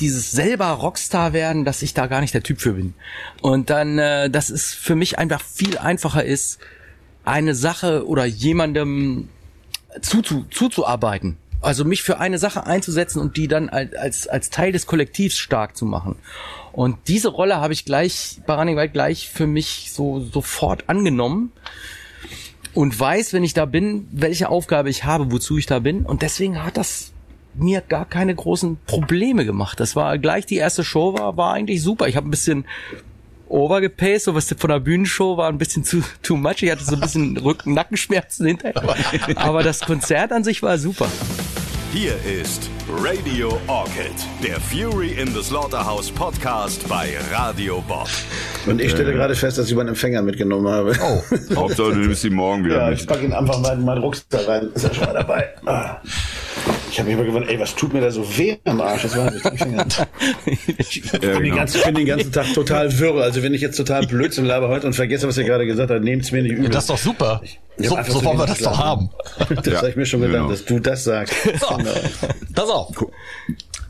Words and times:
dieses 0.00 0.30
selber 0.30 0.66
Rockstar 0.66 1.32
werden, 1.32 1.64
dass 1.64 1.82
ich 1.82 1.94
da 1.94 2.06
gar 2.06 2.20
nicht 2.20 2.34
der 2.34 2.42
Typ 2.42 2.60
für 2.60 2.74
bin. 2.74 2.94
Und 3.40 3.70
dann, 3.70 3.98
äh, 3.98 4.30
dass 4.30 4.50
es 4.50 4.74
für 4.74 4.94
mich 4.94 5.18
einfach 5.18 5.42
viel 5.42 5.78
einfacher 5.78 6.24
ist, 6.24 6.58
eine 7.24 7.54
Sache 7.54 8.06
oder 8.06 8.24
jemandem 8.24 9.28
zuzu, 10.00 10.46
zuzuarbeiten. 10.50 11.36
Also 11.60 11.84
mich 11.84 12.02
für 12.02 12.18
eine 12.20 12.38
Sache 12.38 12.66
einzusetzen 12.66 13.20
und 13.20 13.36
die 13.36 13.48
dann 13.48 13.68
als, 13.68 13.94
als, 13.94 14.28
als 14.28 14.50
Teil 14.50 14.72
des 14.72 14.86
Kollektivs 14.86 15.36
stark 15.36 15.76
zu 15.76 15.84
machen. 15.84 16.16
Und 16.72 16.96
diese 17.08 17.28
Rolle 17.28 17.56
habe 17.56 17.72
ich 17.72 17.84
gleich 17.84 18.40
bei 18.46 18.54
Running 18.54 18.76
Wild 18.76 18.92
gleich 18.92 19.28
für 19.30 19.46
mich 19.46 19.90
so 19.92 20.20
sofort 20.20 20.88
angenommen 20.88 21.50
und 22.74 22.98
weiß, 22.98 23.32
wenn 23.32 23.42
ich 23.42 23.54
da 23.54 23.64
bin, 23.64 24.06
welche 24.12 24.50
Aufgabe 24.50 24.90
ich 24.90 25.04
habe, 25.04 25.32
wozu 25.32 25.56
ich 25.56 25.64
da 25.64 25.78
bin. 25.78 26.04
Und 26.04 26.20
deswegen 26.20 26.62
hat 26.62 26.76
das 26.76 27.12
mir 27.58 27.80
gar 27.80 28.04
keine 28.04 28.34
großen 28.34 28.78
Probleme 28.86 29.44
gemacht. 29.44 29.80
Das 29.80 29.96
war 29.96 30.18
gleich 30.18 30.46
die 30.46 30.56
erste 30.56 30.84
Show 30.84 31.18
war, 31.18 31.36
war 31.36 31.52
eigentlich 31.54 31.82
super. 31.82 32.08
Ich 32.08 32.16
habe 32.16 32.28
ein 32.28 32.30
bisschen 32.30 32.66
overgepaced, 33.48 34.24
so 34.24 34.34
was 34.34 34.52
von 34.58 34.70
der 34.70 34.80
Bühnenshow 34.80 35.36
war 35.36 35.48
ein 35.48 35.58
bisschen 35.58 35.84
zu 35.84 36.02
too 36.22 36.36
much. 36.36 36.62
Ich 36.62 36.70
hatte 36.70 36.84
so 36.84 36.94
ein 36.94 37.00
bisschen 37.00 37.36
Rücken, 37.44 37.74
Nackenschmerzen 37.74 38.46
hinterher. 38.46 38.82
Aber 39.36 39.62
das 39.62 39.80
Konzert 39.80 40.32
an 40.32 40.44
sich 40.44 40.62
war 40.62 40.78
super. 40.78 41.06
Hier 41.92 42.14
ist 42.40 42.68
Radio 43.02 43.58
Orchid, 43.68 44.12
der 44.44 44.60
Fury 44.60 45.12
in 45.12 45.28
the 45.32 45.42
Slaughterhouse 45.42 46.10
Podcast 46.10 46.86
bei 46.88 47.14
Radio 47.32 47.82
Bob. 47.88 48.08
Und 48.66 48.82
ich 48.82 48.90
stelle 48.90 49.12
gerade 49.14 49.34
fest, 49.34 49.56
dass 49.56 49.68
ich 49.70 49.74
meinen 49.74 49.88
Empfänger 49.90 50.20
mitgenommen 50.20 50.68
habe. 50.68 50.94
Oh, 51.00 51.22
Hauptsache 51.54 51.92
du 51.92 52.00
nimmst 52.00 52.24
ihn 52.24 52.34
morgen 52.34 52.64
wieder 52.64 52.78
Ja, 52.82 52.90
mit. 52.90 53.00
ich 53.00 53.06
packe 53.06 53.24
ihn 53.24 53.32
einfach 53.32 53.60
mal 53.60 53.78
in 53.78 53.84
meinen 53.84 54.02
Rucksack 54.02 54.46
rein. 54.46 54.68
Ist 54.74 54.82
ja 54.82 54.92
schon 54.92 55.04
mal 55.06 55.14
dabei. 55.14 55.48
Ah. 55.64 55.96
Ich 56.96 57.00
habe 57.00 57.10
mich 57.10 57.18
immer 57.18 57.26
gewundert, 57.26 57.50
ey, 57.50 57.60
was 57.60 57.74
tut 57.74 57.92
mir 57.92 58.00
da 58.00 58.10
so 58.10 58.24
weh 58.38 58.56
am 58.64 58.80
Arsch? 58.80 59.02
Das 59.02 59.14
war 59.18 59.30
nicht. 59.30 59.44
Ich 60.78 60.96
Ja, 61.04 61.18
bin, 61.18 61.20
den 61.30 61.42
genau. 61.42 61.56
ganzen, 61.56 61.76
ich 61.76 61.84
bin 61.84 61.94
den 61.94 62.06
ganzen 62.06 62.32
Tag 62.32 62.54
total 62.54 62.98
wirr. 62.98 63.22
Also 63.22 63.42
wenn 63.42 63.52
ich 63.52 63.60
jetzt 63.60 63.76
total 63.76 64.06
Blödsinn 64.06 64.46
laber 64.46 64.68
heute 64.68 64.86
und 64.86 64.94
vergesse, 64.94 65.28
was 65.28 65.36
ihr 65.36 65.44
gerade 65.44 65.66
gesagt 65.66 65.90
habt, 65.90 66.02
nehmt's 66.02 66.32
mir 66.32 66.42
nicht 66.42 66.52
übel. 66.52 66.70
Das 66.70 66.84
ist 66.84 66.88
doch 66.90 66.96
super. 66.96 67.42
Ich 67.76 67.90
einfach 67.92 68.06
so 68.10 68.20
so 68.20 68.24
wollen 68.24 68.38
wir 68.38 68.46
das 68.46 68.60
doch 68.60 68.78
haben. 68.78 69.10
Das 69.56 69.66
Ja, 69.66 69.76
habe 69.76 69.90
ich 69.90 69.96
mir 69.96 70.06
schon 70.06 70.22
gedacht, 70.22 70.36
genau. 70.38 70.48
dass 70.48 70.64
du 70.64 70.78
das 70.78 71.04
sagst. 71.04 71.34
So, 71.60 71.76
Genau. 71.76 71.90
pass 72.54 72.70
auf. 72.70 72.88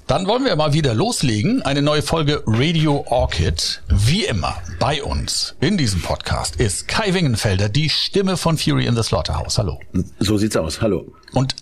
Dann 0.08 0.26
wollen 0.26 0.44
wir 0.44 0.56
mal 0.56 0.72
wieder 0.72 0.92
loslegen. 0.92 1.62
Eine 1.62 1.82
neue 1.82 2.02
Folge 2.02 2.42
Radio 2.44 3.04
Orchid. 3.08 3.82
Wie 3.88 4.24
immer 4.24 4.56
bei 4.80 5.00
uns 5.00 5.54
in 5.60 5.76
diesem 5.78 6.02
Podcast 6.02 6.56
ist 6.56 6.88
Kai 6.88 7.14
Wingenfelder, 7.14 7.68
die 7.68 7.88
Stimme 7.88 8.36
von 8.36 8.58
Fury 8.58 8.86
in 8.86 8.96
the 8.96 9.04
Slaughterhouse. 9.04 9.58
Hallo. 9.58 9.78
So 10.18 10.38
sieht's 10.38 10.56
aus. 10.56 10.80
Hallo. 10.80 11.06
Und 11.34 11.54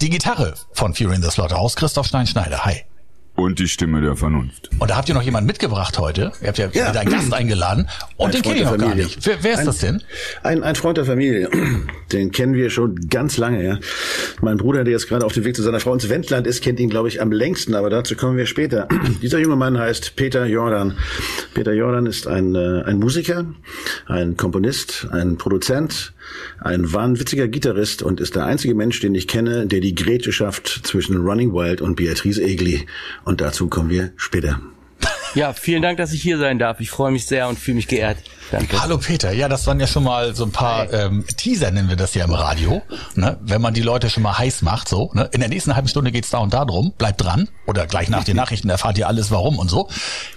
die 0.00 0.10
Gitarre 0.10 0.54
von 0.72 0.94
Fury 0.94 1.16
in 1.16 1.22
the 1.22 1.30
Slaughterhouse, 1.30 1.74
Christoph 1.76 2.06
Steinschneider. 2.06 2.64
Hi. 2.64 2.84
Und 3.38 3.60
die 3.60 3.68
Stimme 3.68 4.00
der 4.00 4.16
Vernunft. 4.16 4.68
Und 4.80 4.90
da 4.90 4.96
habt 4.96 5.08
ihr 5.08 5.14
noch 5.14 5.22
jemanden 5.22 5.46
mitgebracht 5.46 5.96
heute. 6.00 6.32
Ihr 6.42 6.48
habt 6.48 6.58
ja, 6.58 6.66
Ja. 6.72 6.90
wieder 6.90 7.00
einen 7.02 7.10
Gast 7.12 7.32
eingeladen. 7.32 7.88
Und 8.16 8.26
Ein 8.26 8.32
den 8.32 8.42
Freund 8.42 8.44
kenne 8.44 8.56
ich 8.56 8.62
der 8.62 8.70
noch 8.72 8.78
gar 8.78 8.88
Familie. 8.88 9.04
nicht. 9.04 9.26
Wer, 9.26 9.36
wer 9.44 9.52
ist 9.52 9.58
ein, 9.60 9.66
das 9.66 9.78
denn? 9.78 10.02
Ein, 10.42 10.62
ein 10.64 10.74
Freund 10.74 10.98
der 10.98 11.04
Familie. 11.04 11.48
Den 12.10 12.32
kennen 12.32 12.54
wir 12.54 12.68
schon 12.70 12.96
ganz 13.08 13.36
lange, 13.36 13.64
ja. 13.64 13.78
Mein 14.42 14.56
Bruder, 14.56 14.82
der 14.82 14.92
jetzt 14.92 15.08
gerade 15.08 15.24
auf 15.24 15.34
dem 15.34 15.44
Weg 15.44 15.54
zu 15.54 15.62
seiner 15.62 15.78
Frau 15.78 15.94
ins 15.94 16.08
Wendland 16.08 16.48
ist, 16.48 16.62
kennt 16.64 16.80
ihn, 16.80 16.90
glaube 16.90 17.06
ich, 17.06 17.22
am 17.22 17.30
längsten, 17.30 17.76
aber 17.76 17.90
dazu 17.90 18.16
kommen 18.16 18.36
wir 18.36 18.46
später. 18.46 18.88
Dieser 19.22 19.38
junge 19.38 19.54
Mann 19.54 19.78
heißt 19.78 20.16
Peter 20.16 20.44
Jordan. 20.44 20.98
Peter 21.54 21.72
Jordan 21.72 22.06
ist 22.06 22.26
ein, 22.26 22.56
äh, 22.56 22.82
ein 22.86 22.98
Musiker, 22.98 23.44
ein 24.06 24.36
Komponist, 24.36 25.06
ein 25.12 25.36
Produzent, 25.36 26.12
ein 26.58 26.92
wahnwitziger 26.92 27.46
Gitarrist 27.46 28.02
und 28.02 28.20
ist 28.20 28.34
der 28.34 28.46
einzige 28.46 28.74
Mensch, 28.74 28.98
den 28.98 29.14
ich 29.14 29.28
kenne, 29.28 29.66
der 29.68 29.78
die 29.78 29.94
Grätsche 29.94 30.32
schafft 30.32 30.80
zwischen 30.82 31.16
Running 31.18 31.52
Wild 31.54 31.80
und 31.80 31.94
Beatrice 31.94 32.42
Egli. 32.42 32.84
Und 33.28 33.42
dazu 33.42 33.68
kommen 33.68 33.90
wir 33.90 34.12
später. 34.16 34.58
Ja, 35.34 35.52
vielen 35.52 35.82
Dank, 35.82 35.98
dass 35.98 36.14
ich 36.14 36.22
hier 36.22 36.38
sein 36.38 36.58
darf. 36.58 36.80
Ich 36.80 36.88
freue 36.88 37.12
mich 37.12 37.26
sehr 37.26 37.46
und 37.46 37.58
fühle 37.58 37.74
mich 37.74 37.86
geehrt. 37.86 38.16
Danke. 38.50 38.80
Hallo 38.80 38.96
Peter, 38.96 39.30
ja, 39.32 39.50
das 39.50 39.66
waren 39.66 39.78
ja 39.78 39.86
schon 39.86 40.02
mal 40.02 40.34
so 40.34 40.44
ein 40.44 40.50
paar 40.50 40.90
ähm, 40.90 41.26
Teaser, 41.36 41.70
nennen 41.70 41.90
wir 41.90 41.96
das 41.96 42.14
ja 42.14 42.24
im 42.24 42.32
Radio. 42.32 42.80
Ne? 43.16 43.36
Wenn 43.42 43.60
man 43.60 43.74
die 43.74 43.82
Leute 43.82 44.08
schon 44.08 44.22
mal 44.22 44.38
heiß 44.38 44.62
macht, 44.62 44.88
so. 44.88 45.10
Ne? 45.12 45.28
In 45.32 45.40
der 45.40 45.50
nächsten 45.50 45.76
halben 45.76 45.88
Stunde 45.88 46.10
geht's 46.10 46.30
da 46.30 46.38
und 46.38 46.54
da 46.54 46.64
drum. 46.64 46.94
Bleibt 46.96 47.22
dran. 47.22 47.50
Oder 47.66 47.86
gleich 47.86 48.08
nach 48.08 48.24
den 48.24 48.36
Nachrichten 48.42 48.70
erfahrt 48.70 48.96
ihr 48.96 49.06
alles, 49.06 49.30
warum 49.30 49.58
und 49.58 49.68
so. 49.68 49.90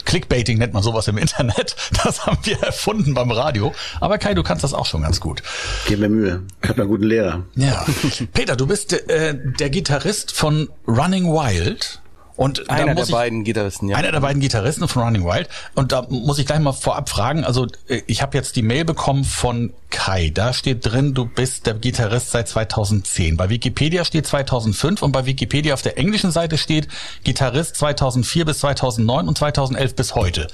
Clickbaiting 0.04 0.58
nennt 0.58 0.74
man 0.74 0.84
sowas 0.84 1.08
im 1.08 1.18
Internet. 1.18 1.78
Das 2.04 2.26
haben 2.26 2.40
wir 2.44 2.62
erfunden 2.62 3.14
beim 3.14 3.32
Radio. 3.32 3.74
Aber 4.02 4.18
Kai, 4.18 4.34
du 4.34 4.44
kannst 4.44 4.66
das 4.66 4.74
auch 4.74 4.86
schon 4.86 5.04
ganz 5.04 5.22
gut. 5.22 5.42
Gib 5.88 6.00
mir 6.00 6.10
Mühe. 6.10 6.44
Ich 6.62 6.68
habe 6.68 6.82
einen 6.82 6.90
guten 6.90 7.06
Lehrer. 7.06 7.46
Ja. 7.56 7.86
Peter, 8.34 8.58
du 8.58 8.68
bist 8.68 8.92
äh, 8.92 9.38
der 9.60 9.70
Gitarrist 9.70 10.34
von 10.34 10.68
Running 10.86 11.28
Wild. 11.28 12.01
Und 12.42 12.72
Einer 12.72 12.96
der 12.96 13.04
ich, 13.04 13.12
beiden 13.12 13.44
Gitarristen, 13.44 13.88
ja. 13.88 13.98
Einer 13.98 14.12
der 14.12 14.20
beiden 14.20 14.42
Gitarristen 14.42 14.88
von 14.88 15.04
Running 15.04 15.24
Wild. 15.24 15.48
Und 15.76 15.92
da 15.92 16.08
muss 16.10 16.40
ich 16.40 16.48
gleich 16.48 16.60
mal 16.60 16.72
vorab 16.72 17.08
fragen, 17.08 17.44
also 17.44 17.68
äh, 17.88 18.02
ich 18.08 18.24
habe 18.24 18.36
jetzt 18.36 18.56
die 18.56 18.64
Mail 18.64 18.84
bekommen 18.84 19.26
von 19.26 19.74
Kai. 19.92 20.32
Da 20.34 20.52
steht 20.52 20.84
drin, 20.84 21.14
du 21.14 21.26
bist 21.26 21.68
der 21.68 21.76
Gitarrist 21.76 22.32
seit 22.32 22.48
2010. 22.48 23.38
Bei 23.38 23.50
Wikipedia 23.50 24.06
steht 24.06 24.26
2005 24.26 25.04
und 25.04 25.12
bei 25.12 25.28
Wikipedia 25.28 25.76
auf 25.76 25.84
der 25.84 26.00
englischen 26.00 26.32
Seite 26.32 26.58
steht 26.58 26.88
Gitarrist 27.24 27.76
2004 27.76 28.46
bis 28.46 28.58
2009 28.58 29.28
und 29.28 29.38
2011 29.38 29.96
bis 29.96 30.16
heute. 30.16 30.48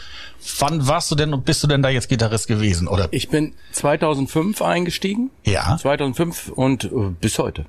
Wann 0.59 0.89
warst 0.89 1.09
du 1.09 1.15
denn 1.15 1.33
und 1.33 1.45
bist 1.45 1.63
du 1.63 1.67
denn 1.67 1.81
da 1.83 1.87
jetzt 1.87 2.09
Gitarrist 2.09 2.49
gewesen? 2.49 2.89
Oder? 2.89 3.07
Ich 3.11 3.29
bin 3.29 3.53
2005 3.71 4.61
eingestiegen. 4.61 5.31
Ja. 5.45 5.77
2005 5.79 6.49
und 6.49 6.83
äh, 6.83 6.89
bis 7.21 7.39
heute. 7.39 7.65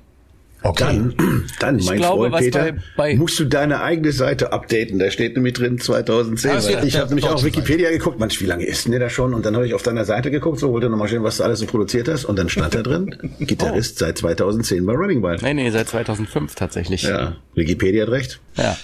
Okay. 0.61 0.83
Dann, 0.83 1.15
dann 1.61 1.79
Ich 1.79 1.85
mein 1.87 1.97
glaube, 1.99 2.23
Freund 2.29 2.33
was 2.33 2.41
Peter, 2.41 2.71
bei- 2.73 2.79
bei- 2.97 3.15
musst 3.15 3.39
du 3.39 3.45
deine 3.45 3.81
eigene 3.81 4.11
Seite 4.11 4.51
updaten. 4.51 4.99
Da 4.99 5.09
steht 5.09 5.35
nämlich 5.35 5.53
drin 5.53 5.79
2010. 5.79 6.51
Ah, 6.51 6.61
steht 6.61 6.83
ich 6.83 6.97
habe 6.97 7.07
nämlich 7.07 7.25
auch 7.29 7.41
Wikipedia 7.45 7.89
geguckt. 7.91 8.19
Mensch, 8.19 8.41
wie 8.41 8.45
lange 8.45 8.65
ist 8.65 8.83
denn 8.83 8.91
der 8.91 8.99
da 8.99 9.09
schon? 9.09 9.33
Und 9.33 9.45
dann 9.45 9.55
habe 9.55 9.65
ich 9.65 9.73
auf 9.73 9.83
deiner 9.83 10.03
Seite 10.03 10.31
geguckt, 10.31 10.59
so 10.59 10.71
wollte 10.73 10.89
nochmal 10.89 11.07
sehen, 11.07 11.23
was 11.23 11.37
du 11.37 11.43
alles 11.43 11.59
so 11.59 11.65
produziert 11.65 12.09
hast. 12.09 12.25
Und 12.25 12.37
dann 12.37 12.49
stand 12.49 12.75
da 12.75 12.81
drin, 12.81 13.15
Gitarrist 13.39 13.99
seit 13.99 14.17
2010 14.17 14.85
bei 14.85 14.93
Running 14.93 15.23
Wild. 15.23 15.41
Nee, 15.41 15.53
nee, 15.53 15.69
seit 15.69 15.87
2005 15.87 16.55
tatsächlich. 16.55 17.03
Ja, 17.03 17.37
Wikipedia 17.55 18.03
hat 18.03 18.11
recht. 18.11 18.39
ja. 18.57 18.75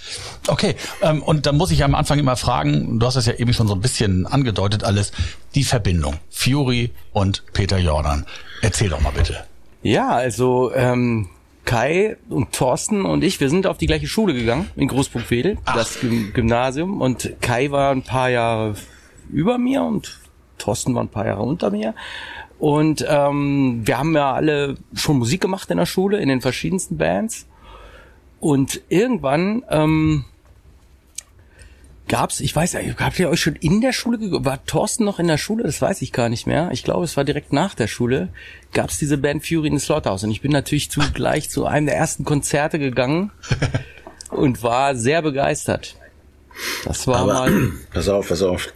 Okay, 0.47 0.75
ähm, 1.01 1.23
und 1.23 1.45
dann 1.45 1.57
muss 1.57 1.71
ich 1.71 1.83
am 1.83 1.95
Anfang 1.95 2.19
immer 2.19 2.35
fragen, 2.37 2.99
du 2.99 3.05
hast 3.05 3.15
es 3.15 3.25
ja 3.25 3.33
eben 3.33 3.51
schon 3.51 3.67
so 3.67 3.73
ein 3.73 3.81
bisschen 3.81 4.27
angedeutet 4.27 4.83
alles, 4.83 5.11
die 5.55 5.63
Verbindung 5.63 6.15
Fury 6.29 6.91
und 7.11 7.43
Peter 7.51 7.79
Jordan. 7.79 8.25
Erzähl 8.61 8.89
doch 8.89 9.01
mal 9.01 9.11
bitte. 9.11 9.37
Ja, 9.81 10.09
also 10.09 10.71
ähm, 10.73 11.27
Kai 11.65 12.17
und 12.29 12.51
Thorsten 12.53 13.05
und 13.05 13.23
ich, 13.23 13.39
wir 13.39 13.49
sind 13.49 13.67
auf 13.67 13.77
die 13.77 13.87
gleiche 13.87 14.07
Schule 14.07 14.33
gegangen 14.33 14.69
in 14.75 14.87
Großburg-Wedel, 14.87 15.57
das 15.65 15.99
Gym 15.99 16.31
Gymnasium. 16.33 17.01
Und 17.01 17.33
Kai 17.41 17.71
war 17.71 17.91
ein 17.91 18.03
paar 18.03 18.29
Jahre 18.29 18.75
über 19.31 19.57
mir 19.57 19.83
und 19.83 20.19
Thorsten 20.57 20.95
war 20.95 21.03
ein 21.03 21.09
paar 21.09 21.25
Jahre 21.25 21.43
unter 21.43 21.71
mir. 21.71 21.95
Und 22.59 23.05
ähm, 23.07 23.81
wir 23.83 23.97
haben 23.97 24.15
ja 24.15 24.33
alle 24.33 24.77
schon 24.93 25.17
Musik 25.17 25.41
gemacht 25.41 25.69
in 25.71 25.77
der 25.77 25.85
Schule, 25.85 26.19
in 26.19 26.29
den 26.29 26.41
verschiedensten 26.41 26.97
Bands. 26.97 27.47
Und 28.39 28.81
irgendwann 28.89 29.63
ähm, 29.69 30.25
gab's, 32.07 32.39
ich 32.39 32.55
weiß 32.55 32.75
habt 32.99 33.19
ihr 33.19 33.29
euch 33.29 33.39
schon 33.41 33.55
in 33.55 33.81
der 33.81 33.91
Schule, 33.93 34.17
ge- 34.17 34.31
war 34.45 34.63
Thorsten 34.65 35.05
noch 35.05 35.19
in 35.19 35.27
der 35.27 35.37
Schule? 35.37 35.63
Das 35.63 35.81
weiß 35.81 36.01
ich 36.01 36.11
gar 36.11 36.29
nicht 36.29 36.45
mehr. 36.47 36.69
Ich 36.71 36.83
glaube, 36.83 37.03
es 37.05 37.17
war 37.17 37.23
direkt 37.23 37.53
nach 37.53 37.73
der 37.75 37.87
Schule, 37.87 38.29
gab's 38.73 38.97
diese 38.97 39.17
Band 39.17 39.45
Fury 39.45 39.67
in 39.67 39.77
the 39.77 39.85
Slaughterhouse. 39.85 40.23
Und 40.23 40.31
ich 40.31 40.41
bin 40.41 40.51
natürlich 40.51 40.89
zugleich 40.91 41.49
zu 41.49 41.65
einem 41.65 41.85
der 41.87 41.95
ersten 41.95 42.23
Konzerte 42.25 42.79
gegangen 42.79 43.31
und 44.29 44.63
war 44.63 44.95
sehr 44.95 45.21
begeistert. 45.21 45.95
Das 46.85 47.07
war 47.07 47.17
Aber 47.17 47.33
mal, 47.33 47.71
pass 47.93 48.09
auf, 48.09 48.29
pass 48.29 48.41
auf. 48.41 48.69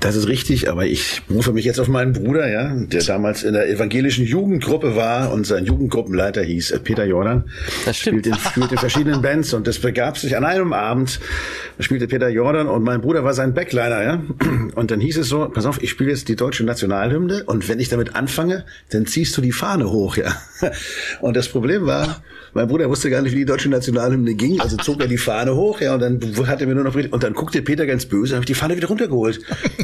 Das 0.00 0.14
ist 0.14 0.28
richtig, 0.28 0.70
aber 0.70 0.86
ich 0.86 1.22
rufe 1.28 1.52
mich 1.52 1.64
jetzt 1.64 1.80
auf 1.80 1.88
meinen 1.88 2.12
Bruder, 2.12 2.48
ja, 2.48 2.72
der 2.74 3.02
damals 3.02 3.42
in 3.42 3.52
der 3.54 3.68
evangelischen 3.68 4.24
Jugendgruppe 4.24 4.94
war 4.94 5.32
und 5.32 5.44
sein 5.44 5.64
Jugendgruppenleiter 5.64 6.42
hieß 6.42 6.70
äh, 6.70 6.78
Peter 6.78 7.04
Jordan. 7.04 7.50
Das 7.84 7.96
stimmt. 7.96 8.26
Spielt 8.26 8.36
in, 8.36 8.42
spielt 8.50 8.72
in 8.72 8.78
verschiedenen 8.78 9.22
Bands 9.22 9.52
und 9.54 9.66
das 9.66 9.78
begab 9.80 10.16
sich 10.18 10.36
an 10.36 10.44
einem 10.44 10.72
Abend, 10.72 11.18
da 11.76 11.82
spielte 11.82 12.06
Peter 12.06 12.28
Jordan 12.28 12.68
und 12.68 12.84
mein 12.84 13.00
Bruder 13.00 13.24
war 13.24 13.34
sein 13.34 13.54
Backliner, 13.54 14.02
ja. 14.02 14.22
Und 14.74 14.90
dann 14.90 15.00
hieß 15.00 15.18
es 15.18 15.28
so, 15.28 15.48
pass 15.48 15.66
auf, 15.66 15.82
ich 15.82 15.90
spiele 15.90 16.10
jetzt 16.10 16.28
die 16.28 16.36
deutsche 16.36 16.62
Nationalhymne 16.62 17.44
und 17.44 17.68
wenn 17.68 17.80
ich 17.80 17.88
damit 17.88 18.14
anfange, 18.14 18.64
dann 18.90 19.06
ziehst 19.06 19.36
du 19.36 19.40
die 19.40 19.52
Fahne 19.52 19.90
hoch, 19.90 20.16
ja. 20.16 20.36
Und 21.20 21.36
das 21.36 21.48
Problem 21.48 21.86
war, 21.86 22.22
mein 22.54 22.68
Bruder 22.68 22.88
wusste 22.88 23.10
gar 23.10 23.22
nicht, 23.22 23.32
wie 23.32 23.40
die 23.40 23.44
deutsche 23.44 23.68
Nationalhymne 23.68 24.34
ging, 24.34 24.60
also 24.60 24.76
zog 24.76 25.00
er 25.00 25.08
die 25.08 25.18
Fahne 25.18 25.54
hoch, 25.54 25.80
ja, 25.80 25.94
und 25.94 26.00
dann 26.00 26.20
hat 26.46 26.60
er 26.60 26.66
mir 26.66 26.74
nur 26.74 26.84
noch 26.84 26.94
und 27.06 27.22
dann 27.22 27.34
guckte 27.34 27.62
Peter 27.62 27.86
ganz 27.86 28.06
böse, 28.06 28.34
habe 28.34 28.42
ich 28.42 28.46
die 28.46 28.54
Fahne 28.54 28.76
wieder 28.76 28.88
runtergeholt. 28.88 29.40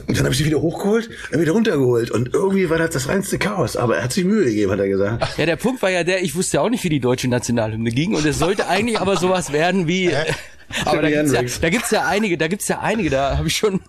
Und 0.07 0.17
dann 0.17 0.25
habe 0.25 0.33
ich 0.33 0.39
sie 0.39 0.45
wieder 0.45 0.61
hochgeholt, 0.61 1.09
dann 1.31 1.41
wieder 1.41 1.53
runtergeholt 1.53 2.11
und 2.11 2.35
irgendwie 2.35 2.69
war 2.71 2.79
das 2.79 2.91
das 2.91 3.09
reinste 3.09 3.39
Chaos, 3.39 3.77
aber 3.77 3.97
er 3.97 4.05
hat 4.05 4.13
sich 4.13 4.25
Mühe 4.25 4.45
gegeben, 4.45 4.73
hat 4.73 4.81
er 4.81 4.89
gesagt. 4.89 5.39
ja, 5.39 5.47
der 5.47 5.57
Punkt 5.57 5.83
war 5.83 5.91
ja 5.91 6.05
der, 6.05 6.23
ich 6.23 6.35
wusste 6.35 6.59
ja 6.59 6.61
auch 6.63 6.71
nicht, 6.71 6.85
wie 6.85 6.89
die 6.89 7.01
deutsche 7.01 7.29
Nationalhymne 7.29 7.91
ging. 7.91 8.15
Und 8.15 8.27
es 8.27 8.39
sollte 8.39 8.69
eigentlich 8.69 9.01
aber 9.01 9.17
sowas 9.17 9.53
werden 9.53 9.87
wie, 9.89 10.13
aber 10.85 11.03
da 11.03 11.11
gibt's, 11.11 11.33
ja, 11.33 11.39
Hendrix. 11.39 11.61
da 11.61 11.71
gibt's 11.71 11.91
ja 11.91 12.07
einige, 12.07 12.39
da 12.39 12.49
gibt's 12.49 12.69
ja 12.69 12.81
einige, 12.81 13.11
da 13.11 13.39
habe 13.39 13.49
ich 13.49 13.57
schon 13.57 13.81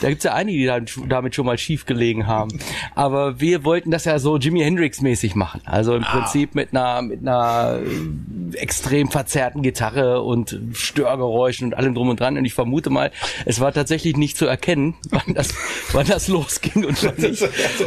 Da 0.00 0.08
gibt's 0.08 0.24
ja 0.24 0.32
einige, 0.34 0.58
die 0.58 0.66
da- 0.66 0.80
damit 1.08 1.34
schon 1.34 1.46
mal 1.46 1.58
schief 1.58 1.86
gelegen 1.86 2.26
haben. 2.26 2.58
Aber 2.94 3.40
wir 3.40 3.64
wollten 3.64 3.90
das 3.90 4.04
ja 4.04 4.18
so 4.18 4.36
Jimi 4.38 4.60
Hendrix-mäßig 4.60 5.34
machen. 5.34 5.60
Also 5.64 5.94
im 5.94 6.02
Prinzip 6.02 6.54
mit 6.54 6.70
einer, 6.72 7.02
mit 7.02 7.20
einer 7.20 7.80
äh, 7.82 8.56
extrem 8.56 9.10
verzerrten 9.10 9.62
Gitarre 9.62 10.22
und 10.22 10.58
Störgeräuschen 10.72 11.68
und 11.68 11.74
allem 11.74 11.94
drum 11.94 12.08
und 12.08 12.20
dran. 12.20 12.36
Und 12.38 12.44
ich 12.44 12.54
vermute 12.54 12.90
mal, 12.90 13.10
es 13.44 13.60
war 13.60 13.72
tatsächlich 13.72 14.16
nicht 14.16 14.36
zu 14.36 14.46
erkennen, 14.46 14.94
wann 15.10 15.34
das, 15.34 15.54
wann 15.92 16.06
das 16.06 16.28
losging 16.28 16.84
und 16.84 17.02
wann 17.04 17.16
nicht. 17.16 17.42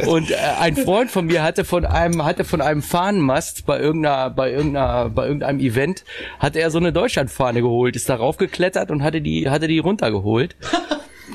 Und 0.06 0.30
äh, 0.30 0.36
ein 0.60 0.76
Freund 0.76 1.10
von 1.10 1.26
mir 1.26 1.42
hatte 1.42 1.64
von 1.64 1.84
einem, 1.84 2.24
hatte 2.24 2.44
von 2.44 2.60
einem 2.60 2.82
Fahnenmast 2.82 3.66
bei 3.66 3.78
irgendeiner, 3.80 4.30
bei 4.30 4.50
irgendeiner, 4.50 5.08
bei 5.08 5.26
irgendeinem 5.26 5.60
Event, 5.60 6.04
hatte 6.38 6.60
er 6.60 6.70
so 6.70 6.78
eine 6.78 6.92
Deutschlandfahne 6.92 7.60
geholt, 7.62 7.96
ist 7.96 8.08
darauf 8.08 8.36
geklettert 8.36 8.90
und 8.90 9.02
hatte 9.02 9.20
die, 9.20 9.48
hatte 9.48 9.68
die 9.68 9.78
runtergeholt. 9.78 10.56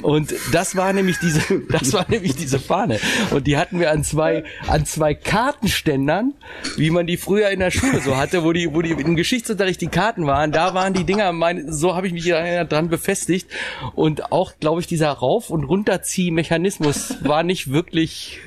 Und 0.01 0.33
das 0.51 0.75
war 0.75 0.93
nämlich 0.93 1.17
diese, 1.19 1.41
das 1.69 1.93
war 1.93 2.05
nämlich 2.09 2.35
diese 2.35 2.59
Fahne. 2.59 2.99
Und 3.31 3.47
die 3.47 3.57
hatten 3.57 3.79
wir 3.79 3.91
an 3.91 4.03
zwei, 4.03 4.43
an 4.67 4.85
zwei 4.85 5.13
Kartenständern, 5.13 6.33
wie 6.75 6.89
man 6.89 7.07
die 7.07 7.17
früher 7.17 7.49
in 7.49 7.59
der 7.59 7.71
Schule 7.71 8.01
so 8.01 8.17
hatte, 8.17 8.43
wo 8.43 8.53
die, 8.53 8.73
wo 8.73 8.81
die 8.81 8.91
im 8.91 9.15
Geschichtsunterricht 9.15 9.81
die 9.81 9.87
Karten 9.87 10.25
waren. 10.27 10.51
Da 10.51 10.73
waren 10.73 10.93
die 10.93 11.03
Dinger, 11.03 11.31
mein, 11.31 11.71
so 11.71 11.95
habe 11.95 12.07
ich 12.07 12.13
mich 12.13 12.25
dran 12.25 12.89
befestigt. 12.89 13.49
Und 13.95 14.31
auch, 14.31 14.53
glaube 14.59 14.81
ich, 14.81 14.87
dieser 14.87 15.11
Rauf- 15.11 15.49
und 15.49 15.63
Runterziehmechanismus 15.63 17.15
war 17.21 17.43
nicht 17.43 17.71
wirklich 17.71 18.39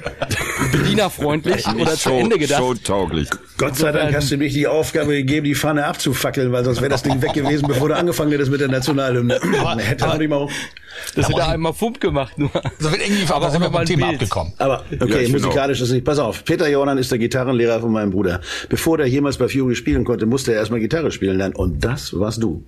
bedienerfreundlich 0.72 1.66
oder 1.68 1.94
zu 1.94 2.10
Ende 2.10 2.38
gedacht. 2.38 2.60
Showtauglich. 2.60 3.28
Gott 3.56 3.76
sei 3.76 3.92
Dank 3.92 4.14
hast 4.14 4.30
du 4.30 4.36
mir 4.36 4.44
nicht 4.44 4.56
die 4.56 4.66
Aufgabe 4.66 5.12
gegeben, 5.12 5.44
die 5.44 5.54
Fahne 5.54 5.84
abzufackeln, 5.84 6.52
weil 6.52 6.64
sonst 6.64 6.80
wäre 6.80 6.90
das 6.90 7.02
Ding 7.02 7.20
weg 7.22 7.32
gewesen, 7.32 7.66
bevor 7.68 7.88
du 7.88 7.96
angefangen 7.96 8.30
hättest 8.30 8.50
mit 8.50 8.60
der 8.60 8.68
Nationalhymne. 8.68 9.40
Hätte 9.78 10.08
auch 10.08 10.18
nicht 10.18 10.28
mal. 10.28 10.48
Das 11.14 11.28
Da 11.40 11.48
einmal 11.50 11.72
Fump 11.72 12.00
gemacht. 12.00 12.38
Nur. 12.38 12.50
So 12.78 12.90
wird 12.90 13.00
irgendwie, 13.02 13.32
aber 13.32 13.50
sind 13.50 13.60
wir 13.62 13.74
ein 13.78 13.86
Thema 13.86 14.08
Bild. 14.08 14.22
abgekommen. 14.22 14.52
Aber 14.58 14.84
Ja, 14.90 14.96
okay, 15.00 15.22
ich 15.22 15.32
bin 15.32 15.42
musikalisch 15.42 15.80
ist 15.80 15.90
nicht. 15.90 16.04
Pass 16.04 16.18
auf, 16.18 16.44
Peter 16.44 16.68
Jordan 16.68 16.98
ist 16.98 17.10
der 17.10 17.18
Gitarrenlehrer 17.18 17.80
von 17.80 17.92
meinem 17.92 18.10
Bruder. 18.10 18.40
Bevor 18.68 18.98
der 18.98 19.06
jemals 19.06 19.38
bei 19.38 19.48
Fury 19.48 19.74
spielen 19.74 20.04
konnte, 20.04 20.26
musste 20.26 20.52
er 20.52 20.58
erstmal 20.58 20.80
Gitarre 20.80 21.10
spielen 21.10 21.38
lernen. 21.38 21.54
Und 21.54 21.84
das 21.84 22.18
warst 22.18 22.42
du. 22.42 22.64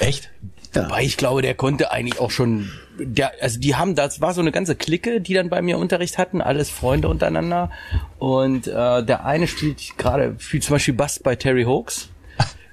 Echt? 0.00 0.30
Ja. 0.74 0.86
Wobei 0.86 1.04
ich 1.04 1.16
glaube, 1.16 1.42
der 1.42 1.54
konnte 1.54 1.92
eigentlich 1.92 2.20
auch 2.20 2.30
schon, 2.30 2.68
der, 2.98 3.32
also 3.40 3.60
die 3.60 3.76
haben, 3.76 3.94
das 3.94 4.20
war 4.20 4.34
so 4.34 4.40
eine 4.40 4.50
ganze 4.50 4.74
Clique, 4.74 5.20
die 5.20 5.34
dann 5.34 5.48
bei 5.48 5.62
mir 5.62 5.78
Unterricht 5.78 6.18
hatten, 6.18 6.40
alles 6.40 6.68
Freunde 6.68 7.08
untereinander. 7.08 7.70
Und 8.18 8.66
äh, 8.66 9.04
der 9.04 9.24
eine 9.24 9.46
spielt 9.46 9.96
gerade, 9.98 10.34
spielt 10.38 10.64
zum 10.64 10.74
Beispiel 10.74 10.94
Bass 10.94 11.20
bei 11.20 11.36
Terry 11.36 11.64
Hawks. 11.64 12.08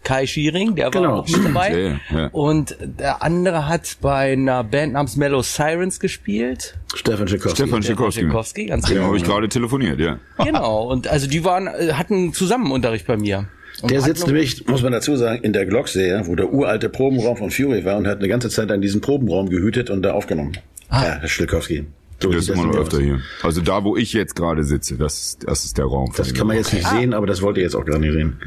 Kai 0.03 0.25
Schiering, 0.25 0.75
der 0.75 0.85
war 0.85 0.91
Genau. 0.91 1.19
auch 1.19 1.27
mit 1.27 1.45
dabei. 1.45 1.99
Ja, 2.11 2.17
ja. 2.19 2.27
Und 2.31 2.75
der 2.81 3.21
andere 3.21 3.67
hat 3.67 3.97
bei 4.01 4.33
einer 4.33 4.63
Band 4.63 4.93
namens 4.93 5.15
Mellow 5.15 5.41
Sirens 5.43 5.99
gespielt. 5.99 6.75
Stefan 6.95 7.27
Schikowski. 7.27 7.63
Stefan 7.63 7.83
Schikowski. 7.83 8.21
Schikowski, 8.21 8.65
ganz 8.65 8.83
Mit 8.83 8.91
dem 8.91 8.95
genau. 8.95 9.07
habe 9.07 9.17
ich 9.17 9.23
gerade 9.23 9.47
telefoniert, 9.49 9.99
ja. 9.99 10.19
Genau. 10.43 10.89
Und 10.91 11.07
also 11.07 11.27
die 11.27 11.43
waren, 11.43 11.67
äh, 11.67 11.93
hatten 11.93 12.33
zusammen 12.33 12.71
Unterricht 12.71 13.05
bei 13.05 13.17
mir. 13.17 13.47
Und 13.81 13.91
Der 13.91 14.01
sitzt 14.01 14.27
nämlich, 14.27 14.67
muss 14.67 14.81
man 14.83 14.91
dazu 14.91 15.15
sagen, 15.15 15.43
in 15.43 15.53
der 15.53 15.65
Glocksee, 15.65 16.19
wo 16.25 16.35
der 16.35 16.51
uralte 16.51 16.89
Probenraum 16.89 17.37
von 17.37 17.51
Fury 17.51 17.85
war 17.85 17.97
und 17.97 18.07
hat 18.07 18.19
eine 18.19 18.27
ganze 18.27 18.49
Zeit 18.49 18.69
lang 18.69 18.81
diesen 18.81 19.01
Probenraum 19.01 19.49
gehütet 19.49 19.89
und 19.89 20.01
da 20.03 20.13
aufgenommen. 20.13 20.53
Ja, 20.91 21.19
Herr 21.21 21.27
Schilkowski. 21.27 21.85
So 22.21 22.31
ist 22.31 22.49
immer 22.49 22.65
noch 22.67 22.75
öfter 22.75 22.97
aus. 22.97 23.03
hier. 23.03 23.21
Also 23.41 23.61
da, 23.61 23.83
wo 23.83 23.97
ich 23.97 24.13
jetzt 24.13 24.35
gerade 24.35 24.63
sitze, 24.63 24.97
das, 24.97 25.37
das 25.39 25.65
ist 25.65 25.77
der 25.77 25.85
Raum. 25.85 26.11
von 26.11 26.25
Das 26.25 26.33
kann 26.33 26.47
man 26.47 26.57
jetzt 26.57 26.73
nicht 26.73 26.87
sehen, 26.87 27.13
aber 27.13 27.27
das 27.27 27.41
wollt 27.41 27.57
ihr 27.57 27.63
jetzt 27.63 27.75
auch 27.75 27.85
gar 27.85 27.99
nicht 27.99 28.13
sehen. 28.13 28.37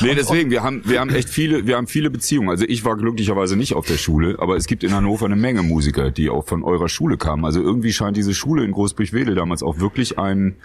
Nee, 0.00 0.14
deswegen, 0.14 0.50
wir 0.50 0.62
haben, 0.62 0.82
wir 0.84 1.00
haben 1.00 1.10
echt 1.10 1.28
viele, 1.28 1.66
wir 1.66 1.76
haben 1.76 1.86
viele 1.86 2.10
Beziehungen. 2.10 2.48
Also 2.48 2.64
ich 2.66 2.84
war 2.84 2.96
glücklicherweise 2.96 3.56
nicht 3.56 3.74
auf 3.74 3.86
der 3.86 3.96
Schule, 3.96 4.36
aber 4.38 4.56
es 4.56 4.66
gibt 4.66 4.84
in 4.84 4.92
Hannover 4.92 5.26
eine 5.26 5.36
Menge 5.36 5.62
Musiker, 5.62 6.10
die 6.10 6.30
auch 6.30 6.46
von 6.46 6.62
eurer 6.62 6.88
Schule 6.88 7.16
kamen. 7.16 7.44
Also 7.44 7.60
irgendwie 7.60 7.92
scheint 7.92 8.16
diese 8.16 8.34
Schule 8.34 8.64
in 8.64 8.72
Großbüchwedel 8.72 9.34
damals 9.34 9.62
auch 9.62 9.78
wirklich 9.78 10.18
ein 10.18 10.56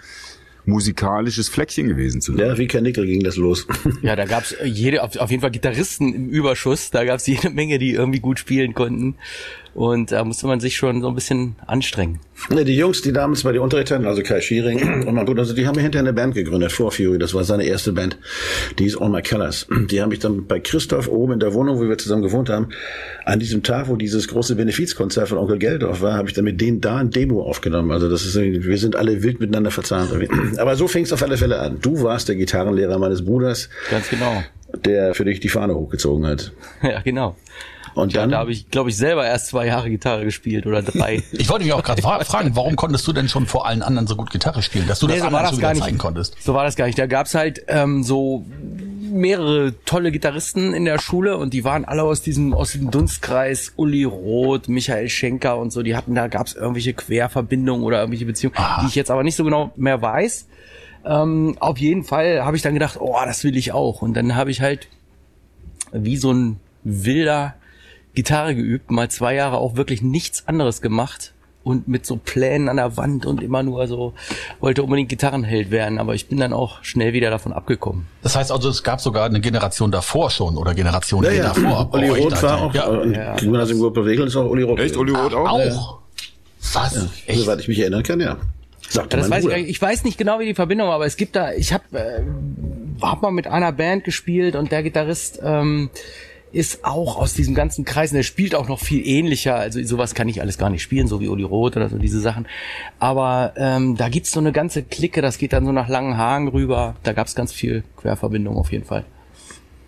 musikalisches 0.66 1.48
Fleckchen 1.48 1.88
gewesen 1.88 2.20
zu 2.20 2.36
sein. 2.36 2.46
Ja, 2.46 2.58
wie 2.58 2.66
kein 2.66 2.82
Nickel 2.82 3.06
ging 3.06 3.22
das 3.22 3.36
los. 3.36 3.66
Ja, 4.02 4.16
da 4.16 4.24
gab's 4.24 4.54
jede, 4.64 5.02
auf, 5.02 5.16
auf 5.16 5.30
jeden 5.30 5.40
Fall 5.40 5.50
Gitarristen 5.50 6.14
im 6.14 6.28
Überschuss. 6.28 6.90
Da 6.90 7.04
gab's 7.04 7.26
jede 7.26 7.50
Menge, 7.50 7.78
die 7.78 7.92
irgendwie 7.92 8.20
gut 8.20 8.38
spielen 8.38 8.74
konnten. 8.74 9.16
Und 9.74 10.12
da 10.12 10.24
musste 10.24 10.46
man 10.46 10.60
sich 10.60 10.76
schon 10.76 11.00
so 11.00 11.08
ein 11.08 11.14
bisschen 11.14 11.56
anstrengen. 11.66 12.18
Ne, 12.48 12.64
die 12.64 12.74
Jungs, 12.76 13.02
die 13.02 13.12
damals 13.12 13.42
bei 13.42 13.52
dir 13.52 13.62
Unterricht 13.62 13.90
hatten, 13.90 14.06
also 14.06 14.22
Kai 14.22 14.40
Schiering 14.40 15.04
und 15.06 15.14
mein 15.14 15.26
Bruder, 15.26 15.42
also 15.42 15.54
die 15.54 15.66
haben 15.66 15.78
hinterher 15.78 16.06
eine 16.06 16.12
Band 16.12 16.34
gegründet, 16.34 16.72
vor 16.72 16.90
Fury, 16.90 17.18
das 17.18 17.34
war 17.34 17.44
seine 17.44 17.64
erste 17.64 17.92
Band, 17.92 18.18
die 18.78 18.84
hieß 18.84 18.96
All 18.96 19.10
My 19.10 19.22
Colors. 19.22 19.66
Die 19.90 20.00
haben 20.00 20.08
mich 20.08 20.18
dann 20.20 20.46
bei 20.46 20.58
Christoph 20.58 21.08
oben 21.08 21.34
in 21.34 21.40
der 21.40 21.54
Wohnung, 21.54 21.78
wo 21.78 21.88
wir 21.88 21.98
zusammen 21.98 22.22
gewohnt 22.22 22.48
haben, 22.48 22.70
an 23.24 23.38
diesem 23.38 23.62
Tag, 23.62 23.88
wo 23.88 23.96
dieses 23.96 24.26
große 24.28 24.56
Benefizkonzert 24.56 25.28
von 25.28 25.38
Onkel 25.38 25.58
Geldorf 25.58 26.00
war, 26.00 26.14
habe 26.14 26.28
ich 26.28 26.34
dann 26.34 26.44
mit 26.44 26.60
denen 26.60 26.80
da 26.80 26.96
ein 26.96 27.10
Demo 27.10 27.42
aufgenommen. 27.42 27.90
Also 27.90 28.08
das 28.08 28.24
ist, 28.24 28.36
wir 28.36 28.78
sind 28.78 28.96
alle 28.96 29.22
wild 29.22 29.40
miteinander 29.40 29.70
verzahnt. 29.70 30.10
Aber 30.58 30.76
so 30.76 30.88
fing 30.88 31.04
es 31.04 31.12
auf 31.12 31.22
alle 31.22 31.36
Fälle 31.36 31.60
an. 31.60 31.78
Du 31.80 32.02
warst 32.02 32.28
der 32.28 32.36
Gitarrenlehrer 32.36 32.98
meines 32.98 33.24
Bruders, 33.24 33.68
Ganz 33.90 34.08
genau. 34.08 34.42
der 34.84 35.14
für 35.14 35.24
dich 35.24 35.40
die 35.40 35.48
Fahne 35.48 35.74
hochgezogen 35.74 36.26
hat. 36.26 36.52
Ja, 36.82 37.00
genau. 37.02 37.36
Und 37.94 38.12
Ja, 38.12 38.20
dann, 38.22 38.30
da 38.30 38.38
habe 38.38 38.52
ich, 38.52 38.70
glaube 38.70 38.90
ich, 38.90 38.96
selber 38.96 39.26
erst 39.26 39.48
zwei 39.48 39.66
Jahre 39.66 39.90
Gitarre 39.90 40.24
gespielt 40.24 40.66
oder 40.66 40.82
drei. 40.82 41.22
Ich 41.32 41.48
wollte 41.48 41.64
mich 41.64 41.72
auch 41.72 41.82
gerade 41.82 42.02
fra 42.02 42.22
fragen, 42.24 42.54
warum 42.54 42.76
konntest 42.76 43.06
du 43.06 43.12
denn 43.12 43.28
schon 43.28 43.46
vor 43.46 43.66
allen 43.66 43.82
anderen 43.82 44.06
so 44.06 44.16
gut 44.16 44.30
Gitarre 44.30 44.62
spielen, 44.62 44.86
dass 44.86 44.98
du 45.00 45.06
das 45.06 45.16
Nee, 45.16 45.20
so 45.20 45.26
anderen 45.26 45.44
das 45.44 45.52
wieder 45.56 45.62
gar 45.62 45.74
nicht. 45.74 45.82
zeigen 45.84 45.98
konntest? 45.98 46.36
So 46.42 46.54
war 46.54 46.64
das 46.64 46.76
gar 46.76 46.86
nicht. 46.86 46.98
Da 46.98 47.06
gab's 47.06 47.34
halt 47.34 47.62
ähm, 47.68 48.02
so 48.02 48.44
mehrere 49.12 49.74
tolle 49.86 50.12
Gitarristen 50.12 50.72
in 50.72 50.84
der 50.84 51.00
Schule 51.00 51.36
und 51.36 51.52
die 51.52 51.64
waren 51.64 51.84
alle 51.84 52.04
aus 52.04 52.22
diesem 52.22 52.54
aus 52.54 52.72
dem 52.72 52.90
Dunstkreis 52.92 53.72
Uli 53.76 54.04
Roth, 54.04 54.68
Michael 54.68 55.08
Schenker 55.08 55.58
und 55.58 55.72
so. 55.72 55.82
Die 55.82 55.96
hatten 55.96 56.14
da 56.14 56.28
gab's 56.28 56.52
irgendwelche 56.54 56.92
Querverbindungen 56.94 57.82
oder 57.84 57.98
irgendwelche 57.98 58.26
Beziehungen, 58.26 58.54
die 58.82 58.86
ich 58.86 58.94
jetzt 58.94 59.10
aber 59.10 59.24
nicht 59.24 59.34
so 59.34 59.42
genau 59.44 59.72
mehr 59.76 60.00
weiß. 60.00 60.46
Ähm, 61.04 61.56
auf 61.58 61.78
jeden 61.78 62.04
Fall 62.04 62.44
habe 62.44 62.56
ich 62.56 62.62
dann 62.62 62.74
gedacht, 62.74 62.98
oh, 63.00 63.16
das 63.24 63.42
will 63.42 63.56
ich 63.56 63.72
auch. 63.72 64.00
Und 64.02 64.14
dann 64.14 64.36
habe 64.36 64.50
ich 64.52 64.60
halt 64.60 64.86
wie 65.92 66.16
so 66.16 66.32
ein 66.32 66.60
wilder 66.84 67.54
Gitarre 68.14 68.54
geübt, 68.54 68.90
mal 68.90 69.10
zwei 69.10 69.34
Jahre 69.34 69.58
auch 69.58 69.76
wirklich 69.76 70.02
nichts 70.02 70.46
anderes 70.48 70.80
gemacht 70.82 71.32
und 71.62 71.88
mit 71.88 72.06
so 72.06 72.16
Plänen 72.16 72.68
an 72.68 72.76
der 72.76 72.96
Wand 72.96 73.26
und 73.26 73.42
immer 73.42 73.62
nur 73.62 73.86
so, 73.86 74.14
wollte 74.60 74.82
unbedingt 74.82 75.08
Gitarrenheld 75.08 75.70
werden, 75.70 75.98
aber 75.98 76.14
ich 76.14 76.28
bin 76.28 76.38
dann 76.38 76.52
auch 76.52 76.82
schnell 76.82 77.12
wieder 77.12 77.30
davon 77.30 77.52
abgekommen. 77.52 78.06
Das 78.22 78.36
heißt 78.36 78.50
also, 78.50 78.68
es 78.68 78.82
gab 78.82 79.00
sogar 79.00 79.26
eine 79.26 79.40
Generation 79.40 79.90
davor 79.90 80.30
schon 80.30 80.56
oder 80.56 80.74
Generationen 80.74 81.26
ja, 81.26 81.32
ja, 81.32 81.42
davor. 81.48 81.90
Uli 81.92 82.08
Roth 82.08 82.42
war 82.42 82.62
auch, 82.62 82.74
ja, 82.74 82.86
und 82.86 83.14
ja. 83.14 83.36
Gymnasium 83.36 83.80
Gruppe 83.80 84.04
Regel 84.04 84.26
ist 84.26 84.36
auch 84.36 84.48
Uli 84.48 84.62
Roth. 84.62 84.80
Echt, 84.80 84.96
Uli 84.96 85.12
Roth 85.12 85.34
auch? 85.34 85.48
auch. 85.48 85.98
Was? 86.72 87.08
Echt? 87.26 87.40
Soweit 87.40 87.60
ich 87.60 87.68
mich 87.68 87.78
erinnern 87.78 88.02
kann, 88.02 88.20
ja. 88.20 88.36
Sagte 88.88 89.16
Ja, 89.16 89.22
das 89.22 89.28
mein 89.28 89.38
weiß 89.38 89.44
ich, 89.44 89.50
Bruder. 89.50 89.68
ich 89.68 89.82
weiß 89.82 90.04
nicht 90.04 90.18
genau, 90.18 90.40
wie 90.40 90.46
die 90.46 90.54
Verbindung 90.54 90.88
war, 90.88 90.94
aber 90.94 91.06
es 91.06 91.16
gibt 91.16 91.36
da, 91.36 91.52
ich 91.52 91.72
habe 91.72 91.84
äh, 91.92 92.22
hab 93.02 93.22
mal 93.22 93.30
mit 93.30 93.46
einer 93.46 93.72
Band 93.72 94.04
gespielt 94.04 94.56
und 94.56 94.72
der 94.72 94.82
Gitarrist 94.82 95.40
ähm, 95.42 95.90
ist 96.52 96.84
auch 96.84 97.16
aus 97.16 97.34
diesem 97.34 97.54
ganzen 97.54 97.84
Kreis, 97.84 98.10
und 98.10 98.16
der 98.16 98.22
spielt 98.22 98.54
auch 98.54 98.68
noch 98.68 98.80
viel 98.80 99.06
ähnlicher, 99.06 99.56
also 99.56 99.82
sowas 99.84 100.14
kann 100.14 100.28
ich 100.28 100.40
alles 100.40 100.58
gar 100.58 100.70
nicht 100.70 100.82
spielen, 100.82 101.06
so 101.06 101.20
wie 101.20 101.28
Uli 101.28 101.44
Roth 101.44 101.76
oder 101.76 101.88
so 101.88 101.98
diese 101.98 102.20
Sachen, 102.20 102.46
aber 102.98 103.52
ähm, 103.56 103.96
da 103.96 104.08
gibt's 104.08 104.32
so 104.32 104.40
eine 104.40 104.52
ganze 104.52 104.82
Clique, 104.82 105.22
das 105.22 105.38
geht 105.38 105.52
dann 105.52 105.64
so 105.64 105.72
nach 105.72 105.88
Langenhagen 105.88 106.48
rüber, 106.48 106.96
da 107.02 107.12
gab's 107.12 107.34
ganz 107.34 107.52
viel 107.52 107.84
Querverbindung 107.96 108.56
auf 108.56 108.72
jeden 108.72 108.84
Fall. 108.84 109.04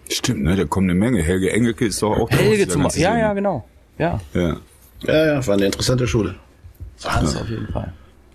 Stimmt, 0.08 0.42
ne, 0.42 0.56
da 0.56 0.64
kommt 0.64 0.90
eine 0.90 0.98
Menge. 0.98 1.22
Helge 1.22 1.50
Engelke 1.52 1.86
ist 1.86 2.02
doch 2.02 2.12
auch 2.16 2.28
da 2.28 2.36
Helge 2.36 2.68
zum 2.68 2.82
Beispiel, 2.82 3.02
ja, 3.02 3.16
ja, 3.16 3.32
genau, 3.32 3.64
ja, 3.98 4.20
Ja. 4.34 4.56
Ja, 5.04 5.26
ja, 5.26 5.46
war 5.46 5.54
eine 5.54 5.66
interessante 5.66 6.06
Schule. 6.06 6.36
das 7.02 7.36
auf 7.36 7.48
jeden 7.48 7.66
Fall. 7.72 7.92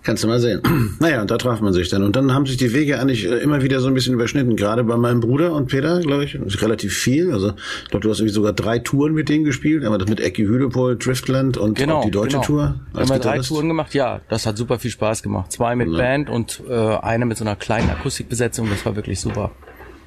Kannst 0.08 0.24
du 0.24 0.28
mal 0.28 0.40
sehen. 0.40 0.62
Naja, 1.00 1.20
und 1.20 1.30
da 1.30 1.36
traf 1.36 1.60
man 1.60 1.74
sich 1.74 1.90
dann. 1.90 2.02
Und 2.02 2.16
dann 2.16 2.32
haben 2.32 2.46
sich 2.46 2.56
die 2.56 2.72
Wege 2.72 2.98
eigentlich 2.98 3.26
äh, 3.26 3.36
immer 3.40 3.62
wieder 3.62 3.80
so 3.80 3.88
ein 3.88 3.94
bisschen 3.94 4.14
überschnitten. 4.14 4.56
Gerade 4.56 4.82
bei 4.82 4.96
meinem 4.96 5.20
Bruder 5.20 5.52
und 5.52 5.66
Peter, 5.66 6.00
glaube 6.00 6.24
ich. 6.24 6.38
Relativ 6.62 6.96
viel. 6.96 7.30
Also, 7.30 7.52
ich 7.84 7.90
glaube, 7.90 8.04
du 8.04 8.10
hast 8.10 8.20
irgendwie 8.20 8.32
sogar 8.32 8.54
drei 8.54 8.78
Touren 8.78 9.12
mit 9.12 9.28
denen 9.28 9.44
gespielt. 9.44 9.84
Aber 9.84 9.98
das 9.98 10.08
mit 10.08 10.20
Ecki 10.20 10.44
Hüdepol, 10.46 10.96
Driftland 10.96 11.58
und 11.58 11.76
Genau, 11.76 11.98
auch 11.98 12.04
die 12.06 12.10
deutsche 12.10 12.36
genau. 12.36 12.46
Tour. 12.46 12.80
Wir 12.94 13.00
haben 13.02 13.10
wir 13.10 13.18
drei 13.18 13.40
Touren 13.40 13.68
gemacht, 13.68 13.92
ja, 13.92 14.22
das 14.30 14.46
hat 14.46 14.56
super 14.56 14.78
viel 14.78 14.90
Spaß 14.90 15.22
gemacht. 15.22 15.52
Zwei 15.52 15.76
mit 15.76 15.92
Band 15.94 16.30
und 16.30 16.62
äh, 16.66 16.72
eine 16.72 17.26
mit 17.26 17.36
so 17.36 17.44
einer 17.44 17.56
kleinen 17.56 17.90
Akustikbesetzung, 17.90 18.66
das 18.70 18.86
war 18.86 18.96
wirklich 18.96 19.20
super. 19.20 19.50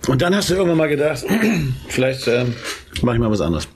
Und 0.07 0.23
dann 0.23 0.35
hast 0.35 0.49
du 0.49 0.55
irgendwann 0.55 0.79
mal 0.79 0.89
gedacht, 0.89 1.23
vielleicht 1.89 2.27
ähm, 2.27 2.55
mache 3.03 3.17
ich 3.17 3.21
mal 3.21 3.29
was 3.29 3.41
anderes. 3.41 3.67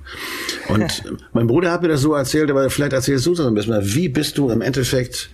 Und 0.69 1.03
mein 1.33 1.45
Bruder 1.45 1.71
hat 1.71 1.83
mir 1.83 1.89
das 1.89 2.01
so 2.01 2.15
erzählt, 2.15 2.49
aber 2.49 2.67
vielleicht 2.71 2.93
erzählst 2.93 3.27
du 3.27 3.33
es 3.33 3.39
noch 3.39 3.45
ein 3.45 3.53
bisschen 3.53 3.73
mal. 3.73 3.85
Wie 3.85 4.09
bist 4.09 4.39
du 4.39 4.49
im 4.49 4.61
Endeffekt 4.61 5.29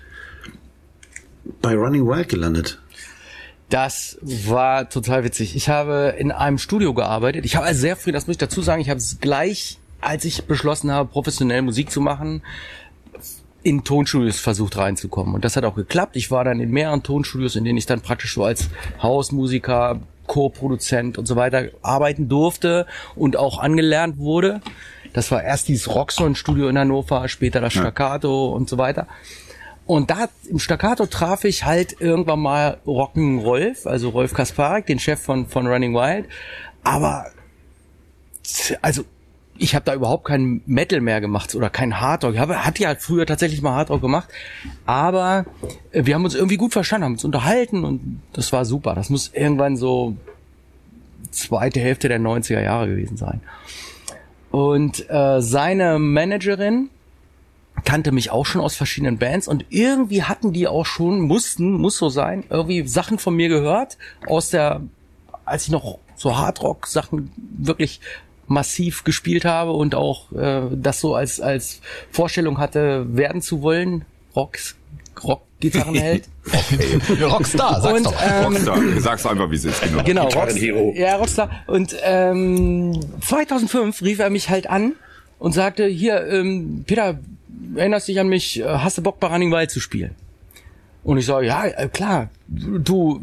bei 1.61 1.75
Running 1.75 2.07
Wild 2.07 2.29
gelandet? 2.29 2.81
Das 3.69 4.17
war 4.21 4.89
total 4.89 5.23
witzig. 5.23 5.55
Ich 5.55 5.69
habe 5.69 6.15
in 6.17 6.31
einem 6.31 6.57
Studio 6.57 6.93
gearbeitet. 6.93 7.45
Ich 7.45 7.55
habe 7.55 7.65
also 7.65 7.79
sehr 7.79 7.95
früh, 7.95 8.11
das 8.11 8.27
muss 8.27 8.33
ich 8.33 8.39
dazu 8.39 8.61
sagen, 8.61 8.81
ich 8.81 8.89
habe 8.89 8.97
es 8.97 9.19
gleich, 9.21 9.79
als 10.01 10.25
ich 10.25 10.43
beschlossen 10.43 10.91
habe, 10.91 11.09
professionell 11.09 11.61
Musik 11.61 11.89
zu 11.89 12.01
machen, 12.01 12.41
in 13.63 13.83
Tonstudios 13.83 14.39
versucht 14.39 14.77
reinzukommen. 14.77 15.35
Und 15.35 15.45
das 15.45 15.55
hat 15.55 15.63
auch 15.63 15.75
geklappt. 15.75 16.15
Ich 16.15 16.31
war 16.31 16.43
dann 16.43 16.59
in 16.59 16.71
mehreren 16.71 17.03
Tonstudios, 17.03 17.55
in 17.55 17.63
denen 17.63 17.77
ich 17.77 17.85
dann 17.85 18.01
praktisch 18.01 18.33
so 18.33 18.43
als 18.43 18.69
Hausmusiker, 19.01 20.01
Co-Produzent 20.27 21.17
und 21.17 21.25
so 21.25 21.35
weiter 21.35 21.69
arbeiten 21.81 22.29
durfte 22.29 22.87
und 23.15 23.37
auch 23.37 23.59
angelernt 23.59 24.17
wurde. 24.17 24.61
Das 25.13 25.29
war 25.31 25.43
erst 25.43 25.67
dieses 25.67 25.93
Roxon-Studio 25.93 26.69
in 26.69 26.77
Hannover, 26.77 27.27
später 27.27 27.59
das 27.59 27.73
Staccato 27.73 28.49
und 28.49 28.69
so 28.69 28.77
weiter. 28.77 29.07
Und 29.91 30.09
da 30.09 30.29
im 30.49 30.57
Staccato 30.57 31.05
traf 31.05 31.43
ich 31.43 31.65
halt 31.65 31.99
irgendwann 31.99 32.39
mal 32.39 32.77
Rocken 32.87 33.39
Rolf, 33.39 33.85
also 33.85 34.07
Rolf 34.07 34.33
Kasparik, 34.33 34.85
den 34.85 34.99
Chef 34.99 35.19
von, 35.19 35.47
von 35.47 35.67
Running 35.67 35.93
Wild. 35.93 36.27
Aber 36.81 37.25
also 38.81 39.03
ich 39.57 39.75
habe 39.75 39.83
da 39.83 39.93
überhaupt 39.93 40.23
keinen 40.23 40.61
Metal 40.65 41.01
mehr 41.01 41.19
gemacht 41.19 41.53
oder 41.55 41.69
kein 41.69 41.99
Hardrock. 41.99 42.35
Ich 42.35 42.39
hatte 42.39 42.81
ja 42.83 42.95
früher 42.95 43.25
tatsächlich 43.25 43.61
mal 43.61 43.73
Hardrock 43.73 43.99
gemacht, 43.99 44.29
aber 44.85 45.45
wir 45.91 46.15
haben 46.15 46.23
uns 46.23 46.35
irgendwie 46.35 46.55
gut 46.55 46.71
verstanden, 46.71 47.03
haben 47.03 47.13
uns 47.15 47.25
unterhalten 47.25 47.83
und 47.83 48.21
das 48.31 48.53
war 48.53 48.63
super. 48.63 48.95
Das 48.95 49.09
muss 49.09 49.33
irgendwann 49.33 49.75
so 49.75 50.15
zweite 51.31 51.81
Hälfte 51.81 52.07
der 52.07 52.21
90er 52.21 52.61
Jahre 52.61 52.87
gewesen 52.87 53.17
sein. 53.17 53.41
Und 54.51 55.09
äh, 55.09 55.41
seine 55.41 55.99
Managerin 55.99 56.91
kannte 57.85 58.11
mich 58.11 58.31
auch 58.31 58.45
schon 58.45 58.61
aus 58.61 58.75
verschiedenen 58.75 59.17
Bands 59.17 59.47
und 59.47 59.65
irgendwie 59.69 60.23
hatten 60.23 60.53
die 60.53 60.67
auch 60.67 60.85
schon, 60.85 61.21
mussten, 61.21 61.73
muss 61.73 61.97
so 61.97 62.09
sein, 62.09 62.43
irgendwie 62.49 62.87
Sachen 62.87 63.19
von 63.19 63.35
mir 63.35 63.49
gehört 63.49 63.97
aus 64.27 64.49
der, 64.49 64.81
als 65.45 65.65
ich 65.65 65.71
noch 65.71 65.97
so 66.15 66.37
Hardrock 66.37 66.87
Sachen 66.87 67.31
wirklich 67.57 67.99
massiv 68.47 69.03
gespielt 69.03 69.45
habe 69.45 69.71
und 69.71 69.95
auch 69.95 70.31
äh, 70.33 70.63
das 70.71 70.99
so 70.99 71.15
als 71.15 71.39
als 71.39 71.81
Vorstellung 72.11 72.57
hatte 72.57 73.05
werden 73.15 73.41
zu 73.41 73.61
wollen, 73.61 74.05
Rocks 74.35 74.75
Rock 75.23 75.43
Gitarrenheld. 75.59 76.27
okay. 76.47 77.23
Rockstar, 77.23 77.81
sag's 77.81 77.97
und, 77.97 78.05
doch. 78.07 78.15
Ähm, 78.21 78.45
Rockstar, 78.45 78.79
sag's 78.97 79.25
einfach, 79.25 79.51
wie 79.51 79.55
es 79.55 79.65
ist, 79.65 79.81
genau. 79.81 80.03
Genau, 80.03 80.23
Rockstar, 80.23 80.95
ja, 80.95 81.15
Rockstar. 81.15 81.49
Und 81.67 81.95
ähm, 82.03 82.99
2005 83.21 84.01
rief 84.01 84.19
er 84.19 84.29
mich 84.29 84.49
halt 84.49 84.69
an 84.69 84.93
und 85.37 85.53
sagte, 85.53 85.85
hier, 85.85 86.27
ähm, 86.27 86.83
Peter, 86.87 87.19
erinnerst 87.75 88.07
dich 88.07 88.19
an 88.19 88.27
mich, 88.27 88.59
äh, 88.59 88.65
hast 88.65 88.97
du 88.97 89.03
Bock 89.03 89.19
bei 89.19 89.27
Running 89.27 89.51
Wild 89.51 89.71
zu 89.71 89.79
spielen? 89.79 90.15
Und 91.03 91.17
ich 91.17 91.25
sage, 91.25 91.47
ja, 91.47 91.65
äh, 91.65 91.87
klar, 91.87 92.29
du, 92.47 93.21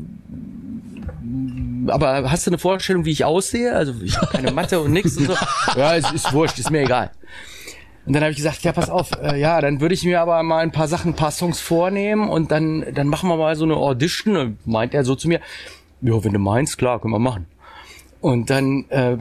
aber 1.87 2.30
hast 2.30 2.47
du 2.47 2.50
eine 2.50 2.59
Vorstellung, 2.59 3.04
wie 3.04 3.12
ich 3.12 3.25
aussehe? 3.25 3.75
Also 3.75 3.95
ich 4.02 4.16
habe 4.16 4.26
keine 4.26 4.50
Matte 4.52 4.80
und 4.80 4.92
nix 4.92 5.16
und 5.16 5.26
so. 5.26 5.35
Ja, 5.76 5.95
es 5.95 6.11
ist 6.11 6.33
wurscht, 6.33 6.59
ist 6.59 6.71
mir 6.71 6.83
egal. 6.83 7.11
Und 8.07 8.14
dann 8.14 8.23
habe 8.23 8.30
ich 8.30 8.38
gesagt, 8.38 8.62
ja, 8.62 8.73
pass 8.73 8.88
auf, 8.88 9.11
äh, 9.23 9.38
ja, 9.38 9.61
dann 9.61 9.80
würde 9.80 9.95
ich 9.95 10.02
mir 10.02 10.21
aber 10.21 10.42
mal 10.42 10.61
ein 10.61 10.73
paar 10.73 10.88
Sachen, 10.88 11.12
ein 11.12 11.16
paar 11.16 11.30
Songs 11.30 11.61
vornehmen 11.61 12.28
und 12.30 12.50
dann, 12.50 12.87
dann 12.95 13.07
machen 13.07 13.28
wir 13.28 13.37
mal 13.37 13.54
so 13.54 13.64
eine 13.64 13.76
Audition. 13.76 14.37
Und 14.37 14.66
meint 14.66 14.95
er 14.95 15.04
so 15.04 15.14
zu 15.14 15.28
mir, 15.28 15.40
ja, 16.00 16.25
wenn 16.25 16.33
du 16.33 16.38
meinst, 16.38 16.78
klar, 16.78 17.00
können 17.00 17.12
wir 17.12 17.18
machen. 17.18 17.47
Und 18.21 18.50
dann 18.50 18.87
äh, 18.88 19.18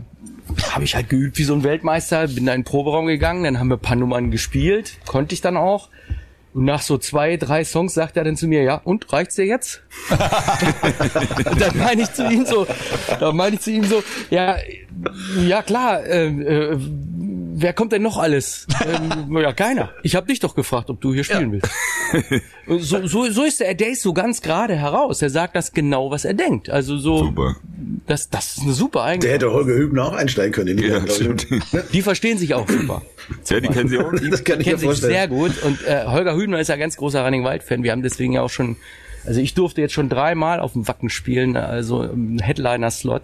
habe 0.71 0.83
ich 0.83 0.95
halt 0.95 1.09
geübt 1.09 1.37
wie 1.37 1.43
so 1.43 1.53
ein 1.53 1.63
Weltmeister, 1.63 2.27
bin 2.27 2.45
da 2.45 2.53
in 2.53 2.61
den 2.61 2.65
Proberaum 2.65 3.07
gegangen, 3.07 3.43
dann 3.43 3.59
haben 3.59 3.69
wir 3.69 3.77
ein 3.77 3.81
paar 3.81 3.95
Nummern 3.95 4.31
gespielt, 4.31 4.97
konnte 5.05 5.33
ich 5.33 5.41
dann 5.41 5.57
auch. 5.57 5.89
Und 6.53 6.65
nach 6.65 6.81
so 6.81 6.97
zwei, 6.97 7.37
drei 7.37 7.63
Songs 7.63 7.93
sagt 7.93 8.17
er 8.17 8.23
dann 8.23 8.35
zu 8.35 8.47
mir, 8.47 8.63
ja, 8.63 8.81
und 8.83 9.13
reicht's 9.13 9.35
dir 9.35 9.45
jetzt? 9.45 9.83
und 10.09 10.19
dann 11.61 11.77
meine 11.77 12.01
ich 12.01 12.11
zu 12.13 12.27
ihm 12.27 12.45
so, 12.45 12.65
dann 13.19 13.35
meine 13.35 13.57
ich 13.57 13.61
zu 13.61 13.71
ihm 13.71 13.83
so, 13.83 14.03
ja, 14.31 14.55
ja 15.39 15.61
klar, 15.61 16.03
äh, 16.03 16.27
äh, 16.27 16.77
wer 16.79 17.73
kommt 17.73 17.91
denn 17.91 18.01
noch 18.01 18.17
alles? 18.17 18.65
ähm, 18.85 19.37
ja, 19.37 19.53
keiner. 19.53 19.91
Ich 20.03 20.15
habe 20.15 20.27
dich 20.27 20.39
doch 20.39 20.55
gefragt, 20.55 20.89
ob 20.89 21.01
du 21.01 21.13
hier 21.13 21.23
spielen 21.23 21.51
willst. 21.51 21.69
Und 22.65 22.81
so, 22.81 23.05
so, 23.05 23.29
so 23.29 23.43
ist 23.43 23.61
er, 23.61 23.75
der 23.75 23.89
ist 23.89 24.01
so 24.01 24.13
ganz 24.13 24.41
gerade 24.41 24.75
heraus. 24.75 25.21
Er 25.21 25.29
sagt 25.29 25.55
das 25.55 25.73
genau, 25.73 26.11
was 26.11 26.25
er 26.25 26.33
denkt. 26.33 26.69
Also 26.69 26.97
so, 26.97 27.25
Super. 27.25 27.55
Das, 28.07 28.29
das 28.29 28.57
ist 28.57 28.63
eine 28.63 28.73
super 28.73 28.99
Der 28.99 29.05
Eigenschaft. 29.09 29.33
hätte 29.35 29.51
Holger 29.53 29.75
Hübner 29.75 30.05
auch 30.05 30.13
einsteigen 30.13 30.51
können 30.53 30.69
in 30.69 30.77
die 30.77 30.87
Ja, 30.87 31.03
ich. 31.03 31.11
stimmt. 31.13 31.45
Die 31.93 32.01
verstehen 32.01 32.37
sich 32.37 32.53
auch 32.55 32.67
super. 32.67 33.01
Ja, 33.49 33.59
die 33.59 33.67
kennen 33.67 33.89
Sie 33.89 33.99
auch? 33.99 34.11
Das 34.31 34.43
kann 34.43 34.59
ich 34.61 34.65
mir 34.67 34.71
kennen 34.71 34.77
sich 34.79 34.85
vorstellen. 34.87 35.13
sehr 35.13 35.27
gut. 35.27 35.51
Und 35.63 35.85
äh, 35.85 36.05
Holger 36.05 36.35
Hübner 36.35 36.59
ist 36.59 36.69
ja 36.69 36.75
ganz 36.77 36.97
großer 36.97 37.23
Running 37.23 37.43
Wild 37.43 37.61
Fan. 37.63 37.83
Wir 37.83 37.91
haben 37.91 38.01
deswegen 38.01 38.33
ja 38.33 38.41
auch 38.41 38.49
schon, 38.49 38.77
also 39.25 39.39
ich 39.41 39.53
durfte 39.53 39.81
jetzt 39.81 39.93
schon 39.93 40.09
dreimal 40.09 40.59
auf 40.59 40.73
dem 40.73 40.87
Wacken 40.87 41.09
spielen, 41.09 41.55
also 41.57 42.03
im 42.03 42.39
Headliner-Slot. 42.39 43.23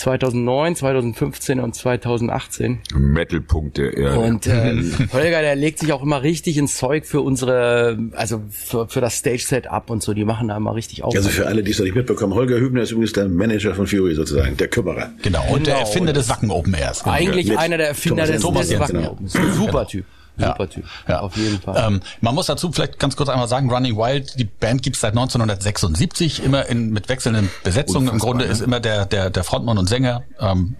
2009, 0.00 0.76
2015 0.76 1.60
und 1.60 1.74
2018. 1.74 2.80
Metal-Punkt 2.94 3.78
der 3.78 3.96
Erde. 3.96 4.18
Und 4.18 4.46
ähm, 4.46 4.92
Holger, 5.12 5.42
der 5.42 5.54
legt 5.56 5.78
sich 5.78 5.92
auch 5.92 6.02
immer 6.02 6.22
richtig 6.22 6.56
ins 6.56 6.76
Zeug 6.76 7.04
für 7.06 7.20
unsere, 7.20 7.98
also 8.12 8.42
für, 8.50 8.88
für 8.88 9.00
das 9.00 9.16
Stage-Set-up 9.16 9.90
und 9.90 10.02
so. 10.02 10.14
Die 10.14 10.24
machen 10.24 10.48
da 10.48 10.56
immer 10.56 10.74
richtig 10.74 11.04
auf. 11.04 11.14
Also 11.14 11.28
für 11.28 11.46
alle, 11.46 11.62
die 11.62 11.70
es 11.70 11.78
noch 11.78 11.84
nicht 11.84 11.94
mitbekommen, 11.96 12.34
Holger 12.34 12.58
Hübner 12.58 12.82
ist 12.82 12.92
übrigens 12.92 13.12
der 13.12 13.28
Manager 13.28 13.74
von 13.74 13.86
Fury 13.86 14.14
sozusagen, 14.14 14.56
der 14.56 14.68
Kümmerer. 14.68 15.10
Genau, 15.22 15.44
und 15.52 15.66
der 15.66 15.74
Genau. 15.74 15.86
Erfinder 15.86 16.12
des 16.12 16.28
Wacken 16.28 16.50
Open 16.50 16.74
Airs. 16.74 17.04
Genau. 17.04 17.14
Eigentlich 17.14 17.48
mit 17.48 17.58
einer 17.58 17.76
der 17.76 17.88
Erfinder 17.88 18.24
Thomas 18.40 18.68
des, 18.68 18.78
Jensen. 18.78 18.94
des 18.96 19.02
Thomas 19.02 19.10
Wacken. 19.10 19.20
Jensen, 19.30 19.40
Opens. 19.42 19.56
Super 19.56 19.86
Typ. 19.86 20.04
Super 20.48 20.68
Typ. 20.68 20.84
Ja. 21.08 21.20
Auf 21.20 21.36
jeden 21.36 21.60
Fall. 21.60 21.84
Ähm, 21.86 22.00
man 22.20 22.34
muss 22.34 22.46
dazu 22.46 22.70
vielleicht 22.72 22.98
ganz 22.98 23.16
kurz 23.16 23.28
einmal 23.28 23.48
sagen, 23.48 23.70
Running 23.70 23.96
Wild, 23.96 24.38
die 24.38 24.44
Band 24.44 24.82
gibt's 24.82 25.00
seit 25.00 25.12
1976, 25.12 26.42
immer 26.44 26.66
in, 26.66 26.90
mit 26.90 27.08
wechselnden 27.08 27.50
Besetzungen. 27.64 28.08
Im 28.08 28.18
Grunde 28.18 28.44
ist 28.44 28.60
immer 28.60 28.80
der, 28.80 29.06
der, 29.06 29.30
der 29.30 29.44
Frontmann 29.44 29.78
und 29.78 29.88
Sänger 29.88 30.22
ähm, 30.40 30.76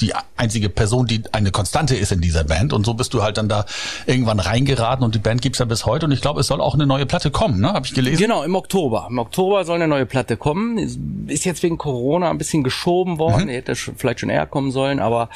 die 0.00 0.12
einzige 0.36 0.68
Person, 0.70 1.06
die 1.06 1.22
eine 1.30 1.52
Konstante 1.52 1.94
ist 1.94 2.10
in 2.10 2.20
dieser 2.20 2.42
Band. 2.42 2.72
Und 2.72 2.84
so 2.84 2.94
bist 2.94 3.14
du 3.14 3.22
halt 3.22 3.38
dann 3.38 3.48
da 3.48 3.64
irgendwann 4.06 4.40
reingeraten 4.40 5.04
und 5.04 5.14
die 5.14 5.20
Band 5.20 5.40
gibt's 5.40 5.60
ja 5.60 5.66
bis 5.66 5.86
heute. 5.86 6.06
Und 6.06 6.12
ich 6.12 6.20
glaube, 6.20 6.40
es 6.40 6.48
soll 6.48 6.60
auch 6.60 6.74
eine 6.74 6.84
neue 6.84 7.06
Platte 7.06 7.30
kommen, 7.30 7.60
ne? 7.60 7.72
Habe 7.72 7.86
ich 7.86 7.94
gelesen. 7.94 8.20
Genau, 8.20 8.42
im 8.42 8.56
Oktober. 8.56 9.06
Im 9.08 9.18
Oktober 9.20 9.64
soll 9.64 9.76
eine 9.76 9.86
neue 9.86 10.04
Platte 10.04 10.36
kommen. 10.36 10.78
Ist- 10.78 11.44
jetzt 11.44 11.62
wegen 11.62 11.78
Corona 11.78 12.28
ein 12.30 12.38
bisschen 12.38 12.64
geschoben 12.64 13.18
worden. 13.18 13.48
Hätte 13.48 13.74
sch- 13.74 13.92
vielleicht 13.96 14.18
schon 14.18 14.30
eher 14.30 14.46
kommen 14.46 14.72
sollen, 14.72 14.98
aber 14.98 15.28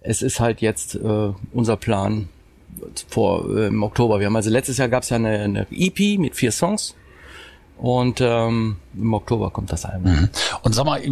es 0.00 0.22
ist 0.22 0.40
halt 0.40 0.62
jetzt 0.62 0.94
äh, 0.94 1.32
unser 1.52 1.76
Plan 1.76 2.30
vor 3.08 3.48
äh, 3.56 3.66
im 3.68 3.82
Oktober. 3.82 4.20
Wir 4.20 4.26
haben 4.26 4.36
also 4.36 4.50
letztes 4.50 4.78
Jahr 4.78 4.88
gab's 4.88 5.10
ja 5.10 5.16
eine, 5.16 5.38
eine 5.38 5.66
EP 5.70 6.18
mit 6.18 6.36
vier 6.36 6.52
Songs. 6.52 6.94
Und 7.78 8.22
ähm, 8.22 8.76
im 8.96 9.12
Oktober 9.12 9.50
kommt 9.50 9.70
das 9.70 9.84
Album. 9.84 10.30
Und 10.62 10.74
sag 10.74 10.86
mal, 10.86 11.02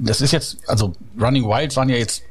das 0.00 0.20
ist 0.20 0.32
jetzt, 0.32 0.58
also 0.66 0.92
Running 1.20 1.44
Wild 1.44 1.76
waren 1.76 1.88
ja 1.88 1.96
jetzt 1.96 2.24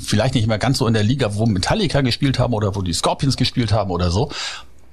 vielleicht 0.00 0.34
nicht 0.34 0.46
mehr 0.46 0.58
ganz 0.58 0.78
so 0.78 0.86
in 0.86 0.94
der 0.94 1.02
Liga, 1.02 1.34
wo 1.34 1.44
Metallica 1.46 2.00
gespielt 2.00 2.38
haben 2.38 2.54
oder 2.54 2.74
wo 2.74 2.80
die 2.80 2.92
Scorpions 2.92 3.36
gespielt 3.36 3.72
haben 3.72 3.90
oder 3.90 4.10
so. 4.10 4.30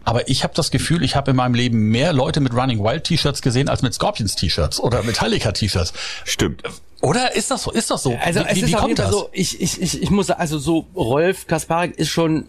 Aber 0.03 0.27
ich 0.27 0.43
habe 0.43 0.53
das 0.55 0.72
Gefühl, 0.72 1.03
ich 1.03 1.15
habe 1.15 1.31
in 1.31 1.38
meinem 1.38 1.53
Leben 1.53 1.89
mehr 1.89 2.12
Leute 2.12 2.39
mit 2.39 2.53
Running 2.53 2.84
Wild 2.84 3.03
T-Shirts 3.03 3.41
gesehen 3.41 3.70
als 3.70 3.84
mit 3.84 3.93
Scorpions 3.93 4.36
T-Shirts 4.36 4.79
oder 4.79 5.03
Metallica 5.03 5.51
T-Shirts. 5.51 5.93
Stimmt. 6.25 6.63
Oder 7.01 7.36
ist 7.36 7.51
das 7.51 7.63
so? 7.63 7.72
Ist 7.72 7.89
das 7.91 8.03
so? 8.03 8.17
Also 8.22 8.39
wie, 8.39 8.43
es 8.48 8.55
wie, 8.55 8.60
ist 8.62 8.67
wie 8.67 8.74
kommt 8.74 9.00
das? 9.00 9.12
so, 9.12 9.29
ich, 9.31 9.62
ich, 9.62 9.81
ich, 9.81 10.01
ich 10.01 10.10
muss 10.10 10.27
sagen, 10.27 10.39
also 10.39 10.58
so 10.60 10.88
Rolf 10.96 11.48
Kasparik 11.48 11.98
ist 11.98 12.10
schon, 12.10 12.48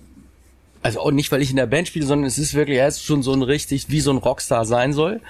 also 0.83 1.01
auch 1.01 1.13
nicht, 1.13 1.31
weil 1.31 1.43
ich 1.43 1.51
in 1.51 1.57
der 1.57 1.67
Band 1.67 1.87
spiele, 1.89 2.05
sondern 2.05 2.27
es 2.27 2.39
ist 2.39 2.55
wirklich, 2.55 2.79
er 2.79 2.89
ist 2.89 3.05
schon 3.05 3.23
so 3.23 3.33
ein 3.33 3.43
richtig, 3.43 3.89
wie 3.89 4.01
so 4.01 4.11
ein 4.11 4.17
Rockstar 4.17 4.65
sein 4.65 4.93
soll. 4.93 5.21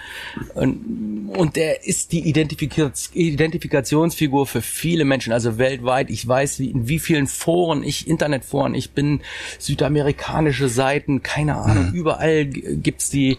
Und, 0.54 1.28
und 1.36 1.56
der 1.56 1.86
ist 1.86 2.12
die 2.12 2.26
Identifikaz 2.26 3.10
Identifikationsfigur 3.12 4.46
für 4.46 4.62
viele 4.62 5.04
Menschen, 5.04 5.32
also 5.32 5.58
weltweit. 5.58 6.08
Ich 6.10 6.26
weiß, 6.26 6.58
wie, 6.58 6.70
in 6.70 6.88
wie 6.88 6.98
vielen 6.98 7.26
Foren, 7.26 7.82
ich, 7.82 8.08
Internetforen, 8.08 8.74
ich 8.74 8.92
bin 8.92 9.20
südamerikanische 9.58 10.68
Seiten, 10.68 11.22
keine 11.22 11.56
Ahnung, 11.56 11.92
überall 11.92 12.46
g- 12.46 12.76
gibt's 12.76 13.10
die 13.10 13.36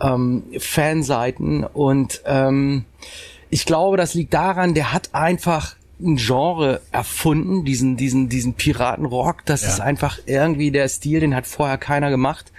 ähm, 0.00 0.42
Fanseiten 0.58 1.64
und 1.64 2.22
ähm, 2.26 2.84
ich 3.50 3.64
glaube, 3.64 3.96
das 3.96 4.12
liegt 4.14 4.34
daran, 4.34 4.74
der 4.74 4.92
hat 4.92 5.14
einfach 5.14 5.74
ein 6.00 6.16
Genre 6.16 6.80
erfunden, 6.92 7.64
diesen, 7.64 7.96
diesen, 7.96 8.28
diesen 8.28 8.54
Piratenrock. 8.54 9.44
Das 9.44 9.62
Ja. 9.62 9.68
ist 9.68 9.80
einfach 9.80 10.18
irgendwie 10.26 10.70
der 10.70 10.88
Stil, 10.88 11.20
den 11.20 11.34
hat 11.34 11.46
vorher 11.46 11.78
keiner 11.78 12.10
gemacht. 12.10 12.52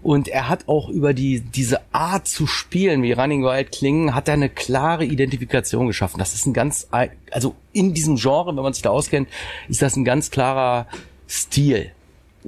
Und 0.00 0.28
er 0.28 0.48
hat 0.48 0.68
auch 0.68 0.88
über 0.88 1.12
die, 1.12 1.40
diese 1.40 1.80
Art 1.92 2.28
zu 2.28 2.46
spielen, 2.46 3.02
wie 3.02 3.12
Running 3.12 3.42
Wild 3.42 3.72
klingen, 3.72 4.14
hat 4.14 4.28
er 4.28 4.34
eine 4.34 4.48
klare 4.48 5.04
Identifikation 5.04 5.88
geschaffen. 5.88 6.18
Das 6.20 6.34
ist 6.34 6.46
ein 6.46 6.52
ganz, 6.54 6.86
also 7.32 7.56
in 7.72 7.94
diesem 7.94 8.14
Genre, 8.16 8.54
wenn 8.54 8.62
man 8.62 8.72
sich 8.72 8.82
da 8.82 8.90
auskennt, 8.90 9.28
ist 9.68 9.82
das 9.82 9.96
ein 9.96 10.04
ganz 10.04 10.30
klarer 10.30 10.86
Stil 11.28 11.90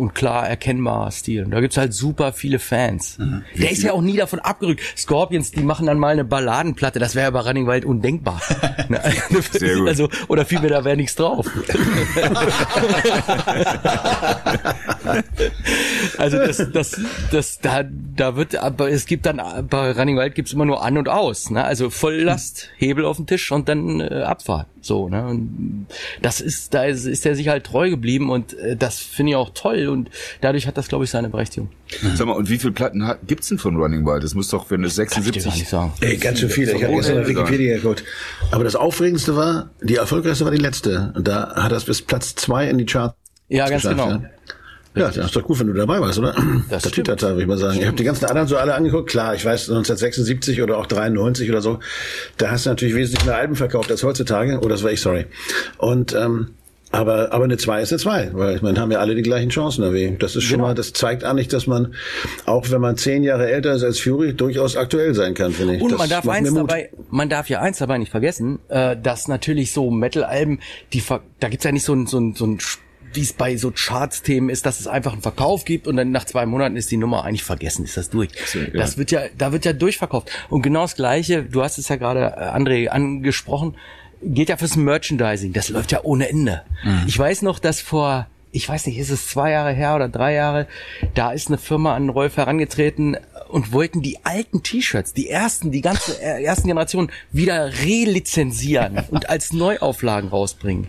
und 0.00 0.14
klar 0.14 0.48
erkennbarer 0.48 1.10
Stil. 1.10 1.44
Und 1.44 1.50
da 1.50 1.60
gibt's 1.60 1.76
halt 1.76 1.92
super 1.92 2.32
viele 2.32 2.58
Fans. 2.58 3.18
Der 3.56 3.70
ist 3.70 3.82
ja 3.82 3.92
auch 3.92 4.00
nie 4.00 4.16
davon 4.16 4.38
abgerückt. 4.38 4.80
Scorpions, 4.96 5.50
die 5.50 5.60
machen 5.62 5.86
dann 5.86 5.98
mal 5.98 6.12
eine 6.12 6.24
Balladenplatte, 6.24 6.98
das 6.98 7.14
wäre 7.14 7.26
ja 7.26 7.30
bei 7.30 7.40
Running 7.40 7.66
Wild 7.66 7.84
undenkbar. 7.84 8.40
Ne? 8.88 8.98
Sehr 9.52 9.76
gut. 9.76 9.88
Also, 9.88 10.08
oder 10.26 10.44
vielmehr, 10.44 10.70
da 10.70 10.84
wäre 10.84 10.96
nichts 10.96 11.14
drauf. 11.14 11.46
also 16.18 16.38
das, 16.38 16.66
das, 16.72 17.00
das, 17.30 17.58
da, 17.60 17.84
da 17.84 18.36
wird, 18.36 18.56
aber 18.56 18.90
es 18.90 19.06
gibt 19.06 19.26
dann, 19.26 19.40
bei 19.68 19.92
Running 19.92 20.16
Wild 20.16 20.34
gibt's 20.34 20.52
immer 20.52 20.64
nur 20.64 20.82
an 20.82 20.98
und 20.98 21.08
aus, 21.08 21.50
ne? 21.50 21.62
Also 21.64 21.90
Volllast, 21.90 22.70
Hebel 22.78 23.04
auf 23.04 23.18
den 23.18 23.26
Tisch 23.26 23.52
und 23.52 23.68
dann 23.68 24.00
äh, 24.00 24.22
Abfahrt, 24.22 24.66
so, 24.82 25.08
ne? 25.08 25.26
Und 25.26 25.86
das 26.22 26.40
ist, 26.40 26.74
da 26.74 26.84
ist, 26.84 27.04
ist 27.04 27.26
er 27.26 27.34
sich 27.34 27.48
halt 27.48 27.64
treu 27.64 27.90
geblieben 27.90 28.30
und 28.30 28.54
äh, 28.58 28.76
das 28.76 28.98
finde 28.98 29.30
ich 29.30 29.36
auch 29.36 29.50
toll 29.54 29.88
und 29.88 30.10
dadurch 30.40 30.66
hat 30.66 30.76
das, 30.76 30.88
glaube 30.88 31.04
ich, 31.04 31.10
seine 31.10 31.28
Berechtigung. 31.28 31.70
Sag 32.14 32.26
mal, 32.26 32.34
und 32.34 32.48
wie 32.48 32.58
viele 32.58 32.72
Platten 32.72 33.06
hat, 33.06 33.26
gibt's 33.26 33.48
denn 33.48 33.58
von 33.58 33.76
Running 33.76 34.06
Wild? 34.06 34.22
Das 34.22 34.34
muss 34.34 34.48
doch, 34.48 34.70
wenn 34.70 34.84
es 34.84 34.96
Kann 34.96 35.06
ich 35.06 35.10
dir 35.10 35.14
gar 35.14 35.24
76 35.24 35.54
nicht 35.60 35.68
sagen. 35.68 35.92
Ey, 36.00 36.16
ganz 36.16 36.38
schön 36.38 36.50
viele. 36.50 36.72
Ich 36.72 36.82
habe 36.84 36.94
gestern 36.94 37.22
auf 37.22 37.28
Wikipedia 37.28 37.76
geguckt. 37.76 38.04
Aber 38.50 38.64
das 38.64 38.76
Aufregendste 38.76 39.36
war, 39.36 39.70
die 39.82 39.96
erfolgreichste 39.96 40.44
war 40.44 40.52
die 40.52 40.58
letzte. 40.58 41.12
Und 41.16 41.26
da 41.26 41.54
hat 41.56 41.72
er 41.72 41.78
es 41.78 41.84
bis 41.84 42.02
Platz 42.02 42.34
zwei 42.36 42.68
in 42.68 42.78
die 42.78 42.86
Charts 42.86 43.16
Ja, 43.48 43.68
ganz 43.68 43.82
genau. 43.82 44.08
ja. 44.08 44.22
Ja, 45.00 45.10
das 45.10 45.26
ist 45.26 45.36
doch 45.36 45.42
gut, 45.42 45.58
wenn 45.60 45.66
du 45.68 45.72
dabei 45.72 46.00
warst, 46.00 46.18
oder? 46.18 46.34
Das 46.68 46.82
stimmt. 46.82 46.94
Titata, 47.06 47.28
würde 47.30 47.42
ich 47.42 47.48
mal 47.48 47.58
sagen. 47.58 47.78
Ich 47.78 47.86
habe 47.86 47.96
die 47.96 48.04
ganzen 48.04 48.26
anderen 48.26 48.46
so 48.48 48.56
alle 48.56 48.74
angeguckt. 48.74 49.08
Klar, 49.10 49.34
ich 49.34 49.44
weiß, 49.44 49.70
1976 49.70 50.62
oder 50.62 50.78
auch 50.78 50.86
93 50.86 51.48
oder 51.50 51.62
so, 51.62 51.78
da 52.36 52.50
hast 52.50 52.66
du 52.66 52.70
natürlich 52.70 52.94
wesentlich 52.94 53.24
mehr 53.24 53.36
Alben 53.36 53.56
verkauft 53.56 53.90
als 53.90 54.02
heutzutage. 54.02 54.60
Oh, 54.62 54.68
das 54.68 54.82
war 54.82 54.92
ich, 54.92 55.00
sorry. 55.00 55.26
Und 55.78 56.14
ähm, 56.14 56.48
aber, 56.92 57.32
aber 57.32 57.44
eine 57.44 57.56
2 57.56 57.82
ist 57.82 57.92
eine 57.92 58.00
2, 58.00 58.30
weil 58.32 58.56
ich 58.56 58.62
meine, 58.62 58.80
haben 58.80 58.90
ja 58.90 58.98
alle 58.98 59.14
die 59.14 59.22
gleichen 59.22 59.50
Chancen 59.50 59.84
erwähnt. 59.84 60.24
Das 60.24 60.34
ist 60.34 60.42
schon 60.42 60.56
Genau. 60.56 60.68
mal, 60.68 60.74
das 60.74 60.92
zeigt 60.92 61.22
eigentlich, 61.22 61.46
dass 61.46 61.68
man, 61.68 61.94
auch 62.46 62.68
wenn 62.70 62.80
man 62.80 62.96
zehn 62.96 63.22
Jahre 63.22 63.48
älter 63.48 63.74
ist 63.74 63.84
als 63.84 64.00
Fury, 64.00 64.34
durchaus 64.34 64.76
aktuell 64.76 65.14
sein 65.14 65.34
kann, 65.34 65.52
finde 65.52 65.76
ich. 65.76 65.82
Und 65.82 65.92
das 65.92 65.98
man 66.00 66.08
darf 66.10 66.28
eins 66.28 66.52
dabei, 66.52 66.90
man 67.10 67.28
darf 67.28 67.48
ja 67.48 67.60
eins 67.60 67.78
dabei 67.78 67.98
nicht 67.98 68.10
vergessen, 68.10 68.58
äh, 68.68 68.96
dass 69.00 69.28
natürlich 69.28 69.72
so 69.72 69.88
Metal-Alben, 69.92 70.58
die 70.92 71.00
da 71.38 71.48
gibt's 71.48 71.64
ja 71.64 71.70
nicht 71.70 71.84
so 71.84 71.94
ein, 71.94 72.08
so 72.08 72.18
ein, 72.18 72.34
so 72.34 72.46
ein 72.46 72.58
wie 73.12 73.22
es 73.22 73.32
bei 73.32 73.56
so 73.56 73.70
Charts-Themen 73.70 74.50
ist, 74.50 74.66
dass 74.66 74.80
es 74.80 74.86
einfach 74.86 75.12
einen 75.12 75.22
Verkauf 75.22 75.64
gibt 75.64 75.86
und 75.86 75.96
dann 75.96 76.10
nach 76.10 76.24
zwei 76.24 76.46
Monaten 76.46 76.76
ist 76.76 76.90
die 76.90 76.96
Nummer 76.96 77.24
eigentlich 77.24 77.44
vergessen, 77.44 77.84
ist 77.84 77.96
das 77.96 78.10
durch. 78.10 78.30
ja. 78.54 78.80
Das 78.80 78.98
wird 78.98 79.10
ja, 79.10 79.22
da 79.36 79.52
wird 79.52 79.64
ja 79.64 79.72
durchverkauft. 79.72 80.30
Und 80.48 80.62
genau 80.62 80.82
das 80.82 80.94
Gleiche, 80.96 81.42
du 81.42 81.62
hast 81.62 81.78
es 81.78 81.88
ja 81.88 81.96
gerade, 81.96 82.20
äh, 82.36 82.56
André, 82.56 82.88
angesprochen, 82.88 83.76
geht 84.22 84.48
ja 84.48 84.56
fürs 84.56 84.76
Merchandising. 84.76 85.52
Das 85.52 85.68
läuft 85.70 85.92
ja 85.92 86.00
ohne 86.02 86.28
Ende. 86.28 86.62
Ich 87.06 87.18
weiß 87.18 87.42
noch, 87.42 87.58
dass 87.58 87.80
vor, 87.80 88.26
ich 88.52 88.68
weiß 88.68 88.86
nicht, 88.86 88.98
ist 88.98 89.10
es 89.10 89.28
zwei 89.28 89.52
Jahre 89.52 89.72
her 89.72 89.94
oder 89.94 90.08
drei 90.08 90.34
Jahre, 90.34 90.66
da 91.14 91.32
ist 91.32 91.48
eine 91.48 91.58
Firma 91.58 91.94
an 91.94 92.08
Rolf 92.08 92.36
herangetreten 92.36 93.16
und 93.48 93.72
wollten 93.72 94.02
die 94.02 94.24
alten 94.24 94.62
T-Shirts, 94.62 95.12
die 95.12 95.28
ersten, 95.28 95.70
die 95.70 95.80
ganze 95.80 96.20
äh, 96.20 96.42
ersten 96.42 96.68
Generation 96.68 97.10
wieder 97.32 97.72
relizenzieren 97.82 99.04
und 99.10 99.28
als 99.28 99.52
Neuauflagen 99.52 100.30
rausbringen. 100.30 100.88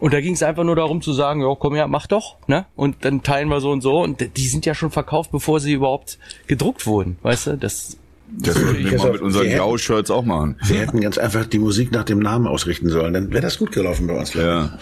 Und 0.00 0.14
da 0.14 0.20
ging 0.20 0.34
es 0.34 0.42
einfach 0.42 0.64
nur 0.64 0.76
darum 0.76 1.02
zu 1.02 1.12
sagen, 1.12 1.40
ja, 1.40 1.54
komm 1.58 1.74
her, 1.74 1.88
mach 1.88 2.06
doch, 2.06 2.36
ne? 2.46 2.66
Und 2.76 3.04
dann 3.04 3.24
teilen 3.24 3.48
wir 3.48 3.60
so 3.60 3.72
und 3.72 3.80
so. 3.80 4.00
Und 4.00 4.36
die 4.36 4.48
sind 4.48 4.64
ja 4.64 4.74
schon 4.74 4.92
verkauft, 4.92 5.32
bevor 5.32 5.58
sie 5.58 5.72
überhaupt 5.72 6.18
gedruckt 6.46 6.86
wurden, 6.86 7.18
weißt 7.22 7.48
du? 7.48 7.56
Das 7.56 7.96
Das 8.30 8.54
sollten 8.54 8.84
wir 8.84 8.90
Pass 8.92 9.02
mal 9.04 9.12
mit 9.12 9.20
unseren 9.22 9.48
Grau-Shirts 9.50 10.10
auch 10.10 10.24
machen. 10.24 10.56
Wir 10.64 10.80
hätten 10.80 11.00
ganz 11.00 11.18
einfach 11.18 11.46
die 11.46 11.58
Musik 11.58 11.90
nach 11.92 12.04
dem 12.04 12.18
Namen 12.20 12.46
ausrichten 12.46 12.88
sollen. 12.88 13.12
Dann 13.14 13.30
wäre 13.32 13.42
das 13.42 13.58
gut 13.58 13.72
gelaufen 13.72 14.06
bei 14.06 14.14
uns. 14.18 14.34
Ja. 14.34 14.78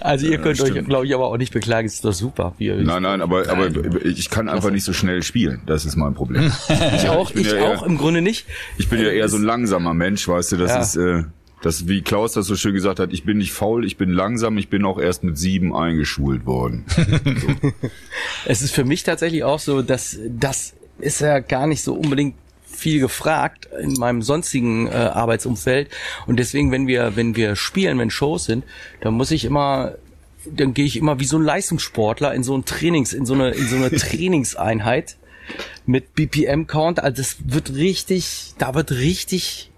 Also 0.00 0.26
ihr 0.26 0.38
könnt 0.38 0.60
euch, 0.60 0.70
stimmt. 0.70 0.88
glaube 0.88 1.06
ich, 1.06 1.14
aber 1.14 1.26
auch 1.26 1.36
nicht 1.36 1.52
beklagen. 1.52 1.86
Es 1.86 1.94
ist 1.94 2.04
doch 2.04 2.12
super. 2.12 2.54
Wie 2.58 2.66
ihr 2.66 2.76
Nein, 2.76 3.02
nein, 3.02 3.20
aber, 3.20 3.48
aber 3.48 3.68
ich 4.04 4.30
kann 4.30 4.48
einfach 4.48 4.70
nicht 4.70 4.84
so 4.84 4.92
schnell 4.92 5.22
spielen. 5.22 5.60
Das 5.66 5.84
ist 5.84 5.96
mein 5.96 6.14
Problem. 6.14 6.50
ich 6.96 7.08
auch, 7.08 7.30
bin 7.32 7.42
ich 7.42 7.52
ja 7.52 7.58
auch 7.60 7.82
eher- 7.82 7.86
im 7.86 7.98
Grunde 7.98 8.22
nicht. 8.22 8.46
Ich 8.78 8.88
bin 8.88 9.00
ja 9.00 9.08
eher 9.10 9.28
so 9.28 9.36
ein 9.36 9.42
langsamer 9.44 9.94
Mensch, 9.94 10.26
weißt 10.26 10.52
du, 10.52 10.56
das 10.56 10.70
Ja. 10.70 10.80
ist, 10.80 10.96
äh, 10.96 11.24
das, 11.62 11.88
wie 11.88 12.02
Klaus 12.02 12.32
das 12.32 12.46
so 12.46 12.54
schön 12.56 12.72
gesagt 12.74 13.00
hat, 13.00 13.12
ich 13.12 13.24
bin 13.24 13.38
nicht 13.38 13.52
faul, 13.52 13.84
ich 13.84 13.96
bin 13.96 14.10
langsam, 14.10 14.58
ich 14.58 14.68
bin 14.68 14.84
auch 14.84 14.98
erst 15.00 15.24
mit 15.24 15.36
sieben 15.38 15.74
eingeschult 15.74 16.46
worden. 16.46 16.84
Es 18.46 18.62
ist 18.62 18.74
für 18.74 18.84
mich 18.84 19.02
tatsächlich 19.02 19.44
auch 19.44 19.58
so, 19.58 19.82
dass 19.82 20.16
das 20.28 20.74
ist 20.98 21.20
ja 21.20 21.38
gar 21.40 21.66
nicht 21.66 21.82
so 21.82 21.94
unbedingt 21.94 22.34
viel 22.66 23.00
gefragt 23.00 23.68
in 23.80 23.94
meinem 23.94 24.22
sonstigen 24.22 24.86
äh, 24.86 24.90
Arbeitsumfeld. 24.92 25.90
Und 26.26 26.38
deswegen 26.38 26.70
wenn 26.70 26.86
wir 26.86 27.16
wenn 27.16 27.34
wir 27.34 27.56
spielen 27.56 27.98
wenn 27.98 28.10
Shows 28.10 28.44
sind 28.44 28.64
dann 29.00 29.14
muss 29.14 29.30
ich 29.30 29.44
immer 29.44 29.94
dann 30.46 30.74
gehe 30.74 30.84
ich 30.84 30.96
immer 30.96 31.18
wie 31.18 31.24
so 31.24 31.38
ein 31.38 31.42
Leistungssportler 31.42 32.32
in 32.34 32.42
so 32.42 32.56
ein 32.56 32.64
Trainings 32.64 33.12
in 33.12 33.26
so 33.26 33.34
eine 33.34 33.50
in 33.50 33.66
so 33.68 33.76
eine 33.76 33.90
Trainingseinheit 33.96 35.16
mit 35.86 36.14
BPM 36.14 36.66
Count 36.66 37.00
also 37.00 37.20
das 37.20 37.36
wird 37.44 37.74
richtig 37.74 38.54
da 38.58 38.74
wird 38.74 38.92
richtig 38.92 39.70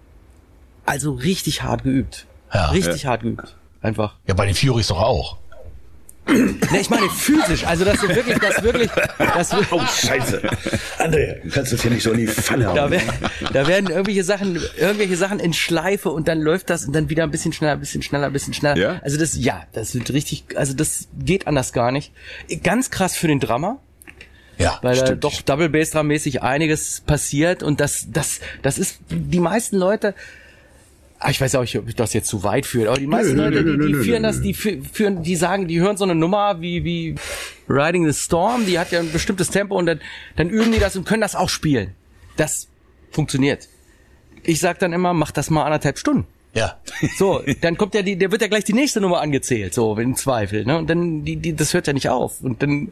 also 0.91 1.13
richtig 1.13 1.63
hart 1.63 1.85
geübt. 1.85 2.27
Ja. 2.53 2.71
richtig 2.71 3.07
hart 3.07 3.23
geübt. 3.23 3.57
Einfach. 3.81 4.17
Ja, 4.27 4.35
bei 4.35 4.45
den 4.47 4.57
Furies 4.57 4.89
doch 4.89 5.01
auch. 5.01 5.39
Ne, 6.31 6.81
ich 6.81 6.89
meine 6.91 7.09
physisch, 7.11 7.67
also 7.67 7.85
dass 7.85 8.01
du 8.01 8.09
wirklich, 8.09 8.39
das 8.39 8.63
wirklich, 8.63 8.91
das 9.19 9.53
wir- 9.53 9.67
Oh, 9.71 9.81
scheiße. 9.85 10.41
André, 10.99 11.43
du 11.43 11.51
kannst 11.51 11.73
das 11.73 11.83
hier 11.83 11.91
nicht 11.91 12.03
so 12.03 12.13
in 12.13 12.19
die 12.19 12.27
Pfanne 12.29 12.67
hauen. 12.67 12.77
da, 12.77 12.91
wer- 12.91 13.01
da 13.53 13.67
werden 13.67 13.91
irgendwelche 13.91 14.23
Sachen, 14.25 14.59
irgendwelche 14.79 15.17
Sachen 15.17 15.41
in 15.41 15.53
Schleife 15.53 16.11
und 16.11 16.29
dann 16.29 16.41
läuft 16.41 16.71
das 16.71 16.85
und 16.85 16.93
dann 16.95 17.09
wieder 17.09 17.25
ein 17.25 17.31
bisschen 17.31 17.53
schneller, 17.53 17.73
ein 17.73 17.81
bisschen 17.81 18.03
schneller, 18.03 18.27
ein 18.27 18.33
bisschen 18.33 18.55
schneller. 18.55 18.77
Ja? 18.77 19.01
Also 19.03 19.19
das, 19.19 19.37
ja, 19.37 19.65
das 19.73 19.95
wird 19.95 20.13
richtig, 20.13 20.45
also 20.57 20.73
das 20.75 21.09
geht 21.19 21.47
anders 21.47 21.73
gar 21.73 21.91
nicht. 21.93 22.13
Ganz 22.63 22.91
krass 22.91 23.17
für 23.17 23.27
den 23.29 23.41
Drummer, 23.41 23.81
Ja, 24.59 24.79
weil 24.83 24.97
da 24.97 25.07
stimmt. 25.07 25.25
doch 25.25 25.41
Double 25.43 25.69
Bass 25.69 25.91
Drum 25.91 26.07
mäßig 26.09 26.43
einiges 26.43 27.01
passiert 27.01 27.63
und 27.63 27.81
das, 27.81 28.07
das, 28.13 28.41
das 28.63 28.79
ist 28.79 28.99
die 29.11 29.41
meisten 29.41 29.77
Leute. 29.77 30.15
Ah, 31.23 31.29
ich 31.31 31.39
weiß 31.41 31.55
auch 31.57 31.61
nicht, 31.61 31.77
ob 31.79 31.87
ich 31.87 31.95
das 31.95 32.15
jetzt 32.15 32.29
zu 32.29 32.43
weit 32.45 32.65
führe, 32.65 32.89
aber 32.89 32.99
die 32.99 33.07
meisten 33.07 33.37
nö, 33.37 33.45
Leute, 33.45 33.63
die, 33.65 33.87
die 33.87 33.93
nö, 33.93 34.03
führen 34.03 34.23
nö, 34.23 34.29
das, 34.29 34.41
die 34.41 34.55
fü- 34.55 34.83
führen, 34.91 35.23
die 35.23 35.37
sagen, 35.37 35.69
die 35.69 35.79
hören 35.79 35.99
so 35.99 36.05
eine 36.05 36.15
Nummer 36.15 36.63
wie, 36.63 36.83
wie 36.83 37.15
Riding 37.69 38.11
the 38.11 38.19
Storm, 38.19 38.65
die 38.65 38.79
hat 38.79 38.91
ja 38.91 39.01
ein 39.01 39.13
bestimmtes 39.13 39.51
Tempo 39.51 39.77
und 39.77 39.85
dann, 39.87 40.01
dann 40.37 40.49
üben 40.49 40.73
die 40.73 40.79
das 40.79 40.97
und 40.97 41.05
können 41.07 41.21
das 41.21 41.37
auch 41.37 41.51
spielen. 41.51 41.95
Das 42.39 42.69
funktioniert. 43.11 43.69
Ich 44.45 44.61
sag 44.61 44.79
dann 44.79 44.95
immer, 44.95 45.13
mach 45.13 45.31
das 45.31 45.51
mal 45.51 45.65
anderthalb 45.65 45.99
Stunden. 45.99 46.27
Ja. 46.53 46.75
So, 47.17 47.43
dann 47.61 47.77
kommt 47.77 47.95
ja 47.95 48.03
die, 48.03 48.17
der 48.17 48.33
wird 48.33 48.43
ja 48.43 48.49
gleich 48.49 48.65
die 48.65 48.73
nächste 48.73 49.01
Nummer 49.01 49.21
angezählt, 49.21 49.73
so 49.73 49.97
im 49.97 50.17
Zweifel, 50.17 50.65
ne? 50.65 50.79
Und 50.79 50.91
dann 50.91 51.25
die, 51.25 51.37
die, 51.37 51.55
das 51.55 51.75
hört 51.75 51.87
ja 51.87 51.93
nicht 51.93 52.09
auf. 52.09 52.41
Und 52.43 52.61
dann, 52.63 52.89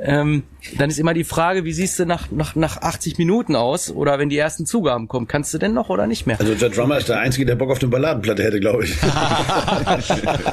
ähm, 0.00 0.42
dann 0.76 0.90
ist 0.90 0.98
immer 0.98 1.14
die 1.14 1.24
Frage, 1.24 1.64
wie 1.64 1.72
siehst 1.72 1.98
du 1.98 2.04
nach 2.04 2.30
nach 2.30 2.54
nach 2.54 2.76
80 2.82 3.16
Minuten 3.16 3.56
aus? 3.56 3.90
Oder 3.90 4.18
wenn 4.18 4.28
die 4.28 4.36
ersten 4.36 4.66
Zugaben 4.66 5.08
kommen, 5.08 5.26
kannst 5.26 5.54
du 5.54 5.58
denn 5.58 5.72
noch 5.72 5.88
oder 5.88 6.06
nicht 6.06 6.26
mehr? 6.26 6.38
Also 6.38 6.54
der 6.54 6.68
Drummer 6.68 6.98
ist 6.98 7.08
der 7.08 7.18
Einzige, 7.20 7.46
der 7.46 7.54
Bock 7.56 7.70
auf 7.70 7.78
eine 7.80 7.88
Balladenplatte 7.88 8.42
hätte, 8.44 8.60
glaube 8.60 8.84
ich. 8.84 8.94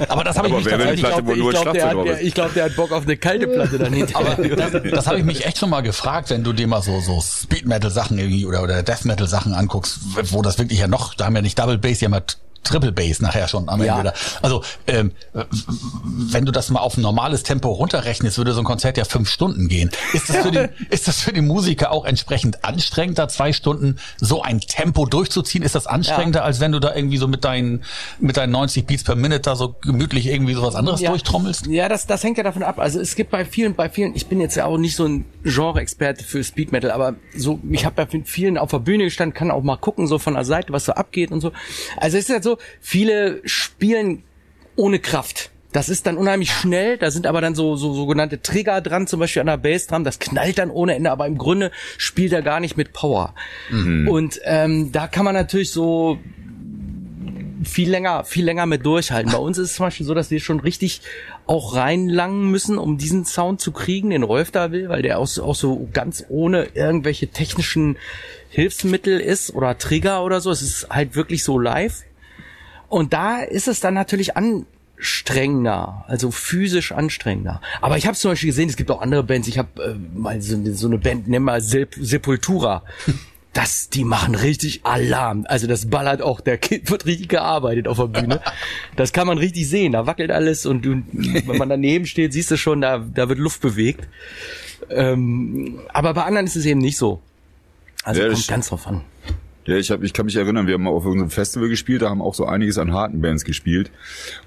Aber 0.10 0.24
das 0.24 0.38
habe 0.38 0.48
ich 0.48 0.54
Aber 0.54 0.62
mich 0.64 0.68
tatsächlich 0.68 1.02
ich 1.04 1.10
glaube, 1.10 1.36
der, 1.36 1.52
Schlagzeug 1.52 1.84
hat- 1.84 1.94
drauf 1.94 2.04
der, 2.06 2.22
ich 2.22 2.34
glaub, 2.34 2.54
der 2.54 2.64
hat 2.66 2.76
Bock 2.76 2.92
auf 2.92 3.04
eine 3.04 3.18
kalte 3.18 3.48
Platte 3.48 3.78
dann 3.78 3.94
hinterher. 3.94 4.56
das, 4.56 4.72
das 4.92 5.08
habe 5.08 5.20
ich 5.20 5.26
mich 5.26 5.46
echt 5.46 5.58
schon 5.58 5.70
mal 5.70 5.82
gefragt, 5.82 6.30
wenn 6.30 6.44
du 6.44 6.54
dir 6.54 6.68
mal 6.68 6.82
so 6.82 7.00
so 7.02 7.20
Speed 7.22 7.66
Metal 7.66 7.92
Sachen 7.92 8.18
irgendwie 8.18 8.46
oder 8.46 8.64
oder 8.64 8.82
Death 8.84 9.06
Metal 9.06 9.28
Sachen 9.28 9.54
anguckst, 9.54 10.00
wo 10.32 10.42
das 10.42 10.58
wirklich 10.58 10.80
ja 10.80 10.88
noch, 10.88 11.14
da 11.16 11.26
haben 11.26 11.36
ja 11.36 11.42
nicht 11.42 11.60
Double 11.60 11.78
Bass, 11.78 12.00
die 12.00 12.06
haben 12.06 12.14
ja 12.14 12.22
Triple 12.66 12.92
Bass 12.92 13.22
nachher 13.22 13.48
schon 13.48 13.70
am 13.70 13.80
Ende. 13.80 13.86
Ja. 13.88 14.00
wieder. 14.00 14.14
Also 14.42 14.64
ähm, 14.88 15.12
wenn 15.32 16.46
du 16.46 16.52
das 16.52 16.70
mal 16.70 16.82
auf 16.82 16.98
ein 16.98 17.02
normales 17.02 17.44
Tempo 17.44 17.72
runterrechnest, 17.72 18.38
würde 18.38 18.54
so 18.54 18.60
ein 18.60 18.66
Konzert 18.66 18.98
ja 18.98 19.06
fünf 19.06 19.30
Stunden 19.30 19.68
gehen. 19.68 19.92
Ist 20.14 20.30
das 20.30 20.38
für 20.38 20.52
den, 20.52 20.70
ist 20.90 21.08
das 21.08 21.22
für 21.22 21.34
den 21.34 21.48
Musiker 21.48 21.92
auch 21.92 22.06
entsprechend 22.06 22.64
anstrengender, 22.66 23.28
zwei 23.28 23.54
Stunden 23.54 23.98
so 24.18 24.42
ein 24.42 24.60
Tempo 24.60 25.06
durchzuziehen? 25.06 25.64
Ist 25.64 25.76
das 25.76 25.88
anstrengender, 25.88 26.44
als 26.44 26.60
wenn 26.60 26.72
du 26.72 26.80
da 26.80 26.96
irgendwie 26.96 27.18
so 27.18 27.28
mit 27.28 27.46
deinen 27.46 27.84
mit 28.20 28.38
deinen 28.38 28.52
90 28.52 28.86
Beats 28.86 29.04
per 29.04 29.16
Minute 29.16 29.42
da 29.42 29.56
so 29.56 29.76
gemütlich 29.82 30.28
irgendwie 30.28 30.54
sowas 30.54 30.76
anderes 30.76 31.02
durchtrommelst? 31.02 31.68
Ja, 31.68 31.90
das, 31.90 32.08
das 32.08 32.24
hängt 32.24 32.38
ja 32.38 32.44
davon 32.44 32.64
ab. 32.64 32.80
Also 32.80 33.00
es 33.00 33.16
gibt 33.16 33.32
bei 33.32 33.46
vielen, 33.46 33.76
bei 33.76 33.90
vielen, 33.90 34.16
ich 34.16 34.28
bin 34.28 34.40
jetzt 34.40 34.56
ja 34.56 34.66
auch 34.66 34.78
nicht 34.78 34.96
so 34.96 35.06
ein 35.06 35.26
Genre-Experte 35.44 36.24
für 36.24 36.44
Speed 36.44 36.72
Metal, 36.72 36.92
aber 36.92 37.16
so, 37.36 37.60
ich 37.70 37.86
habe 37.86 38.06
bei 38.06 38.22
vielen 38.24 38.58
auf 38.58 38.72
der 38.72 38.80
Bühne 38.80 39.06
gestanden, 39.06 39.36
kann 39.36 39.52
auch 39.52 39.64
mal 39.64 39.78
gucken, 39.78 40.08
so 40.08 40.20
von 40.20 40.34
der 40.34 40.46
Seite, 40.46 40.74
was 40.74 40.86
so 40.86 40.94
abgeht 40.94 41.32
und 41.32 41.42
so. 41.42 41.52
Also 41.98 42.18
es 42.18 42.26
ist 42.26 42.32
halt 42.32 42.44
so, 42.44 42.55
viele 42.82 43.42
spielen 43.46 44.24
ohne 44.76 45.00
Kraft. 45.00 45.52
Das 45.72 45.90
ist 45.90 46.06
dann 46.08 46.16
unheimlich 46.16 46.52
schnell, 46.52 46.98
da 46.98 47.12
sind 47.12 47.28
aber 47.28 47.42
dann 47.42 47.54
so, 47.54 47.76
so 47.76 47.94
sogenannte 47.94 48.42
Trigger 48.42 48.80
dran, 48.80 49.08
zum 49.08 49.20
Beispiel 49.20 49.42
an 49.42 49.48
der 49.48 49.58
Bassdrum, 49.58 50.06
das 50.06 50.20
knallt 50.20 50.58
dann 50.58 50.70
ohne 50.70 50.96
Ende, 50.96 51.12
aber 51.12 51.28
im 51.28 51.38
Grunde 51.38 51.70
spielt 51.98 52.32
er 52.32 52.42
gar 52.42 52.62
nicht 52.62 52.78
mit 52.78 52.94
Power. 52.94 53.36
Und 54.08 54.40
ähm, 54.46 54.94
da 54.94 55.08
kann 55.08 55.26
man 55.26 55.34
natürlich 55.34 55.72
so 55.72 56.18
viel 57.64 57.90
länger, 57.90 58.24
viel 58.26 58.46
länger 58.46 58.66
mit 58.68 58.86
durchhalten. 58.86 59.32
Bei 59.32 59.38
uns 59.38 59.58
ist 59.58 59.72
es 59.72 59.76
zum 59.76 59.88
Beispiel 59.88 60.06
so, 60.06 60.14
dass 60.14 60.30
wir 60.32 60.40
schon 60.40 60.60
richtig 60.60 61.02
auch 61.48 61.76
reinlangen 61.76 62.50
müssen, 62.52 62.78
um 62.78 62.98
diesen 62.98 63.26
Sound 63.26 63.60
zu 63.60 63.72
kriegen, 63.72 64.12
den 64.12 64.24
Rolf 64.24 64.52
da 64.52 64.72
will, 64.72 64.88
weil 64.90 65.02
der 65.02 65.20
auch, 65.20 65.28
so- 65.28 65.44
auch 65.44 65.56
so 65.56 65.88
ganz 65.92 66.24
ohne 66.30 66.68
irgendwelche 66.74 67.28
technischen 67.28 67.98
Hilfsmittel 68.50 69.20
ist 69.20 69.54
oder 69.54 69.78
Trigger 69.78 70.24
oder 70.24 70.42
so. 70.42 70.52
Es 70.52 70.62
ist 70.62 70.88
halt 70.90 71.16
wirklich 71.16 71.44
so 71.44 71.58
live. 71.60 72.04
Und 72.90 73.14
da 73.14 73.40
ist 73.42 73.68
es 73.68 73.80
dann 73.80 73.94
natürlich 73.94 74.34
anstrengender, 74.38 76.06
also 76.08 76.32
physisch 76.32 76.92
anstrengender. 76.92 77.62
Aber 77.82 77.98
ich 77.98 78.08
habe 78.08 78.16
zum 78.18 78.32
Beispiel 78.32 78.50
gesehen, 78.50 78.70
es 78.70 78.76
gibt 78.78 78.92
auch 78.92 79.02
andere 79.02 79.24
Bands. 79.24 79.48
Ich 79.48 79.58
habe 79.58 79.84
äh, 79.84 80.18
mal 80.18 80.42
so, 80.42 80.56
eine- 80.56 80.74
so 80.74 80.88
eine 80.88 80.98
Band, 80.98 81.28
nennen 81.28 81.46
wir 81.46 81.62
Sep 81.62 81.96
Sepultura. 82.00 82.84
Das, 83.54 83.90
die 83.90 84.04
machen 84.04 84.36
richtig 84.36 84.82
Alarm. 84.86 85.46
Also 85.48 85.66
das 85.68 85.90
ballert 85.90 86.22
auch, 86.22 86.42
der 86.42 86.58
Kind 86.58 86.90
wird 86.92 87.06
richtig 87.06 87.30
gearbeitet 87.30 87.88
auf 87.88 87.96
der 87.98 88.08
Bühne. 88.08 88.42
Das 88.98 89.14
kann 89.14 89.28
man 89.28 89.38
richtig 89.38 89.70
sehen. 89.70 89.94
Da 89.94 90.06
wackelt 90.06 90.30
alles 90.30 90.66
und 90.66 90.82
du, 90.84 91.02
wenn 91.14 91.58
man 91.58 91.70
daneben 91.70 92.06
steht, 92.06 92.34
siehst 92.34 92.52
du 92.52 92.58
schon, 92.58 92.82
da, 92.82 92.98
da 93.00 93.30
wird 93.30 93.40
Luft 93.40 93.62
bewegt. 93.62 94.10
Ähm, 94.90 95.80
aber 95.94 96.14
bei 96.14 96.24
anderen 96.24 96.46
ist 96.46 96.58
es 96.58 96.66
eben 96.66 96.82
nicht 96.82 96.98
so. 96.98 97.22
Also 98.04 98.22
Ja, 98.22 98.28
kommt 98.28 98.48
ganz 98.50 98.68
drauf 98.68 98.88
an. 98.88 99.02
Ja, 99.66 99.78
ich, 99.78 99.90
hab, 99.90 100.04
ich 100.04 100.14
kann 100.14 100.28
mich 100.28 100.36
erinnern, 100.36 100.68
wir 100.68 100.76
haben 100.76 100.84
mal 100.84 100.92
auf 100.92 101.06
unserem 101.06 101.32
Festival 101.32 101.70
gespielt, 101.70 102.04
da 102.04 102.10
haben 102.10 102.22
auch 102.22 102.36
so 102.36 102.46
einiges 102.46 102.78
an 102.78 102.94
harten 102.94 103.20
Bands 103.22 103.46
gespielt. 103.46 103.90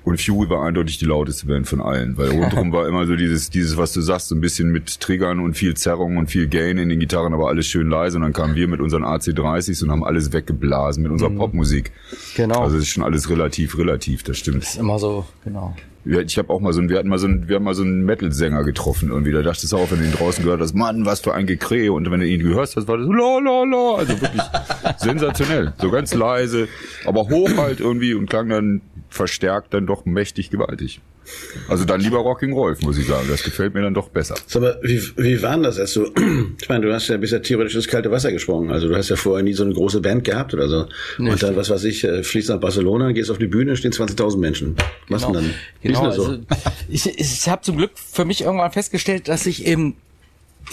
Und 0.04 0.20
Fury 0.20 0.48
war 0.48 0.64
eindeutig 0.64 0.98
die 0.98 1.06
lauteste 1.06 1.46
Band 1.46 1.66
von 1.66 1.80
allen, 1.80 2.16
weil 2.16 2.30
rundherum 2.30 2.72
war 2.72 2.86
immer 2.86 3.04
so 3.06 3.16
dieses, 3.16 3.50
dieses, 3.50 3.76
was 3.76 3.92
du 3.92 4.00
sagst, 4.00 4.28
so 4.28 4.36
ein 4.36 4.40
bisschen 4.40 4.70
mit 4.70 5.00
Triggern 5.00 5.40
und 5.40 5.54
viel 5.54 5.74
Zerrung 5.74 6.18
und 6.18 6.30
viel 6.30 6.46
Gain 6.46 6.78
in 6.78 6.88
den 6.88 7.00
Gitarren, 7.00 7.34
aber 7.34 7.48
alles 7.48 7.66
schön 7.66 7.88
leise. 7.88 8.16
Und 8.16 8.22
dann 8.22 8.32
kamen 8.32 8.54
wir 8.54 8.68
mit 8.68 8.80
unseren 8.80 9.04
AC30s 9.04 9.82
und 9.82 9.90
haben 9.90 10.04
alles 10.04 10.32
weggeblasen 10.32 11.02
mit 11.02 11.10
unserer 11.10 11.30
Popmusik. 11.30 11.90
Genau. 12.36 12.62
Also 12.62 12.76
es 12.76 12.82
ist 12.82 12.90
schon 12.90 13.02
alles 13.02 13.28
relativ, 13.28 13.76
relativ, 13.76 14.22
das 14.22 14.38
stimmt. 14.38 14.62
ist 14.62 14.76
immer 14.76 15.00
so, 15.00 15.26
genau. 15.44 15.74
Ich 16.08 16.38
habe 16.38 16.50
auch 16.50 16.60
mal 16.60 16.72
so 16.72 16.80
ein, 16.80 16.88
wir 16.88 16.98
hatten 16.98 17.08
mal 17.08 17.18
so 17.18 17.26
ein, 17.26 17.48
wir 17.48 17.56
haben 17.56 17.64
mal 17.64 17.74
so 17.74 17.82
einen 17.82 18.02
Metal-Sänger 18.04 18.64
getroffen 18.64 19.10
irgendwie. 19.10 19.30
Da 19.30 19.42
dachtest 19.42 19.72
du 19.72 19.76
auch, 19.76 19.90
wenn 19.90 19.98
du 19.98 20.06
ihn 20.06 20.12
draußen 20.12 20.42
gehört 20.42 20.60
hast, 20.62 20.74
Mann, 20.74 21.04
was 21.04 21.20
für 21.20 21.34
ein 21.34 21.46
Gekrähe. 21.46 21.92
Und 21.92 22.10
wenn 22.10 22.20
du 22.20 22.26
ihn 22.26 22.42
gehört 22.42 22.74
hast, 22.74 22.88
war 22.88 22.96
das 22.96 23.06
so 23.06 23.12
la 23.12 23.38
la 23.38 23.64
la. 23.64 23.98
Also 23.98 24.18
wirklich 24.20 24.42
sensationell. 24.96 25.74
So 25.78 25.90
ganz 25.90 26.14
leise, 26.14 26.68
aber 27.04 27.28
hoch 27.28 27.50
halt 27.58 27.80
irgendwie 27.80 28.14
und 28.14 28.28
klang 28.30 28.48
dann 28.48 28.80
verstärkt 29.08 29.74
dann 29.74 29.86
doch 29.86 30.04
mächtig 30.04 30.50
gewaltig. 30.50 31.00
Also 31.68 31.84
dann 31.84 32.00
lieber 32.00 32.18
Rocking 32.18 32.52
Rolf, 32.52 32.80
muss 32.82 32.98
ich 32.98 33.06
sagen. 33.06 33.26
Das 33.28 33.42
gefällt 33.42 33.74
mir 33.74 33.82
dann 33.82 33.94
doch 33.94 34.08
besser. 34.08 34.34
Sag 34.46 34.62
mal, 34.62 34.78
wie, 34.82 35.00
wie 35.16 35.42
war 35.42 35.52
denn 35.52 35.62
das, 35.62 35.78
als 35.78 35.92
du, 35.92 36.04
ich 36.60 36.68
meine, 36.68 36.86
du 36.86 36.92
hast 36.92 37.08
ja 37.08 37.16
bisher 37.16 37.42
theoretisch 37.42 37.74
ins 37.74 37.88
kalte 37.88 38.10
Wasser 38.10 38.32
gesprungen. 38.32 38.70
Also 38.70 38.88
du 38.88 38.96
hast 38.96 39.08
ja 39.08 39.16
vorher 39.16 39.42
nie 39.42 39.52
so 39.52 39.64
eine 39.64 39.74
große 39.74 40.00
Band 40.00 40.24
gehabt 40.24 40.54
oder 40.54 40.68
so. 40.68 40.86
Nee, 41.18 41.30
und 41.30 41.42
dann, 41.42 41.56
was 41.56 41.70
weiß 41.70 41.84
ich, 41.84 42.04
äh, 42.04 42.22
fliegst 42.22 42.48
nach 42.48 42.60
Barcelona, 42.60 43.12
gehst 43.12 43.30
auf 43.30 43.38
die 43.38 43.46
Bühne, 43.46 43.76
stehen 43.76 43.92
20.000 43.92 44.38
Menschen. 44.38 44.76
Was 45.08 45.22
Genau, 45.22 45.34
denn 45.34 45.44
dann? 45.44 45.54
Genau 45.82 46.08
ist 46.08 46.18
denn 46.18 46.46
das 46.48 46.64
also 46.64 46.74
ich, 46.88 47.18
ich 47.18 47.48
habe 47.48 47.62
zum 47.62 47.76
Glück 47.76 47.92
für 47.94 48.24
mich 48.24 48.42
irgendwann 48.42 48.72
festgestellt, 48.72 49.28
dass 49.28 49.46
ich 49.46 49.66
eben 49.66 49.96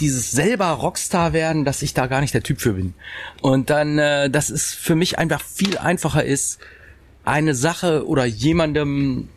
dieses 0.00 0.30
selber 0.30 0.66
Rockstar 0.66 1.32
werden, 1.32 1.64
dass 1.64 1.82
ich 1.82 1.94
da 1.94 2.06
gar 2.06 2.20
nicht 2.20 2.34
der 2.34 2.42
Typ 2.42 2.60
für 2.60 2.74
bin. 2.74 2.94
Und 3.40 3.70
dann, 3.70 3.98
äh, 3.98 4.30
dass 4.30 4.50
es 4.50 4.74
für 4.74 4.94
mich 4.94 5.18
einfach 5.18 5.42
viel 5.42 5.78
einfacher 5.78 6.24
ist, 6.24 6.58
eine 7.26 7.54
Sache 7.54 8.06
oder 8.06 8.24
jemandem 8.24 9.28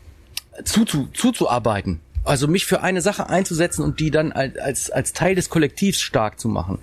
zuzu, 0.63 1.08
zuzuarbeiten. 1.13 1.99
Also 2.23 2.47
mich 2.47 2.65
für 2.65 2.82
eine 2.82 3.02
Sache 3.02 3.30
einzusetzen 3.30 3.84
und 3.84 3.99
die 3.99 4.12
dann 4.12 4.32
als, 4.32 4.89
als, 4.91 5.13
Teil 5.13 5.36
des 5.36 5.49
Kollektivs 5.49 5.99
stark 5.99 6.39
zu 6.39 6.47
machen. 6.49 6.80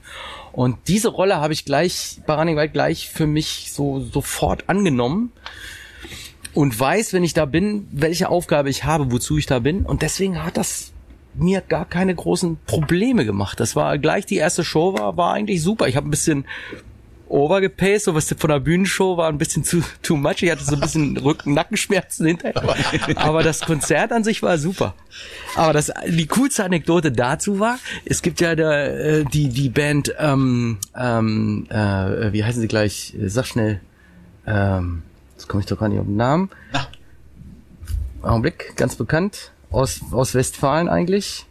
Und 0.53 0.77
diese 0.89 1.09
Rolle 1.09 1.37
habe 1.37 1.53
ich 1.53 1.65
gleich 1.65 2.21
Wild 2.27 2.73
gleich 2.73 3.09
für 3.11 3.27
mich 3.27 3.71
so 3.73 4.01
sofort 4.01 4.69
angenommen 4.69 5.31
und 6.55 6.79
weiß, 6.79 7.13
wenn 7.13 7.23
ich 7.23 7.35
da 7.35 7.45
bin, 7.45 7.87
welche 7.93 8.31
Aufgabe 8.31 8.71
ich 8.71 8.85
habe, 8.85 9.13
wozu 9.13 9.37
ich 9.37 9.47
da 9.47 9.59
bin. 9.59 9.85
Und 9.85 10.01
deswegen 10.01 10.43
hat 10.43 10.57
das 10.57 10.93
mir 11.35 11.61
gar 11.61 11.85
keine 11.85 12.15
großen 12.15 12.59
Probleme 12.67 13.27
gemacht. 13.27 13.61
Das 13.61 13.77
war 13.77 13.99
gleich 13.99 14.25
die 14.25 14.37
erste 14.37 14.65
Show 14.65 14.99
war, 14.99 15.19
war 15.19 15.35
eigentlich 15.35 15.63
super. 15.63 15.87
Ich 15.87 15.97
habe 15.97 16.09
ein 16.09 16.11
bisschen 16.11 16.47
overgepaced, 17.29 18.05
so 18.05 18.15
was 18.15 18.33
von 18.37 18.51
der 18.51 18.61
Bühnenshow 18.61 19.17
war 19.17 19.29
ein 19.29 19.39
bisschen 19.39 19.65
zu 19.65 19.83
too 20.03 20.17
much. 20.17 20.43
Ich 20.43 20.51
hatte 20.51 20.65
so 20.65 20.75
ein 20.75 20.81
bisschen 20.81 21.17
Rücken-Nackenschmerzen 21.25 22.27
hinterher. 22.27 22.63
Aber 23.17 23.43
das 23.43 23.61
Konzert 23.61 24.13
an 24.13 24.25
sich 24.25 24.43
war 24.43 24.59
super. 24.59 24.95
Aber 25.55 25.73
das, 25.73 25.93
die 26.07 26.27
coolste 26.27 26.65
Anekdote 26.65 27.13
dazu 27.13 27.59
war, 27.61 27.79
es 28.05 28.23
gibt 28.23 28.41
ja 28.41 28.55
da, 28.55 28.85
äh, 28.85 29.25
die, 29.25 29.49
die 29.49 29.69
Band, 29.69 30.15
ähm, 30.19 30.79
ähm, 30.97 31.67
äh, 31.71 32.33
wie 32.33 32.45
heißen 32.45 32.61
sie 32.61 32.69
gleich? 32.69 33.15
Sag 33.27 33.47
schnell. 33.47 33.81
Ähm, 34.47 35.03
jetzt 35.35 35.49
komme 35.49 35.61
ich 35.61 35.67
doch 35.67 35.79
gar 35.79 35.89
nicht 35.89 35.99
auf 35.99 36.07
den 36.07 36.17
Namen. 36.17 36.51
Augenblick, 38.23 38.77
ganz 38.77 38.97
bekannt. 38.97 39.53
Aus, 39.71 40.01
aus 40.11 40.35
Westfalen 40.35 40.89
eigentlich. 40.89 41.47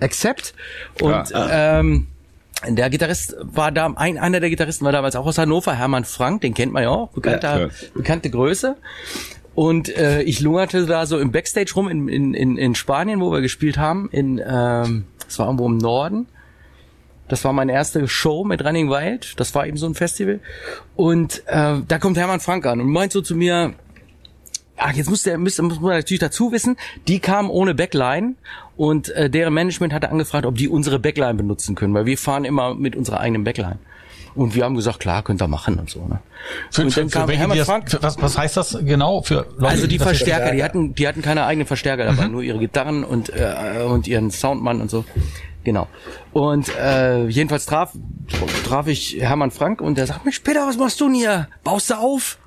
Accept. 0.00 0.54
Und 1.00 1.32
ähm, 1.34 2.06
der 2.68 2.90
Gitarrist 2.90 3.36
war 3.40 3.72
da, 3.72 3.92
ein, 3.96 4.18
einer 4.18 4.40
der 4.40 4.50
Gitarristen 4.50 4.84
war 4.84 4.92
damals 4.92 5.16
auch 5.16 5.26
aus 5.26 5.38
Hannover, 5.38 5.76
Hermann 5.76 6.04
Frank, 6.04 6.42
den 6.42 6.54
kennt 6.54 6.72
man 6.72 6.82
ja 6.82 6.90
auch, 6.90 7.10
bekannter, 7.10 7.60
Ja, 7.60 7.68
bekannte 7.94 8.30
Größe. 8.30 8.76
Und 9.54 9.94
äh, 9.96 10.22
ich 10.22 10.40
lungerte 10.40 10.86
da 10.86 11.06
so 11.06 11.18
im 11.18 11.32
Backstage 11.32 11.72
rum 11.74 11.88
in, 11.88 12.08
in, 12.08 12.34
in, 12.34 12.56
in 12.56 12.74
Spanien, 12.74 13.20
wo 13.20 13.32
wir 13.32 13.40
gespielt 13.40 13.78
haben, 13.78 14.08
in 14.12 14.38
ähm, 14.38 15.04
das 15.26 15.38
war 15.38 15.46
irgendwo 15.46 15.66
im 15.66 15.78
Norden. 15.78 16.26
Das 17.28 17.44
war 17.44 17.52
meine 17.52 17.72
erste 17.72 18.08
Show 18.08 18.42
mit 18.42 18.64
Running 18.64 18.90
Wild. 18.90 19.38
Das 19.38 19.54
war 19.54 19.64
eben 19.64 19.76
so 19.76 19.86
ein 19.86 19.94
Festival. 19.94 20.40
Und 20.96 21.44
äh, 21.46 21.76
da 21.86 21.98
kommt 22.00 22.18
Hermann 22.18 22.40
Frank 22.40 22.66
an 22.66 22.80
und 22.80 22.90
meint 22.90 23.12
so 23.12 23.22
zu 23.22 23.36
mir, 23.36 23.74
ach, 24.80 24.92
jetzt 24.92 25.10
muss 25.10 25.22
der 25.22 25.38
muss, 25.38 25.60
muss 25.60 25.80
man 25.80 25.96
natürlich 25.96 26.20
dazu 26.20 26.52
wissen, 26.52 26.76
die 27.06 27.20
kamen 27.20 27.50
ohne 27.50 27.74
Backline 27.74 28.34
und 28.76 29.10
äh, 29.10 29.30
deren 29.30 29.54
Management 29.54 29.92
hatte 29.92 30.10
angefragt, 30.10 30.46
ob 30.46 30.56
die 30.56 30.68
unsere 30.68 30.98
Backline 30.98 31.34
benutzen 31.34 31.74
können, 31.74 31.94
weil 31.94 32.06
wir 32.06 32.18
fahren 32.18 32.44
immer 32.44 32.74
mit 32.74 32.96
unserer 32.96 33.20
eigenen 33.20 33.44
Backline. 33.44 33.78
Und 34.34 34.54
wir 34.54 34.64
haben 34.64 34.76
gesagt, 34.76 35.00
klar, 35.00 35.24
könnt 35.24 35.42
ihr 35.42 35.48
machen 35.48 35.78
und 35.80 35.90
so. 35.90 36.06
Ne? 36.06 36.20
Für, 36.70 36.82
und 36.82 36.92
für, 36.92 37.00
dann 37.00 37.10
für 37.10 37.18
kam 37.18 37.28
welche, 37.28 37.40
Hermann 37.40 37.58
das, 37.58 37.66
Frank. 37.66 37.90
für, 37.90 38.02
was, 38.02 38.22
was 38.22 38.38
heißt 38.38 38.56
das 38.56 38.78
genau 38.84 39.22
für 39.22 39.46
Leute, 39.56 39.66
Also 39.66 39.86
die 39.88 39.98
Verstärker, 39.98 40.52
die 40.52 40.62
hatten, 40.62 40.94
die 40.94 41.08
hatten 41.08 41.20
keine 41.20 41.44
eigenen 41.46 41.66
Verstärker 41.66 42.04
dabei, 42.04 42.28
nur 42.28 42.42
ihre 42.42 42.58
Gitarren 42.58 43.02
und 43.02 43.30
äh, 43.30 43.82
und 43.84 44.06
ihren 44.06 44.30
Soundmann 44.30 44.80
und 44.80 44.90
so. 44.90 45.04
Genau. 45.64 45.88
Und 46.32 46.74
äh, 46.76 47.26
jedenfalls 47.26 47.66
traf 47.66 47.92
traf 48.64 48.86
ich 48.86 49.16
Hermann 49.20 49.50
Frank 49.50 49.80
und 49.80 49.98
der 49.98 50.06
sagt, 50.06 50.24
Mensch, 50.24 50.38
Peter, 50.40 50.66
was 50.66 50.78
machst 50.78 51.00
du 51.00 51.06
denn 51.06 51.14
hier? 51.14 51.48
Baust 51.64 51.90
du 51.90 51.94
auf? 51.94 52.38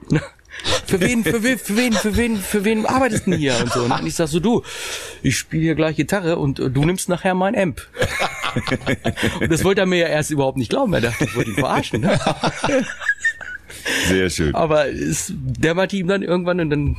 Für 0.85 0.99
wen, 1.01 1.23
für 1.23 1.43
wen, 1.43 1.57
für 1.57 1.75
wen, 1.77 1.93
für 1.93 2.15
wen, 2.15 2.37
für 2.37 2.65
wen 2.65 2.85
arbeitest 2.85 3.27
du 3.27 3.33
hier 3.33 3.55
und 3.59 3.71
so? 3.71 3.83
Und 3.83 4.05
ich 4.05 4.15
sag 4.15 4.27
so, 4.27 4.39
du, 4.39 4.63
ich 5.21 5.37
spiele 5.37 5.63
hier 5.63 5.75
gleich 5.75 5.95
Gitarre 5.95 6.37
und 6.37 6.59
äh, 6.59 6.69
du 6.69 6.85
nimmst 6.85 7.09
nachher 7.09 7.33
mein 7.33 7.57
Amp. 7.57 7.81
und 9.39 9.51
das 9.51 9.63
wollte 9.63 9.81
er 9.81 9.87
mir 9.87 9.97
ja 9.99 10.07
erst 10.07 10.31
überhaupt 10.31 10.57
nicht 10.57 10.69
glauben. 10.69 10.93
Er 10.93 11.01
dachte, 11.01 11.25
ich 11.25 11.35
wollte 11.35 11.51
ihn 11.51 11.55
verarschen. 11.55 12.01
Ne? 12.01 12.19
Sehr 14.07 14.29
schön. 14.29 14.55
Aber 14.55 14.87
es 14.87 15.33
dämmerte 15.35 15.95
ihm 15.95 16.07
dann 16.07 16.21
irgendwann 16.21 16.59
und 16.59 16.69
dann 16.69 16.97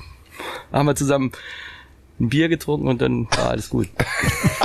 haben 0.73 0.87
wir 0.87 0.97
zusammen 0.97 1.33
ein 2.21 2.29
Bier 2.29 2.49
getrunken 2.49 2.87
und 2.89 3.01
dann 3.03 3.27
war 3.37 3.51
alles 3.51 3.71
gut. 3.71 3.89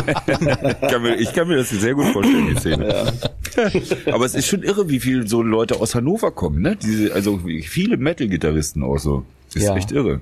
Ich 0.07 0.88
kann, 0.89 1.01
mir, 1.01 1.15
ich 1.15 1.33
kann 1.33 1.47
mir 1.47 1.57
das 1.57 1.69
sehr 1.69 1.95
gut 1.95 2.05
vorstellen, 2.07 2.47
die 2.53 2.59
Szene. 2.59 3.13
Aber 4.12 4.25
es 4.25 4.35
ist 4.35 4.47
schon 4.47 4.63
irre, 4.63 4.89
wie 4.89 4.99
viele 4.99 5.27
so 5.27 5.41
Leute 5.41 5.79
aus 5.79 5.95
Hannover 5.95 6.31
kommen, 6.31 6.62
ne? 6.62 6.75
Diese, 6.75 7.13
also 7.13 7.39
viele 7.63 7.97
Metal-Gitarristen 7.97 8.83
auch 8.83 8.97
so. 8.97 9.25
Das 9.47 9.63
ist 9.63 9.67
Ja. 9.69 9.75
echt 9.75 9.91
irre. 9.91 10.21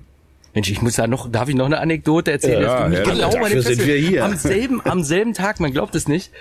Mensch, 0.54 0.72
ich 0.72 0.82
muss 0.82 0.96
da 0.96 1.06
noch, 1.06 1.30
darf 1.32 1.50
ich 1.50 1.56
noch 1.56 1.66
eine 1.68 1.80
Anekdote 1.80 2.32
erzählen? 2.32 2.62
Ja, 2.64 2.90
ja, 2.90 3.04
genau 3.04 3.30
dafür 3.32 3.62
sind 3.62 3.86
wir 3.86 3.96
hier. 3.98 4.26
Am 4.26 4.36
selben, 4.38 4.82
am 4.86 5.04
selben 5.04 5.34
Tag, 5.34 5.60
man 5.60 5.72
glaubt 5.72 5.94
es 5.94 6.08
nicht, 6.08 6.32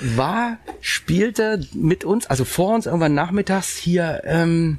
war, 0.00 0.58
spielte 0.80 1.60
mit 1.72 2.04
uns, 2.04 2.26
also 2.26 2.44
vor 2.44 2.74
uns 2.74 2.86
irgendwann 2.86 3.14
nachmittags 3.14 3.76
hier, 3.76 4.22
ähm, 4.26 4.78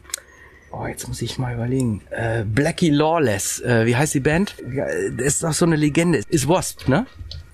oh, 0.71 0.85
jetzt 0.87 1.07
muss 1.07 1.21
ich 1.21 1.37
mal 1.37 1.53
überlegen, 1.53 2.01
äh, 2.11 2.43
Blackie 2.43 2.89
Lawless, 2.89 3.59
äh, 3.61 3.85
wie 3.85 3.95
heißt 3.95 4.13
die 4.13 4.19
Band? 4.19 4.55
Ja, 4.73 4.85
das 5.17 5.27
ist 5.27 5.43
doch 5.43 5.53
so 5.53 5.65
eine 5.65 5.75
Legende. 5.75 6.21
Ist 6.29 6.47
Wasp, 6.47 6.87
ne? 6.87 7.05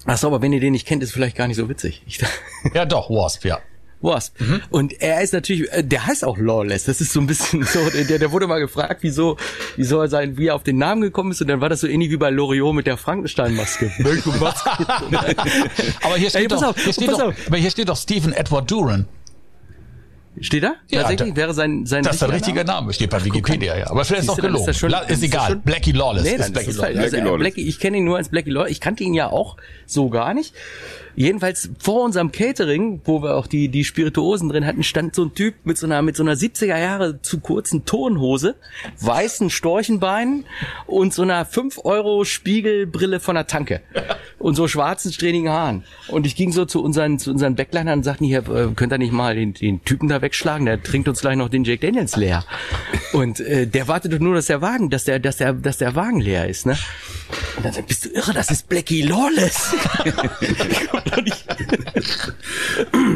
Ach 0.06 0.18
so, 0.18 0.28
aber 0.28 0.42
wenn 0.42 0.54
ihr 0.54 0.60
den 0.60 0.74
nicht 0.74 0.88
kennt, 0.88 1.04
ist 1.04 1.14
vielleicht 1.14 1.36
gar 1.36 1.48
nicht 1.48 1.58
so 1.58 1.68
witzig. 1.70 2.04
Ich, 2.06 2.20
Ja, 2.74 2.86
doch, 2.86 3.10
Wasp, 3.10 3.46
ja. 3.46 3.60
Wasp. 4.02 4.36
Und 4.70 5.02
er 5.02 5.22
ist 5.22 5.34
natürlich, 5.34 5.72
äh, 5.72 5.84
der 5.84 6.06
heißt 6.06 6.26
auch 6.26 6.38
Lawless. 6.38 6.84
Das 6.84 7.02
ist 7.02 7.12
so 7.12 7.20
ein 7.20 7.28
bisschen 7.28 7.64
so, 7.64 7.80
der, 7.90 8.20
der 8.20 8.32
wurde 8.32 8.46
mal 8.46 8.60
gefragt, 8.60 9.00
wieso, 9.02 9.38
wie 9.78 9.84
soll 9.84 10.06
er 10.06 10.10
sein, 10.10 10.38
wie 10.38 10.48
er 10.48 10.56
auf 10.56 10.64
den 10.64 10.78
Namen 10.78 11.02
gekommen 11.02 11.32
ist. 11.32 11.42
Und 11.42 11.48
dann 11.48 11.60
war 11.60 11.70
das 11.70 11.82
so 11.82 11.88
ähnlich 11.88 12.12
wie 12.12 12.18
bei 12.18 12.30
Loriot 12.30 12.76
mit 12.76 12.86
der 12.86 12.98
Frankenstein-Maske. 12.98 13.92
Aber 16.04 16.18
hier 16.18 16.30
steht, 16.30 16.42
Ey, 16.42 16.48
doch, 16.48 16.62
auf, 16.62 16.78
hier, 16.78 16.94
steht 16.94 17.10
doch, 17.10 17.20
auf. 17.20 17.36
aber 17.48 17.58
hier 17.58 17.72
steht 17.72 17.90
doch 17.90 17.98
Stephen 17.98 18.34
Edward 18.34 18.70
Duran. 18.70 19.08
Steht 20.42 20.64
da? 20.64 20.76
Ja, 20.90 21.02
Tatsächlich 21.02 21.30
da- 21.32 21.36
wäre 21.38 21.54
sein, 21.54 21.86
sein 21.86 22.04
Das 22.04 22.14
ist 22.16 22.22
der 22.22 22.32
richtige 22.34 22.64
Name? 22.66 22.82
Name, 22.82 22.94
steht 22.94 23.10
bei 23.10 23.24
Wikipedia, 23.24 23.78
ja. 23.78 23.90
Aber 23.90 24.04
vielleicht 24.04 24.24
ist 24.24 24.30
auch 24.30 24.36
gelogen. 24.38 24.70
ist 24.70 24.78
schon- 24.80 24.90
La- 24.90 25.00
ist 25.00 25.24
egal. 25.24 25.52
schon- 25.52 25.62
Blackie 25.62 25.92
Lawless 25.94 26.24
Nee, 26.24 26.32
ist 26.36 26.52
Blackie 26.54 26.70
ist 26.72 26.82
halt, 26.82 26.96
Lawless. 26.96 27.04
also, 27.04 27.12
Blackie 27.12 27.16
äh, 27.16 27.30
Lawless. 27.30 27.40
Blackie, 27.40 27.68
ich 27.70 27.80
kenne 27.80 27.98
ihn 27.98 28.04
nur 28.06 28.18
als 28.18 28.30
Blackie 28.30 28.50
Lawless. 28.52 28.72
Ich 28.72 28.82
kannte 28.82 29.04
ihn 29.04 29.14
ja 29.14 29.30
auch 29.32 29.56
so 29.86 30.10
gar 30.10 30.34
nicht. 30.34 30.54
Jedenfalls 31.16 31.70
vor 31.80 32.04
unserem 32.04 32.32
Catering, 32.32 33.02
wo 33.06 33.24
wir 33.24 33.36
auch 33.36 33.48
die, 33.48 33.70
die 33.70 33.84
Spirituosen 33.84 34.50
drin 34.50 34.66
hatten, 34.66 34.84
stand 34.84 35.16
so 35.16 35.24
ein 35.24 35.34
Typ 35.34 35.56
mit 35.64 35.78
so 35.78 35.86
einer, 35.86 36.02
mit 36.02 36.16
so 36.16 36.24
einer 36.24 36.36
70er 36.36 36.78
Jahre 36.78 37.22
zu 37.22 37.40
kurzen 37.40 37.86
Turnhose, 37.86 38.56
weißen 39.00 39.50
Storchenbeinen 39.50 40.46
und 40.88 41.14
so 41.14 41.22
einer 41.22 41.46
5 41.46 41.86
Euro 41.86 42.26
Spiegelbrille 42.26 43.20
von 43.20 43.36
der 43.36 43.48
Tanke. 43.48 43.82
Und 44.40 44.56
so 44.56 44.68
schwarzen, 44.68 45.12
strähnigen 45.12 45.50
Haaren. 45.50 45.84
Und 46.10 46.26
ich 46.26 46.36
ging 46.36 46.52
so 46.52 46.66
zu 46.66 46.84
unseren, 46.84 47.18
zu 47.18 47.32
unseren 47.32 47.56
Backlinern 47.56 48.00
und 48.00 48.04
sagten, 48.04 48.26
hier, 48.26 48.48
äh, 48.50 48.68
könnt 48.76 48.92
ihr 48.92 48.98
nicht 48.98 49.14
mal 49.14 49.36
den, 49.36 49.54
den 49.54 49.84
Typen 49.86 50.10
da 50.10 50.22
wegschlagen? 50.22 50.66
Der 50.66 50.82
trinkt 50.84 51.08
uns 51.08 51.22
gleich 51.22 51.38
noch 51.38 51.50
den 51.50 51.64
Jack 51.64 51.82
Daniels 51.82 52.16
leer. 52.16 52.44
Und 53.14 53.40
äh, 53.40 53.66
der 53.66 53.88
wartet 53.88 54.14
doch 54.14 54.20
nur, 54.20 54.36
dass 54.36 54.48
der 54.48 54.62
Wagen, 54.62 54.90
dass 54.90 55.06
der, 55.06 55.20
dass 55.20 55.38
der, 55.38 55.54
dass 55.54 55.78
der 55.78 55.96
Wagen 55.96 56.20
leer 56.20 56.48
ist, 56.48 56.66
ne? 56.66 56.78
Und 57.58 57.66
dann 57.66 57.74
sagt, 57.74 57.88
bist 57.88 58.06
du 58.06 58.10
irre, 58.10 58.34
das 58.34 58.52
ist 58.52 58.68
Blackie 58.68 59.02
Lawless. 59.04 59.74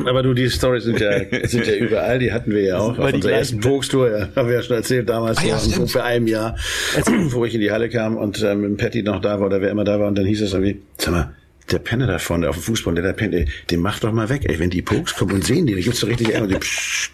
Aber 0.06 0.23
du, 0.23 0.34
die 0.34 0.49
Stories 0.49 0.84
sind 0.86 0.99
ja, 0.99 1.12
sind 1.47 1.67
ja 1.67 1.75
überall, 1.75 2.19
die 2.19 2.32
hatten 2.32 2.52
wir 2.52 2.62
ja 2.62 2.78
auch. 2.78 2.97
Auf 2.97 3.13
unserer 3.13 3.34
ersten 3.34 3.60
Pokstour, 3.60 4.10
ja, 4.10 4.30
haben 4.36 4.47
wir 4.47 4.56
ja 4.56 4.63
schon 4.63 4.78
erzählt, 4.78 5.10
damals 5.10 5.38
Ah, 5.39 5.43
ja, 5.43 5.49
vor 5.56 5.60
stimmt. 5.60 5.78
ungefähr 5.80 6.04
einem 6.06 6.28
Jahr, 6.28 6.56
wo 7.30 7.45
ich 7.45 7.54
in 7.54 7.62
die 7.62 7.71
Halle 7.71 7.89
kam 7.89 8.17
und 8.17 8.41
ähm, 8.43 8.62
mit 8.62 8.78
Patty 8.78 9.04
noch 9.04 9.19
da 9.21 9.39
war 9.39 9.47
oder 9.47 9.62
wer 9.62 9.69
immer 9.71 9.84
da 9.84 9.99
war 9.99 10.08
und 10.08 10.15
dann 10.17 10.25
hieß 10.25 10.41
es 10.41 10.54
irgendwie, 10.54 10.82
sag 10.97 11.12
mal, 11.12 11.36
der 11.71 11.80
Penner 11.80 12.08
da 12.08 12.17
vorne 12.17 12.49
auf 12.49 12.56
dem 12.56 12.63
Fußball, 12.63 12.95
der 12.95 13.04
da 13.04 13.13
pennt, 13.13 13.34
ey, 13.36 13.47
den 13.69 13.82
macht 13.82 14.04
doch 14.04 14.12
mal 14.12 14.30
weg, 14.30 14.43
ey, 14.45 14.58
wenn 14.58 14.69
die 14.71 14.82
Pokes 14.82 15.13
kommen 15.15 15.34
und 15.34 15.45
sehen 15.45 15.67
die, 15.67 15.75
da 15.75 15.82
gibt's 15.82 15.99
doch 15.99 16.08
richtig 16.08 16.30
Ärger, 16.30 16.43
und 16.43 16.49
die, 16.54 16.58
pssst, 16.58 17.12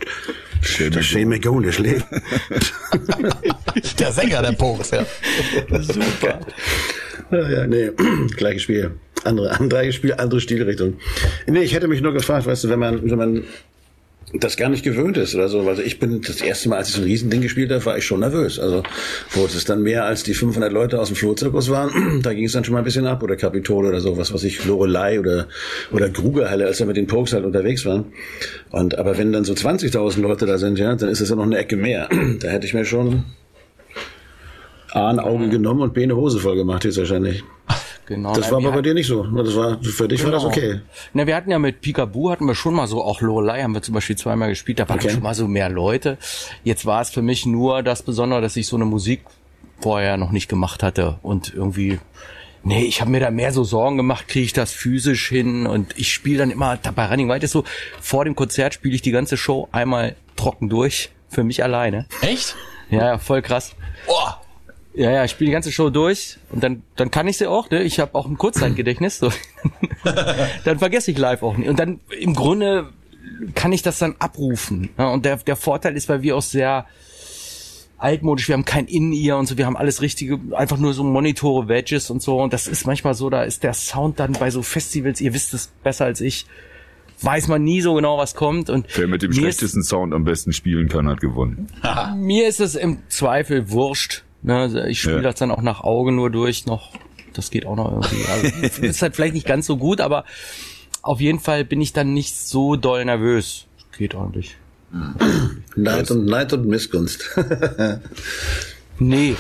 Shane 1.02 1.28
McGowan, 1.28 1.64
der 1.64 1.72
schläft. 1.72 2.06
Der 4.00 4.12
Sänger 4.12 4.42
der 4.42 4.54
Pokes, 4.54 4.92
ja. 4.92 5.06
super. 5.82 6.40
Ja, 7.32 7.68
nee, 7.68 7.92
gleiches 8.38 8.64
Spiel. 8.64 8.92
Andere, 9.24 9.52
andere 9.60 9.92
Spiel, 9.92 10.14
andere 10.14 10.40
Stilrichtung. 10.40 10.96
Nee, 11.48 11.64
ich 11.64 11.74
hätte 11.74 11.88
mich 11.88 12.02
nur 12.02 12.14
gefragt, 12.14 12.46
weißt 12.46 12.66
du, 12.66 12.70
wenn 12.70 12.80
man, 12.80 13.10
wenn 13.10 13.18
man 13.18 13.44
das 14.34 14.58
gar 14.58 14.70
nicht 14.70 14.84
gewöhnt 14.84 15.18
ist 15.18 15.36
oder 15.36 15.50
so. 15.50 15.62
Also 15.68 15.82
ich 15.82 16.00
bin 16.00 16.22
das 16.22 16.42
erste 16.42 16.70
Mal, 16.70 16.78
als 16.78 16.90
ich 16.90 16.96
so 16.96 17.02
ein 17.02 17.06
Riesending 17.06 17.42
gespielt 17.42 17.72
habe, 17.72 17.86
war 17.86 17.98
ich 17.98 18.06
schon 18.06 18.20
nervös. 18.20 18.60
Also 18.60 18.84
wo 19.32 19.46
es 19.46 19.66
dann 19.66 19.84
mehr 19.84 20.06
als 20.06 20.24
die 20.24 20.34
500 20.34 20.72
Leute 20.72 21.00
aus 21.00 21.08
dem 21.08 21.16
Flohzirkus 21.16 21.70
waren, 21.70 22.22
da 22.24 22.34
ging 22.34 22.46
es 22.46 22.52
dann 22.52 22.64
schon 22.64 22.74
mal 22.74 22.80
ein 22.80 22.86
bisschen 22.86 23.08
ab 23.08 23.24
oder 23.24 23.36
Kapitol 23.36 23.86
oder 23.86 24.00
so, 24.00 24.18
was 24.18 24.34
weiß 24.34 24.44
ich, 24.44 24.66
Lorelei 24.66 25.20
oder 25.20 25.48
oder 25.92 26.10
Grugerhalle, 26.10 26.66
als 26.66 26.80
wir 26.80 26.86
mit 26.86 26.98
den 26.98 27.08
Pokes 27.08 27.34
halt 27.34 27.46
unterwegs 27.46 27.86
waren. 27.86 28.06
Und 28.72 28.98
aber 28.98 29.18
wenn 29.18 29.32
dann 29.32 29.46
so 29.46 29.54
20.000 29.54 30.20
Leute 30.22 30.46
da 30.46 30.58
sind, 30.58 30.80
ja, 30.80 30.96
dann 30.96 31.10
ist 31.10 31.22
es 31.22 31.30
ja 31.30 31.36
noch 31.36 31.44
eine 31.44 31.58
Ecke 31.58 31.78
mehr. 31.78 32.10
Da 32.40 32.50
hätte 32.50 32.66
ich 32.66 32.74
mir 32.74 32.86
schon 32.86 33.24
A 34.95 35.10
ein 35.10 35.19
Auge 35.19 35.49
genommen 35.49 35.81
und 35.81 35.93
B 35.93 36.03
eine 36.03 36.15
Hose 36.15 36.39
voll 36.39 36.55
gemacht 36.55 36.86
jetzt 36.86 36.97
wahrscheinlich. 36.97 37.43
Genau. 38.05 38.34
Das 38.36 38.45
Na, 38.45 38.51
war 38.51 38.58
aber 38.60 38.71
bei 38.71 38.81
dir 38.84 38.93
nicht 38.93 39.08
so. 39.08 39.23
Das 39.25 39.55
war 39.55 39.81
für 39.81 40.08
dich 40.08 40.23
war 40.23 40.31
das 40.31 40.43
Genau. 40.43 40.53
okay. 40.53 40.79
Na, 41.13 41.25
wir 41.25 41.36
hatten 41.36 41.49
ja 41.49 41.58
mit 41.60 41.81
Picaboo 41.81 42.29
hatten 42.29 42.45
wir 42.45 42.53
schon 42.55 42.75
mal 42.75 42.86
so, 42.88 43.03
auch 43.03 43.19
Lorelei 43.21 43.63
haben 43.63 43.73
wir 43.73 43.81
zum 43.81 43.95
Beispiel 43.95 44.15
zweimal 44.15 44.49
gespielt, 44.49 44.79
da 44.79 44.88
waren 44.88 44.99
Okay. 44.99 45.10
schon 45.10 45.23
mal 45.23 45.34
so 45.34 45.47
mehr 45.47 45.69
Leute. 45.69 46.17
Jetzt 46.63 46.86
war 46.86 47.01
es 47.01 47.10
für 47.10 47.23
mich 47.23 47.45
nur 47.47 47.81
das 47.81 48.03
Besondere, 48.03 48.41
dass 48.41 48.55
ich 48.55 48.67
so 48.67 48.75
eine 48.75 48.86
Musik 48.86 49.21
vorher 49.81 50.17
noch 50.17 50.31
nicht 50.31 50.47
gemacht 50.47 50.84
hatte 50.84 51.17
und 51.23 51.53
irgendwie 51.53 51.99
Nee, 52.67 52.84
ich 52.86 52.99
habe 52.99 53.12
mir 53.12 53.19
da 53.19 53.29
mehr 53.29 53.51
so 53.53 53.63
Sorgen 53.63 53.95
gemacht, 53.95 54.27
kriege 54.27 54.43
ich 54.45 54.53
das 54.53 54.71
physisch 54.71 55.27
hin 55.29 55.67
und 55.67 55.93
ich 55.99 56.12
spiele 56.12 56.39
dann 56.39 56.49
immer, 56.49 56.79
bei 56.95 57.05
Running 57.05 57.29
White 57.29 57.45
ist 57.45 57.51
so, 57.51 57.63
vor 58.01 58.25
dem 58.25 58.36
Konzert 58.36 58.73
spiele 58.73 58.95
ich 58.95 59.03
die 59.03 59.12
ganze 59.12 59.38
Show 59.38 59.67
einmal 59.71 60.15
trocken 60.36 60.67
durch, 60.67 61.12
für 61.29 61.43
mich 61.43 61.63
alleine. 61.63 62.08
Echt? 62.21 62.55
Ja, 62.89 63.05
ja, 63.05 63.17
voll 63.19 63.43
krass. 63.43 63.75
Boah. 64.08 64.41
Ja, 64.95 65.12
ja, 65.12 65.25
ich 65.25 65.31
spiele 65.31 65.49
die 65.49 65.53
ganze 65.53 65.71
Show 65.71 65.89
durch 65.89 66.38
und 66.51 66.63
dann, 66.63 66.84
dann 66.95 67.12
kann 67.12 67.27
ich 67.27 67.38
sie 67.38 67.47
auch, 67.47 67.69
ne? 67.69 67.84
Ich 67.84 67.99
habe 67.99 68.15
auch 68.15 68.27
ein 68.27 68.38
Kurzzeitgedächtnis. 68.38 69.19
So. 69.19 69.29
dann 70.63 70.79
vergesse 70.79 71.12
ich 71.12 71.17
live 71.17 71.43
auch 71.43 71.58
nicht. 71.58 71.67
Und 71.69 71.79
dann 71.79 71.99
im 72.19 72.34
Grunde 72.34 72.89
kann 73.55 73.73
ich 73.73 73.81
das 73.81 73.99
dann 73.99 74.15
abrufen. 74.19 74.89
Ja, 74.97 75.10
und 75.10 75.25
der, 75.25 75.38
der 75.38 75.55
Vorteil 75.58 75.97
ist, 75.97 76.08
weil 76.08 76.21
wir 76.21 76.38
auch 76.38 76.41
sehr 76.41 76.86
altmodisch, 77.97 78.47
wir 78.47 78.53
haben 78.53 78.65
kein 78.65 78.86
In-Ear 78.88 79.38
und 79.38 79.47
so, 79.47 79.58
wir 79.58 79.65
haben 79.65 79.77
alles 79.77 80.01
richtige, 80.01 80.39
einfach 80.51 80.77
nur 80.77 80.93
so 80.93 81.03
Monitore, 81.03 81.67
Wedges 81.67 82.10
und 82.10 82.21
so. 82.21 82.41
Und 82.41 82.53
das 82.53 82.67
ist 82.67 82.86
manchmal 82.86 83.13
so, 83.15 83.29
da 83.29 83.43
ist 83.43 83.63
der 83.63 83.73
Sound 83.73 84.19
dann 84.19 84.34
bei 84.34 84.49
so 84.51 84.62
Festivals, 84.62 85.21
ihr 85.21 85.34
wisst 85.34 85.53
es 85.53 85.67
besser 85.84 86.05
als 86.05 86.21
ich, 86.21 86.45
weiß 87.21 87.47
man 87.47 87.63
nie 87.63 87.81
so 87.81 87.93
genau, 87.95 88.17
was 88.17 88.36
kommt. 88.36 88.69
Und 88.69 88.86
Wer 88.97 89.08
mit 89.08 89.21
dem 89.21 89.29
mir 89.31 89.36
ist- 89.36 89.39
schlechtesten 89.60 89.84
Sound 89.84 90.13
am 90.13 90.23
besten 90.25 90.51
spielen 90.53 90.89
kann, 90.89 91.08
hat 91.08 91.21
gewonnen. 91.21 91.67
mir 92.17 92.47
ist 92.47 92.60
es 92.60 92.75
im 92.75 92.99
Zweifel 93.08 93.71
wurscht. 93.71 94.23
Ne? 94.45 94.58
Also 94.60 94.79
Ich 94.84 95.01
spiele 95.01 95.17
Ja. 95.17 95.21
das 95.23 95.36
dann 95.36 95.51
auch 95.51 95.62
nach 95.62 95.81
Auge 95.81 96.12
nur 96.12 96.29
durch 96.29 96.65
noch. 96.65 96.91
Das 97.34 97.49
geht 97.51 97.65
auch 97.65 97.75
noch 97.75 97.91
irgendwie. 97.91 98.25
Also, 98.31 98.81
ist 98.84 99.01
halt 99.01 99.15
vielleicht 99.15 99.34
nicht 99.34 99.47
ganz 99.47 99.65
so 99.65 99.77
gut, 99.77 99.99
aber 99.99 100.23
auf 101.01 101.19
jeden 101.19 101.39
Fall 101.39 101.65
bin 101.65 101.81
ich 101.81 101.91
dann 101.93 102.13
nicht 102.13 102.36
so 102.38 102.75
doll 102.75 103.03
nervös. 103.05 103.65
Geht 103.97 104.15
ordentlich. 104.15 104.55
Neid 105.75 106.10
und, 106.12 106.25
Neid 106.25 106.53
und 106.53 106.65
Missgunst. 106.67 107.29
Nee, 108.97 109.36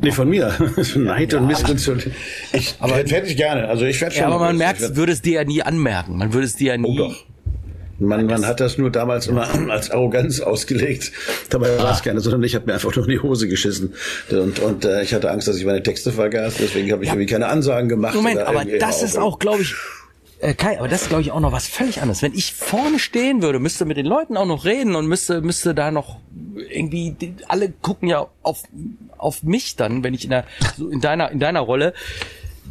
nee, 0.00 0.10
von 0.10 0.26
mir. 0.26 0.50
Neid 0.96 1.34
und 1.34 1.46
Missgunst. 1.48 1.90
Ich, 2.54 2.76
aber 2.80 2.94
hätte 2.94 3.26
ich 3.26 3.36
gerne. 3.36 3.68
Also 3.68 3.84
ich 3.84 4.00
werde 4.00 4.14
schon. 4.14 4.22
ja, 4.22 4.28
aber 4.28 4.38
man 4.38 4.56
merkt, 4.56 4.96
würde 4.96 5.12
es 5.12 5.20
dir 5.20 5.34
ja 5.34 5.44
nie 5.44 5.62
anmerken. 5.62 6.16
Man 6.16 6.32
würde 6.32 6.46
es 6.46 6.56
dir 6.56 6.72
ja 6.72 6.78
nie. 6.78 6.88
Oh 6.88 7.08
doch. 7.08 7.24
Man, 7.98 8.26
man 8.26 8.46
hat 8.46 8.60
das 8.60 8.78
nur 8.78 8.90
damals 8.90 9.26
immer 9.26 9.48
als 9.70 9.90
Arroganz 9.90 10.40
ausgelegt. 10.40 11.12
Dabei 11.50 11.78
war 11.78 11.92
es 11.92 12.02
keine, 12.02 12.20
sondern 12.20 12.42
ich 12.42 12.54
habe 12.54 12.66
mir 12.66 12.74
einfach 12.74 12.94
nur 12.94 13.04
in 13.06 13.10
die 13.12 13.20
Hose 13.20 13.48
geschissen. 13.48 13.94
Und, 14.30 14.58
und 14.58 14.84
äh, 14.84 15.02
ich 15.02 15.14
hatte 15.14 15.30
Angst, 15.30 15.48
dass 15.48 15.56
ich 15.56 15.64
meine 15.64 15.82
Texte 15.82 16.12
vergaß. 16.12 16.54
Deswegen 16.58 16.90
habe 16.92 17.04
ich 17.04 17.10
irgendwie 17.10 17.26
keine 17.26 17.46
Ansagen 17.46 17.88
gemacht. 17.88 18.14
Moment, 18.14 18.40
aber 18.40 18.64
das 18.64 19.02
ist 19.02 19.16
auch, 19.16 19.38
glaube 19.38 19.62
ich, 19.62 19.74
äh, 20.44 20.54
Kai, 20.54 20.78
aber 20.78 20.88
das 20.88 21.02
ist, 21.02 21.08
glaube 21.08 21.22
ich, 21.22 21.32
auch 21.32 21.40
noch 21.40 21.52
was 21.52 21.66
völlig 21.66 22.02
anderes. 22.02 22.20
Wenn 22.20 22.34
ich 22.34 22.52
vorne 22.52 22.98
stehen 22.98 23.40
würde, 23.40 23.58
müsste 23.58 23.86
mit 23.86 23.96
den 23.96 24.04
Leuten 24.04 24.36
auch 24.36 24.44
noch 24.44 24.66
reden 24.66 24.94
und 24.94 25.06
müsste, 25.06 25.40
müsste 25.40 25.74
da 25.74 25.90
noch 25.90 26.18
irgendwie, 26.70 27.12
die, 27.12 27.34
alle 27.48 27.70
gucken 27.70 28.08
ja 28.08 28.26
auf, 28.42 28.62
auf 29.16 29.42
mich 29.42 29.76
dann, 29.76 30.04
wenn 30.04 30.12
ich 30.12 30.24
in 30.24 30.30
der, 30.30 30.44
so 30.76 30.90
in 30.90 31.00
deiner, 31.00 31.30
in 31.30 31.40
deiner 31.40 31.60
Rolle. 31.60 31.94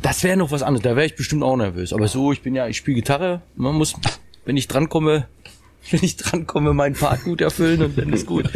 Das 0.01 0.23
wäre 0.23 0.37
noch 0.37 0.51
was 0.51 0.61
anderes. 0.61 0.83
Da 0.83 0.95
wäre 0.95 1.05
ich 1.05 1.15
bestimmt 1.15 1.43
auch 1.43 1.55
nervös. 1.55 1.93
Aber 1.93 2.07
so, 2.07 2.31
ich 2.31 2.41
bin 2.41 2.53
ja, 2.53 2.67
ich 2.67 2.77
spiele 2.77 2.95
Gitarre. 2.95 3.41
Man 3.55 3.73
muss, 3.75 3.95
wenn 4.45 4.57
ich 4.57 4.67
drankomme, 4.67 5.27
wenn 5.91 6.03
ich 6.03 6.17
drankomme, 6.17 6.73
meinen 6.73 6.95
Part 6.95 7.23
gut 7.23 7.41
erfüllen 7.41 7.83
und 7.83 7.97
dann 7.97 8.13
ist 8.13 8.25
gut. 8.25 8.49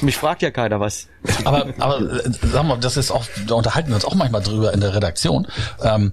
Mich 0.00 0.16
fragt 0.16 0.42
ja 0.42 0.50
keiner 0.50 0.80
was. 0.80 1.08
Aber, 1.44 1.72
aber 1.78 2.00
äh, 2.00 2.30
sag 2.42 2.64
mal, 2.64 2.78
das 2.78 2.96
ist 2.96 3.10
auch, 3.10 3.24
da 3.46 3.54
unterhalten 3.54 3.88
wir 3.88 3.96
uns 3.96 4.04
auch 4.04 4.14
manchmal 4.14 4.42
drüber 4.42 4.72
in 4.72 4.80
der 4.80 4.94
Redaktion. 4.94 5.46
Ähm, 5.82 6.12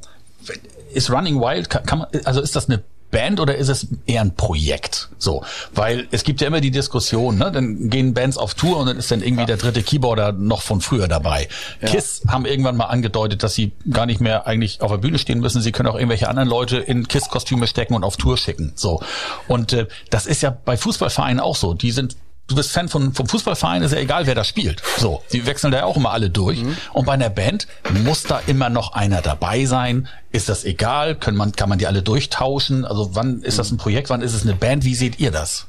ist 0.94 1.10
Running 1.10 1.40
Wild, 1.40 1.70
kann, 1.70 1.86
kann 1.86 2.00
man, 2.00 2.08
also 2.26 2.42
ist 2.42 2.56
das 2.56 2.70
eine 2.70 2.84
Band 3.12 3.40
oder 3.40 3.56
ist 3.56 3.70
es 3.70 3.88
eher 4.06 4.22
ein 4.22 4.36
Projekt? 4.36 5.10
So, 5.18 5.44
weil 5.74 6.08
es 6.12 6.24
gibt 6.24 6.42
ja 6.42 6.48
immer 6.48 6.62
die 6.62 6.72
Diskussion, 6.72 7.38
ne? 7.38 7.52
Dann 7.52 7.90
gehen 7.90 8.14
Bands 8.14 8.38
auf 8.38 8.54
Tour 8.56 8.78
und 8.78 8.88
dann 8.88 8.98
ist 8.98 9.10
dann 9.10 9.22
irgendwie 9.22 9.46
der 9.46 9.58
dritte 9.58 9.84
Keyboarder 9.84 10.34
noch 10.34 10.62
von 10.62 10.82
früher 10.82 11.08
dabei. 11.08 11.48
Kiss 11.86 12.24
haben 12.28 12.46
irgendwann 12.46 12.76
mal 12.76 12.86
angedeutet, 12.86 13.44
dass 13.44 13.54
sie 13.54 13.72
gar 13.90 14.06
nicht 14.06 14.22
mehr 14.22 14.48
eigentlich 14.48 14.82
auf 14.82 14.92
der 14.92 14.98
Bühne 14.98 15.18
stehen 15.18 15.40
müssen. 15.40 15.62
Sie 15.62 15.72
können 15.72 15.90
auch 15.90 15.96
irgendwelche 15.96 16.28
anderen 16.28 16.50
Leute 16.50 16.78
in 16.78 17.08
Kiss-Kostüme 17.08 17.68
stecken 17.68 17.94
und 17.94 18.04
auf 18.04 18.18
Tour 18.18 18.38
schicken. 18.38 18.74
So. 18.76 19.02
Und 19.48 19.74
äh, 19.74 19.88
das 20.10 20.26
ist 20.26 20.42
ja 20.42 20.50
bei 20.50 20.76
Fußballvereinen 20.76 21.40
auch 21.40 21.56
so. 21.56 21.74
Die 21.74 21.92
sind 21.92 22.18
du 22.48 22.56
bist 22.56 22.72
Fan 22.72 22.90
von, 22.90 23.14
vom 23.14 23.28
Fußballverein, 23.28 23.82
ist 23.84 23.92
ja 23.92 24.00
egal, 24.00 24.28
wer 24.28 24.36
da 24.36 24.44
spielt. 24.44 24.82
So, 24.98 25.24
die 25.32 25.46
wechseln 25.46 25.72
da 25.72 25.80
ja 25.80 25.86
auch 25.86 25.98
immer 25.98 26.12
alle 26.12 26.30
durch. 26.30 26.64
Und 26.94 27.06
bei 27.06 27.14
einer 27.14 27.30
Band 27.30 27.68
muss 28.04 28.24
da 28.24 28.42
immer 28.48 28.70
noch 28.70 28.94
einer 28.94 29.22
dabei 29.22 29.66
sein. 29.66 30.08
Ist 30.32 30.50
das 30.50 30.64
egal? 30.64 31.16
Können 31.16 31.38
man, 31.38 31.54
kann 31.54 31.70
man 31.70 31.80
die 31.80 31.88
alle 31.88 32.02
durchtauschen? 32.02 32.86
Also 32.86 33.16
wann 33.16 33.42
ist 33.42 33.58
das 33.60 33.72
ein 33.72 33.78
Projekt? 33.78 34.10
Wann 34.10 34.22
ist 34.22 34.34
es 34.34 34.44
eine 34.44 34.56
Band? 34.56 34.84
Wie 34.86 34.96
seht 34.96 35.20
ihr 35.20 35.32
das? 35.32 35.68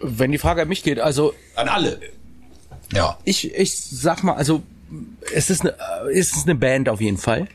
Wenn 0.00 0.32
die 0.32 0.38
Frage 0.38 0.62
an 0.62 0.68
mich 0.68 0.82
geht, 0.82 0.98
also 0.98 1.34
An 1.56 1.68
alle. 1.68 2.00
Ja. 2.92 3.18
ich, 3.24 3.54
ich 3.54 3.78
sag 3.78 4.22
mal, 4.22 4.34
also 4.34 4.62
es 5.32 5.50
ist 5.50 5.60
eine, 5.60 5.74
es 6.12 6.36
ist 6.36 6.46
eine 6.46 6.54
Band 6.54 6.88
auf 6.88 7.00
jeden 7.00 7.18
Fall. 7.18 7.48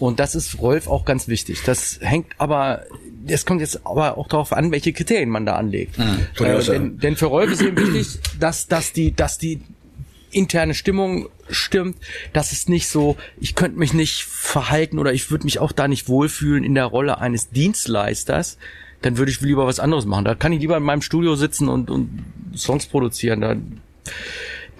Und 0.00 0.18
das 0.18 0.34
ist 0.34 0.58
Rolf 0.58 0.88
auch 0.88 1.04
ganz 1.04 1.28
wichtig. 1.28 1.62
Das 1.64 1.98
hängt 2.00 2.32
aber, 2.38 2.86
es 3.26 3.44
kommt 3.44 3.60
jetzt 3.60 3.86
aber 3.86 4.16
auch 4.16 4.28
darauf 4.28 4.52
an, 4.52 4.72
welche 4.72 4.92
Kriterien 4.92 5.28
man 5.28 5.44
da 5.44 5.56
anlegt. 5.56 5.98
Auch 5.98 6.36
Äh, 6.72 6.78
denn, 6.78 6.98
denn 6.98 7.16
für 7.16 7.26
Rolf 7.26 7.52
ist 7.52 7.60
eben 7.60 7.76
wichtig, 7.76 8.18
dass, 8.40 8.66
dass 8.66 8.92
die, 8.92 9.14
dass 9.14 9.36
die 9.36 9.60
interne 10.30 10.74
Stimmung 10.74 11.28
stimmt, 11.50 11.96
dass 12.32 12.52
es 12.52 12.66
nicht 12.66 12.88
so, 12.88 13.16
ich 13.40 13.54
könnte 13.54 13.78
mich 13.78 13.92
nicht 13.92 14.24
verhalten 14.24 14.98
oder 14.98 15.12
ich 15.12 15.30
würde 15.30 15.44
mich 15.44 15.58
auch 15.58 15.72
da 15.72 15.86
nicht 15.86 16.08
wohlfühlen 16.08 16.64
in 16.64 16.74
der 16.74 16.86
Rolle 16.86 17.18
eines 17.18 17.50
Dienstleisters, 17.50 18.56
dann 19.02 19.18
würde 19.18 19.30
ich 19.32 19.40
lieber 19.40 19.66
was 19.66 19.80
anderes 19.80 20.06
machen. 20.06 20.24
Da 20.24 20.34
kann 20.34 20.52
ich 20.52 20.60
lieber 20.60 20.76
in 20.76 20.82
meinem 20.82 21.02
Studio 21.02 21.34
sitzen 21.34 21.68
und, 21.68 21.90
und 21.90 22.24
Songs 22.56 22.86
produzieren. 22.86 23.40
Da, 23.40 23.56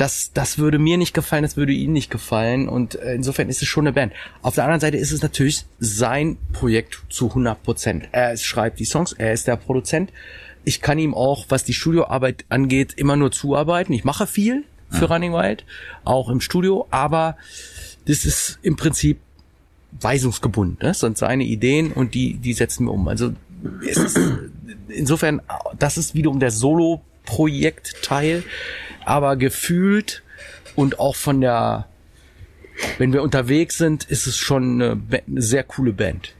das, 0.01 0.33
das 0.33 0.57
würde 0.57 0.79
mir 0.79 0.97
nicht 0.97 1.13
gefallen, 1.13 1.43
das 1.43 1.59
würde 1.59 1.73
Ihnen 1.73 1.93
nicht 1.93 2.11
gefallen 2.11 2.71
und 2.71 2.95
äh, 2.95 3.15
insofern 3.15 3.51
ist 3.51 3.61
es 3.61 3.69
schon 3.69 3.87
eine 3.87 3.93
Band. 3.93 4.15
Auf 4.41 4.55
der 4.55 4.65
anderen 4.65 4.81
Seite 4.81 4.97
ist 4.97 5.13
es 5.13 5.21
natürlich 5.21 5.67
sein 5.79 6.39
Projekt 6.55 7.03
zu 7.11 7.29
100 7.29 7.63
Prozent. 7.63 8.09
Er 8.11 8.35
schreibt 8.39 8.79
die 8.79 8.87
Songs, 8.87 9.13
er 9.13 9.35
ist 9.35 9.47
der 9.47 9.57
Produzent. 9.57 10.11
Ich 10.65 10.81
kann 10.81 10.99
ihm 10.99 11.13
auch, 11.13 11.45
was 11.51 11.65
die 11.65 11.75
Studioarbeit 11.75 12.47
angeht, 12.49 12.95
immer 12.97 13.17
nur 13.17 13.31
zuarbeiten. 13.31 13.93
Ich 13.93 14.05
mache 14.05 14.27
viel 14.27 14.65
für 14.89 15.05
Running 15.05 15.35
Wild, 15.35 15.67
auch 16.05 16.31
im 16.31 16.41
Studio, 16.41 16.87
aber 16.91 17.37
das 18.07 18.25
ist 18.25 18.59
im 18.63 18.77
Prinzip 18.77 19.21
weisungsgebunden. 20.01 20.79
Das 20.81 21.01
sind 21.01 21.19
seine 21.19 21.45
Ideen 21.45 21.93
und 21.93 22.15
die, 22.15 22.39
die 22.39 22.55
setzen 22.55 22.87
wir 22.87 22.93
um. 22.93 23.07
Also 23.07 23.35
es 23.87 23.99
ist 23.99 24.19
insofern, 24.89 25.43
das 25.79 25.99
ist 25.99 26.15
wiederum 26.15 26.41
der 26.41 26.53
Solo-Projekt-Teil, 26.53 28.45
aber 29.05 29.37
gefühlt 29.37 30.23
und 30.77 30.99
auch 30.99 31.17
von 31.17 31.41
der, 31.41 31.87
wenn 32.99 33.13
wir 33.13 33.23
unterwegs 33.23 33.79
sind, 33.79 34.05
ist 34.05 34.27
es 34.27 34.37
schon 34.37 34.81
eine, 34.81 35.01
eine 35.27 35.43
sehr 35.43 35.65
coole 35.65 35.93
Band. 35.93 36.35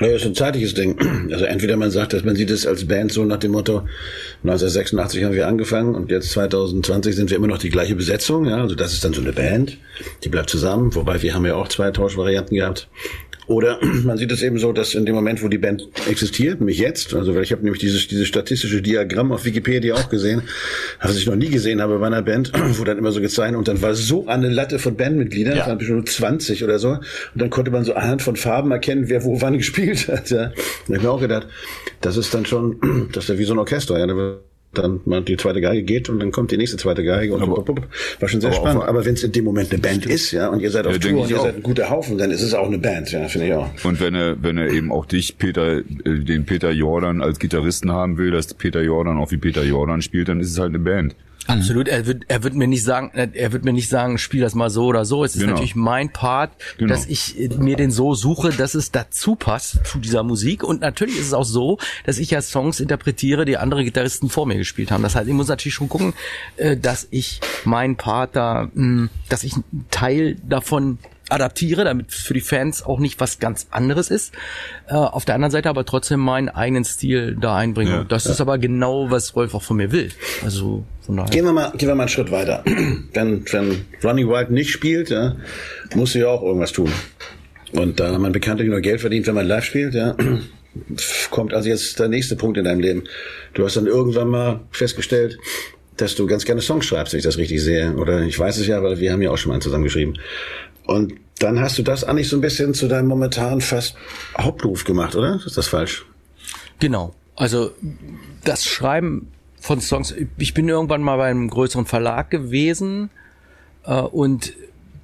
Ja, 0.00 0.08
ist 0.08 0.26
ein 0.26 0.34
zeitliches 0.34 0.74
Ding. 0.74 0.98
Also 1.32 1.44
entweder 1.44 1.76
man 1.76 1.90
sagt, 1.90 2.12
dass 2.12 2.24
man 2.24 2.36
sieht 2.36 2.50
es 2.50 2.66
als 2.66 2.86
Band 2.86 3.12
so 3.12 3.24
nach 3.24 3.38
dem 3.38 3.52
Motto, 3.52 3.86
1986 4.42 5.24
haben 5.24 5.34
wir 5.34 5.46
angefangen 5.48 5.94
und 5.94 6.10
jetzt 6.10 6.30
2020 6.30 7.14
sind 7.14 7.30
wir 7.30 7.36
immer 7.36 7.46
noch 7.46 7.58
die 7.58 7.70
gleiche 7.70 7.94
Besetzung. 7.94 8.46
Ja, 8.46 8.60
also 8.60 8.74
das 8.74 8.92
ist 8.92 9.04
dann 9.04 9.12
so 9.12 9.20
eine 9.20 9.32
Band, 9.32 9.78
die 10.22 10.28
bleibt 10.28 10.50
zusammen. 10.50 10.94
Wobei 10.94 11.22
wir 11.22 11.34
haben 11.34 11.46
ja 11.46 11.54
auch 11.54 11.68
zwei 11.68 11.90
Tauschvarianten 11.90 12.56
gehabt. 12.56 12.88
Oder 13.46 13.78
man 14.04 14.16
sieht 14.16 14.32
es 14.32 14.42
eben 14.42 14.58
so, 14.58 14.72
dass 14.72 14.94
in 14.94 15.06
dem 15.06 15.14
Moment, 15.14 15.42
wo 15.42 15.48
die 15.48 15.58
Band 15.58 15.88
existiert, 16.08 16.60
nämlich 16.60 16.78
jetzt, 16.78 17.14
also 17.14 17.34
weil 17.34 17.42
ich 17.42 17.52
habe 17.52 17.62
nämlich 17.62 17.80
dieses, 17.80 18.08
dieses 18.08 18.26
statistische 18.28 18.80
Diagramm 18.82 19.32
auf 19.32 19.44
Wikipedia 19.44 19.94
auch 19.94 20.08
gesehen, 20.08 20.42
was 21.02 21.16
ich 21.16 21.26
noch 21.26 21.36
nie 21.36 21.48
gesehen 21.50 21.80
habe 21.80 21.98
bei 21.98 22.06
einer 22.06 22.22
Band, 22.22 22.52
wo 22.78 22.84
dann 22.84 22.98
immer 22.98 23.12
so 23.12 23.20
gezeigt 23.20 23.56
und 23.56 23.68
dann 23.68 23.82
war 23.82 23.94
so 23.94 24.26
eine 24.26 24.48
Latte 24.48 24.78
von 24.78 24.96
Bandmitgliedern, 24.96 25.56
Ja. 25.56 25.66
waren 25.66 25.78
bestimmt 25.78 26.08
20 26.08 26.64
oder 26.64 26.78
so, 26.78 26.90
und 26.90 27.00
dann 27.34 27.50
konnte 27.50 27.70
man 27.70 27.84
so 27.84 27.94
anhand 27.94 28.22
von 28.22 28.36
Farben 28.36 28.70
erkennen, 28.70 29.08
wer 29.08 29.24
wo 29.24 29.40
wann 29.40 29.58
gespielt 29.58 30.08
hat. 30.08 30.30
Ja. 30.30 30.46
Da 30.46 30.50
hab 30.88 30.96
ich 30.96 31.02
mir 31.02 31.10
auch 31.10 31.20
gedacht, 31.20 31.46
das 32.00 32.16
ist 32.16 32.32
dann 32.34 32.46
schon, 32.46 33.08
das 33.12 33.24
ist 33.24 33.28
ja 33.30 33.38
wie 33.38 33.44
so 33.44 33.54
ein 33.54 33.58
Orchester, 33.58 33.98
ja. 33.98 34.04
Dann 34.74 35.00
mal 35.04 35.22
die 35.22 35.36
zweite 35.36 35.60
Geige 35.60 35.82
geht 35.82 36.08
und 36.08 36.20
dann 36.20 36.32
kommt 36.32 36.50
die 36.50 36.56
nächste 36.56 36.76
zweite 36.76 37.04
Geige 37.04 37.34
und 37.34 37.42
aber, 37.42 37.64
war 38.20 38.28
schon 38.28 38.40
sehr 38.40 38.50
aber 38.50 38.58
spannend. 38.58 38.84
aber 38.84 39.04
wenn 39.04 39.14
es 39.14 39.22
in 39.22 39.32
dem 39.32 39.44
Moment 39.44 39.72
eine 39.72 39.80
Band 39.80 40.06
ist, 40.06 40.32
ja, 40.32 40.48
und 40.48 40.60
ihr 40.60 40.70
seid 40.70 40.86
auf 40.86 40.92
ja, 40.92 40.98
Tour 40.98 41.22
und 41.22 41.30
ihr 41.30 41.38
auch. 41.38 41.44
seid 41.44 41.56
ein 41.56 41.62
guter 41.62 41.90
Haufen, 41.90 42.18
dann 42.18 42.30
ist 42.30 42.42
es 42.42 42.54
auch 42.54 42.66
eine 42.66 42.78
Band, 42.78 43.10
ja, 43.12 43.26
finde 43.28 43.46
ich 43.48 43.54
auch. 43.54 43.68
Und 43.84 44.00
wenn 44.00 44.14
er, 44.14 44.42
wenn 44.42 44.58
er 44.58 44.70
eben 44.70 44.92
auch 44.92 45.06
dich, 45.06 45.38
Peter, 45.38 45.78
äh, 45.78 45.82
den 46.04 46.44
Peter 46.44 46.70
Jordan 46.70 47.22
als 47.22 47.38
Gitarristen 47.38 47.92
haben 47.92 48.18
will, 48.18 48.30
dass 48.30 48.52
Peter 48.54 48.82
Jordan 48.82 49.18
auch 49.18 49.30
wie 49.30 49.38
Peter 49.38 49.64
Jordan 49.64 50.02
spielt, 50.02 50.28
dann 50.28 50.40
ist 50.40 50.50
es 50.50 50.58
halt 50.58 50.70
eine 50.70 50.80
Band. 50.80 51.14
Absolut. 51.46 51.88
Er 51.88 52.06
wird, 52.06 52.24
er 52.28 52.42
wird 52.42 52.54
mir 52.54 52.66
nicht 52.66 52.84
sagen, 52.84 53.10
er 53.14 53.52
wird 53.52 53.64
mir 53.64 53.72
nicht 53.72 53.88
sagen, 53.88 54.18
spiel 54.18 54.40
das 54.40 54.54
mal 54.54 54.70
so 54.70 54.86
oder 54.86 55.04
so. 55.04 55.24
Es 55.24 55.34
ist 55.34 55.42
genau. 55.42 55.52
natürlich 55.52 55.74
mein 55.74 56.10
Part, 56.10 56.52
genau. 56.78 56.92
dass 56.92 57.06
ich 57.06 57.50
mir 57.58 57.76
den 57.76 57.90
so 57.90 58.14
suche, 58.14 58.50
dass 58.50 58.74
es 58.74 58.90
dazu 58.90 59.34
passt 59.34 59.78
zu 59.84 59.98
dieser 59.98 60.22
Musik. 60.22 60.64
Und 60.64 60.80
natürlich 60.80 61.18
ist 61.18 61.26
es 61.26 61.34
auch 61.34 61.44
so, 61.44 61.78
dass 62.06 62.18
ich 62.18 62.30
ja 62.30 62.40
Songs 62.40 62.80
interpretiere, 62.80 63.44
die 63.44 63.56
andere 63.56 63.84
Gitarristen 63.84 64.30
vor 64.30 64.46
mir 64.46 64.56
gespielt 64.56 64.90
haben. 64.90 65.02
Das 65.02 65.14
heißt, 65.14 65.28
ich 65.28 65.34
muss 65.34 65.48
natürlich 65.48 65.74
schon 65.74 65.88
gucken, 65.88 66.14
äh, 66.56 66.76
dass 66.76 67.06
ich 67.10 67.40
meinen 67.64 67.96
Part 67.96 68.36
da, 68.36 68.70
dass 69.28 69.44
ich 69.44 69.54
einen 69.54 69.86
Teil 69.90 70.36
davon 70.46 70.98
adaptiere, 71.28 71.84
damit 71.84 72.12
für 72.12 72.34
die 72.34 72.40
Fans 72.40 72.82
auch 72.82 72.98
nicht 72.98 73.20
was 73.20 73.38
ganz 73.38 73.66
anderes 73.70 74.10
ist. 74.10 74.34
Äh, 74.88 74.94
auf 74.94 75.24
der 75.24 75.34
anderen 75.34 75.50
Seite 75.50 75.68
aber 75.68 75.84
trotzdem 75.84 76.20
meinen 76.20 76.48
eigenen 76.48 76.84
Stil 76.84 77.36
da 77.40 77.56
einbringen. 77.56 77.92
Ja, 77.92 78.04
das 78.04 78.24
ja. 78.24 78.32
ist 78.32 78.40
aber 78.40 78.58
genau, 78.58 79.10
was 79.10 79.34
Rolf 79.34 79.54
auch 79.54 79.62
von 79.62 79.76
mir 79.76 79.92
will. 79.92 80.10
Also 80.44 80.84
von 81.00 81.16
daher. 81.16 81.30
Gehen 81.30 81.44
wir 81.44 81.52
mal, 81.52 81.72
gehen 81.76 81.88
wir 81.88 81.94
mal 81.94 82.04
einen 82.04 82.10
Schritt 82.10 82.30
weiter. 82.30 82.62
wenn, 83.12 83.44
wenn 83.52 83.84
Running 84.02 84.28
Wild 84.28 84.50
nicht 84.50 84.70
spielt, 84.70 85.10
ja, 85.10 85.36
muss 85.94 86.12
sie 86.12 86.20
ja 86.20 86.28
auch 86.28 86.42
irgendwas 86.42 86.72
tun. 86.72 86.90
Und 87.72 87.98
da 87.98 88.16
man 88.18 88.32
bekanntlich 88.32 88.68
nur 88.68 88.80
Geld 88.80 89.00
verdient, 89.00 89.26
wenn 89.26 89.34
man 89.34 89.46
live 89.46 89.64
spielt, 89.64 89.94
ja, 89.94 90.16
kommt 91.30 91.54
also 91.54 91.68
jetzt 91.68 91.98
der 91.98 92.08
nächste 92.08 92.36
Punkt 92.36 92.56
in 92.58 92.64
deinem 92.64 92.80
Leben. 92.80 93.04
Du 93.54 93.64
hast 93.64 93.76
dann 93.76 93.86
irgendwann 93.86 94.28
mal 94.28 94.60
festgestellt, 94.70 95.38
dass 95.96 96.14
du 96.14 96.26
ganz 96.26 96.44
gerne 96.44 96.60
Songs 96.60 96.86
schreibst, 96.86 97.12
wenn 97.12 97.18
ich 97.18 97.24
das 97.24 97.38
richtig 97.38 97.62
sehe. 97.62 97.94
Oder 97.96 98.22
ich 98.22 98.38
weiß 98.38 98.58
es 98.58 98.66
ja, 98.66 98.82
weil 98.82 98.98
wir 98.98 99.12
haben 99.12 99.22
ja 99.22 99.30
auch 99.30 99.38
schon 99.38 99.52
mal 99.52 99.60
zusammen 99.60 99.84
geschrieben. 99.84 100.14
Und 100.86 101.14
dann 101.38 101.60
hast 101.60 101.78
du 101.78 101.82
das 101.82 102.04
eigentlich 102.04 102.28
so 102.28 102.36
ein 102.36 102.40
bisschen 102.40 102.74
zu 102.74 102.88
deinem 102.88 103.08
momentanen 103.08 103.60
fast 103.60 103.96
Hauptberuf 104.38 104.84
gemacht, 104.84 105.14
oder? 105.16 105.40
Ist 105.44 105.56
das 105.56 105.66
falsch? 105.66 106.06
Genau. 106.78 107.14
Also 107.36 107.72
das 108.44 108.64
Schreiben 108.64 109.32
von 109.60 109.80
Songs. 109.80 110.14
Ich 110.36 110.54
bin 110.54 110.68
irgendwann 110.68 111.02
mal 111.02 111.16
bei 111.16 111.26
einem 111.26 111.48
größeren 111.48 111.86
Verlag 111.86 112.30
gewesen 112.30 113.10
äh, 113.84 114.00
und 114.00 114.54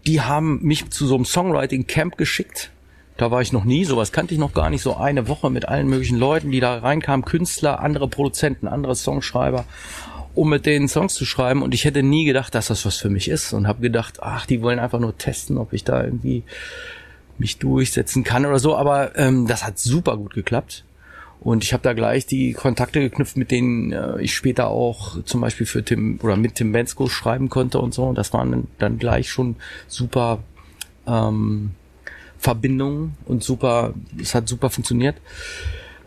die 0.07 0.21
haben 0.21 0.61
mich 0.63 0.91
zu 0.91 1.07
so 1.07 1.15
einem 1.15 1.25
Songwriting 1.25 1.87
Camp 1.87 2.17
geschickt. 2.17 2.71
Da 3.17 3.31
war 3.31 3.43
ich 3.43 3.53
noch 3.53 3.65
nie, 3.65 3.85
sowas 3.85 4.13
kannte 4.13 4.33
ich 4.33 4.41
noch 4.41 4.55
gar 4.55 4.71
nicht. 4.71 4.83
So 4.83 4.97
eine 4.97 5.29
Woche 5.29 5.51
mit 5.51 5.69
allen 5.69 5.89
möglichen 5.89 6.19
Leuten, 6.19 6.51
die 6.51 6.61
da 6.61 6.79
reinkamen, 6.79 7.25
Künstler, 7.25 7.81
andere 7.81 8.09
Produzenten, 8.09 8.67
andere 8.67 8.95
Songschreiber 8.95 9.67
um 10.35 10.49
mit 10.49 10.67
denen 10.67 10.89
Songs 10.89 11.15
zu 11.15 11.25
schreiben. 11.25 11.63
Und 11.63 11.75
ich 11.75 11.85
hätte 11.85 12.03
nie 12.03 12.25
gedacht, 12.25 12.55
dass 12.55 12.69
das 12.69 12.85
was 12.85 12.97
für 12.97 13.11
mich 13.11 13.29
ist. 13.29 13.53
Und 13.53 13.67
habe 13.67 13.81
gedacht, 13.81 14.23
ach, 14.23 14.47
die 14.47 14.63
wollen 14.63 14.79
einfach 14.79 15.01
nur 15.01 15.17
testen, 15.17 15.59
ob 15.59 15.73
ich 15.73 15.85
da 15.85 16.05
irgendwie 16.05 16.45
mich 17.39 17.59
durchsetzen 17.59 18.25
kann 18.25 18.47
oder 18.47 18.59
so. 18.59 18.77
Aber 18.77 19.17
ähm, 19.19 19.47
das 19.47 19.65
hat 19.65 19.79
super 19.79 20.17
gut 20.17 20.35
geklappt. 20.35 20.85
Und 21.41 21.65
ich 21.65 21.73
habe 21.73 21.83
da 21.83 21.95
gleich 21.95 22.27
die 22.27 22.53
Kontakte 22.53 23.01
geknüpft, 23.01 23.39
mit 23.39 23.51
denen 23.51 23.93
äh, 23.93 24.21
ich 24.21 24.35
später 24.35 24.69
auch 24.69 25.23
zum 25.25 25.41
Beispiel 25.41 25.67
für 25.67 25.83
Tim 25.83 26.21
oder 26.23 26.37
mit 26.37 26.57
Tim 26.57 26.73
Bensko 26.73 27.09
schreiben 27.09 27.49
konnte 27.49 27.79
und 27.79 27.95
so. 27.95 28.05
Und 28.05 28.19
das 28.19 28.33
waren 28.35 28.69
dann 28.79 28.99
gleich 28.99 29.31
schon 29.31 29.57
super 29.89 30.41
ähm, 31.07 31.71
Verbindungen 32.39 33.17
und 33.25 33.43
super, 33.43 33.95
es 34.21 34.35
hat 34.35 34.49
super 34.49 34.69
funktioniert. 34.69 35.17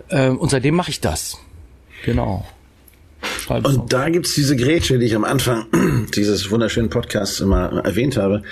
Ähm, 0.09 0.37
und 0.37 0.49
seitdem 0.49 0.75
mache 0.75 0.91
ich 0.91 1.01
das. 1.01 1.39
Genau. 2.05 2.45
Schreiben 3.23 3.65
und 3.65 3.93
da 3.93 4.09
gibt's 4.09 4.33
diese 4.33 4.55
Grätsche, 4.55 4.99
die 4.99 5.05
ich 5.05 5.15
am 5.15 5.23
Anfang 5.23 5.65
dieses 6.15 6.49
wunderschönen 6.51 6.89
Podcasts 6.89 7.39
immer 7.39 7.83
erwähnt 7.83 8.17
habe. 8.17 8.43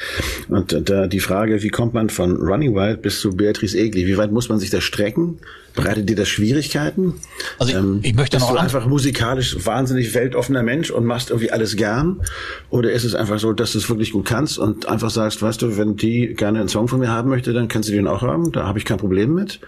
Und 0.50 0.90
da 0.90 1.08
die 1.08 1.20
Frage, 1.20 1.64
wie 1.64 1.70
kommt 1.70 1.94
man 1.94 2.10
von 2.10 2.38
Running 2.38 2.76
Wild 2.76 3.02
bis 3.02 3.20
zu 3.20 3.32
Beatrice 3.32 3.78
Egli? 3.78 4.08
Wie 4.08 4.18
weit 4.18 4.32
muss 4.32 4.50
man 4.50 4.60
sich 4.60 4.70
da 4.70 4.82
strecken? 4.82 5.40
Bereitet 5.74 6.10
dir 6.10 6.16
das 6.18 6.28
Schwierigkeiten? 6.28 7.14
Also 7.58 7.72
ich, 7.72 7.78
ähm, 7.78 8.00
ich 8.04 8.14
möchte 8.14 8.38
bist 8.38 8.50
noch 8.50 8.56
du 8.56 8.60
einfach 8.60 8.86
musikalisch 8.88 9.66
wahnsinnig 9.66 10.14
weltoffener 10.14 10.64
Mensch 10.64 10.92
und 10.92 11.06
machst 11.06 11.30
irgendwie 11.30 11.52
alles 11.52 11.78
gern? 11.78 12.22
Oder 12.70 12.92
ist 12.92 13.06
es 13.06 13.16
einfach 13.16 13.40
so, 13.40 13.54
dass 13.54 13.72
du 13.72 13.78
es 13.78 13.90
wirklich 13.90 14.12
gut 14.12 14.26
kannst 14.26 14.60
und 14.60 14.88
einfach 14.88 15.10
sagst, 15.10 15.42
weißt 15.42 15.62
du, 15.62 15.78
wenn 15.78 15.96
die 15.96 16.34
gerne 16.34 16.60
einen 16.60 16.68
Song 16.68 16.88
von 16.88 17.00
mir 17.00 17.10
haben 17.10 17.30
möchte, 17.30 17.54
dann 17.54 17.70
kannst 17.70 17.88
du 17.88 17.94
den 17.94 18.08
auch 18.08 18.22
haben. 18.22 18.52
Da 18.52 18.66
habe 18.66 18.80
ich 18.80 18.86
kein 18.86 18.98
Problem 18.98 19.34
mit. 19.34 19.60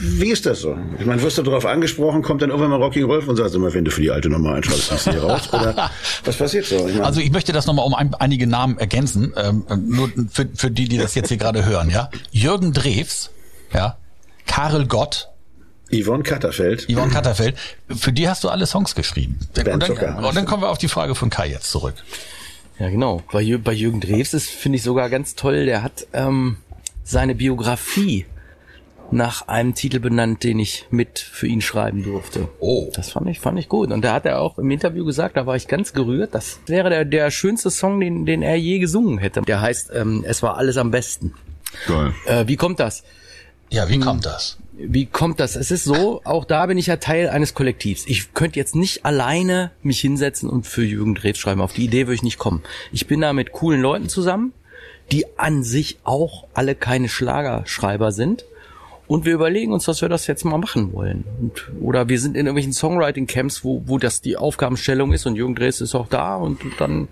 Wie 0.00 0.30
ist 0.30 0.44
das 0.44 0.60
so? 0.60 0.76
Ich 0.98 1.06
meine, 1.06 1.22
wirst 1.22 1.38
du 1.38 1.42
darauf 1.42 1.64
angesprochen, 1.66 2.22
kommt 2.22 2.42
dann 2.42 2.50
irgendwann 2.50 2.70
mal 2.70 2.82
Rocky 2.82 3.02
Rolf 3.02 3.28
und 3.28 3.36
sagt 3.36 3.54
immer, 3.54 3.72
wenn 3.72 3.84
du 3.84 3.90
für 3.90 4.02
die 4.02 4.10
alte 4.10 4.28
Nummer 4.28 4.54
einschreibst, 4.54 4.90
ist 4.92 5.08
hier 5.08 5.22
raus? 5.22 5.52
Oder 5.52 5.90
was 6.24 6.36
passiert 6.36 6.66
so? 6.66 6.76
Ich 6.88 6.94
meine, 6.94 7.04
also 7.04 7.20
ich 7.20 7.30
möchte 7.30 7.52
das 7.52 7.66
nochmal 7.66 7.86
um 7.86 7.94
ein, 7.94 8.12
einige 8.14 8.46
Namen 8.46 8.78
ergänzen, 8.78 9.32
ähm, 9.36 9.64
nur 9.86 10.10
für, 10.30 10.48
für 10.54 10.70
die, 10.70 10.88
die 10.88 10.98
das 10.98 11.14
jetzt 11.14 11.28
hier 11.28 11.36
gerade 11.36 11.64
hören, 11.64 11.90
ja. 11.90 12.10
Jürgen 12.32 12.72
Drews, 12.72 13.30
ja, 13.72 13.96
Karel 14.46 14.86
Gott, 14.86 15.28
Yvonne 15.92 16.22
Katterfeld. 16.22 16.88
Yvonne 16.90 17.12
Katterfeld. 17.12 17.56
Für 17.88 18.12
die 18.12 18.28
hast 18.28 18.42
du 18.42 18.48
alle 18.48 18.66
Songs 18.66 18.94
geschrieben. 18.94 19.38
Und 19.56 19.66
dann, 19.66 19.82
und 20.24 20.34
dann 20.34 20.44
kommen 20.46 20.62
wir 20.62 20.70
auf 20.70 20.78
die 20.78 20.88
Frage 20.88 21.14
von 21.14 21.30
Kai 21.30 21.48
jetzt 21.48 21.70
zurück. 21.70 21.94
Ja, 22.78 22.88
genau. 22.88 23.22
Bei, 23.30 23.44
bei 23.58 23.72
Jürgen 23.72 24.00
Drews 24.00 24.34
ist, 24.34 24.50
finde 24.50 24.76
ich 24.76 24.82
sogar 24.82 25.08
ganz 25.08 25.36
toll, 25.36 25.66
der 25.66 25.82
hat 25.82 26.06
ähm, 26.12 26.56
seine 27.04 27.34
Biografie 27.34 28.26
nach 29.14 29.48
einem 29.48 29.74
Titel 29.74 30.00
benannt, 30.00 30.44
den 30.44 30.58
ich 30.58 30.86
mit 30.90 31.18
für 31.18 31.46
ihn 31.46 31.60
schreiben 31.60 32.02
durfte. 32.02 32.48
Oh. 32.58 32.90
Das 32.94 33.10
fand 33.10 33.28
ich, 33.28 33.40
fand 33.40 33.58
ich 33.58 33.68
gut. 33.68 33.90
Und 33.90 34.02
da 34.04 34.12
hat 34.12 34.26
er 34.26 34.40
auch 34.40 34.58
im 34.58 34.70
Interview 34.70 35.04
gesagt, 35.04 35.36
da 35.36 35.46
war 35.46 35.56
ich 35.56 35.68
ganz 35.68 35.92
gerührt, 35.92 36.34
das 36.34 36.60
wäre 36.66 36.90
der, 36.90 37.04
der 37.04 37.30
schönste 37.30 37.70
Song, 37.70 38.00
den, 38.00 38.26
den 38.26 38.42
er 38.42 38.56
je 38.56 38.78
gesungen 38.78 39.18
hätte. 39.18 39.42
Der 39.42 39.60
heißt, 39.60 39.90
ähm, 39.94 40.24
es 40.26 40.42
war 40.42 40.56
alles 40.56 40.76
am 40.76 40.90
besten. 40.90 41.34
Geil. 41.86 42.12
Äh, 42.26 42.46
wie 42.46 42.56
kommt 42.56 42.80
das? 42.80 43.04
Ja, 43.70 43.88
wie 43.88 43.98
kommt 43.98 44.26
das? 44.26 44.58
Wie 44.76 45.06
kommt 45.06 45.40
das? 45.40 45.56
Es 45.56 45.70
ist 45.70 45.84
so, 45.84 46.20
auch 46.24 46.44
da 46.44 46.66
bin 46.66 46.78
ich 46.78 46.86
ja 46.86 46.96
Teil 46.96 47.28
eines 47.28 47.54
Kollektivs. 47.54 48.04
Ich 48.06 48.34
könnte 48.34 48.58
jetzt 48.58 48.74
nicht 48.74 49.04
alleine 49.04 49.70
mich 49.82 50.00
hinsetzen 50.00 50.48
und 50.48 50.66
für 50.66 50.84
Jürgen 50.84 51.14
Drews 51.14 51.38
schreiben. 51.38 51.60
Auf 51.60 51.72
die 51.72 51.84
Idee 51.84 52.06
würde 52.06 52.16
ich 52.16 52.22
nicht 52.22 52.38
kommen. 52.38 52.62
Ich 52.92 53.06
bin 53.06 53.20
da 53.20 53.32
mit 53.32 53.52
coolen 53.52 53.80
Leuten 53.80 54.08
zusammen, 54.08 54.52
die 55.12 55.26
an 55.38 55.62
sich 55.62 55.98
auch 56.04 56.46
alle 56.54 56.74
keine 56.74 57.08
Schlagerschreiber 57.08 58.12
sind 58.12 58.44
und 59.06 59.24
wir 59.24 59.34
überlegen 59.34 59.72
uns, 59.72 59.84
dass 59.84 60.00
wir 60.00 60.08
das 60.08 60.26
jetzt 60.26 60.44
mal 60.44 60.58
machen 60.58 60.92
wollen. 60.92 61.24
Und, 61.40 61.70
oder 61.80 62.08
wir 62.08 62.18
sind 62.18 62.36
in 62.36 62.46
irgendwelchen 62.46 62.72
Songwriting-Camps, 62.72 63.64
wo, 63.64 63.82
wo 63.86 63.98
das 63.98 64.20
die 64.20 64.36
Aufgabenstellung 64.36 65.12
ist 65.12 65.26
und 65.26 65.36
Jürgen 65.36 65.54
Dres 65.54 65.80
ist 65.80 65.94
auch 65.94 66.08
da 66.08 66.36
und 66.36 66.60
dann, 66.78 67.08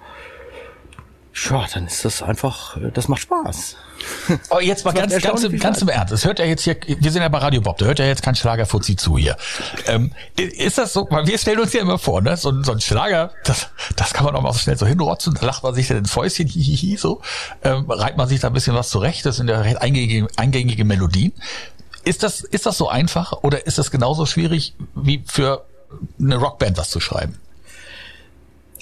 ja, 1.34 1.66
dann 1.72 1.86
ist 1.86 2.04
das 2.04 2.22
einfach, 2.22 2.78
das 2.94 3.08
macht 3.08 3.22
Spaß. 3.22 3.76
Oh, 4.50 4.58
jetzt 4.58 4.84
mal 4.84 4.92
ganz, 4.92 5.16
ganz, 5.20 5.44
im, 5.44 5.58
ganz 5.58 5.80
im 5.80 5.88
Ernst. 5.88 6.12
Es 6.12 6.24
hört 6.24 6.38
ja 6.38 6.44
jetzt 6.44 6.64
hier, 6.64 6.76
wir 6.86 7.10
sind 7.10 7.22
ja 7.22 7.28
bei 7.28 7.38
Radio 7.38 7.60
Bob, 7.60 7.78
da 7.78 7.86
hört 7.86 7.98
ja 7.98 8.06
jetzt 8.06 8.22
kein 8.22 8.34
Schlagerfuzzi 8.34 8.96
zu 8.96 9.16
hier. 9.16 9.36
Ähm, 9.86 10.12
ist 10.36 10.78
das 10.78 10.92
so, 10.92 11.06
weil 11.10 11.26
wir 11.26 11.38
stellen 11.38 11.60
uns 11.60 11.72
ja 11.72 11.82
immer 11.82 11.98
vor, 11.98 12.20
ne, 12.20 12.36
so, 12.36 12.62
so 12.62 12.72
ein 12.72 12.80
Schlager, 12.80 13.30
das, 13.44 13.68
das 13.96 14.12
kann 14.12 14.24
man 14.24 14.34
auch 14.34 14.42
mal 14.42 14.52
so 14.52 14.58
schnell 14.58 14.76
so 14.76 14.86
hinrotzen, 14.86 15.34
da 15.34 15.46
lacht 15.46 15.62
man 15.62 15.74
sich 15.74 15.88
dann 15.88 15.98
ins 15.98 16.10
Fäustchen, 16.10 16.46
hihihi, 16.48 16.96
so, 16.96 17.20
ähm, 17.62 17.88
reibt 17.88 18.16
man 18.16 18.28
sich 18.28 18.40
da 18.40 18.48
ein 18.48 18.54
bisschen 18.54 18.74
was 18.74 18.90
zurecht, 18.90 19.24
das 19.24 19.36
sind 19.36 19.48
ja 19.48 19.60
recht 19.60 19.80
eingängige, 19.80 20.26
eingängige 20.36 20.84
Melodien. 20.84 21.32
Ist 22.04 22.22
das, 22.22 22.40
ist 22.42 22.66
das 22.66 22.78
so 22.78 22.88
einfach 22.88 23.32
oder 23.42 23.66
ist 23.66 23.78
das 23.78 23.90
genauso 23.90 24.26
schwierig 24.26 24.74
wie 24.94 25.22
für 25.26 25.64
eine 26.18 26.36
Rockband 26.36 26.78
was 26.78 26.90
zu 26.90 27.00
schreiben? 27.00 27.38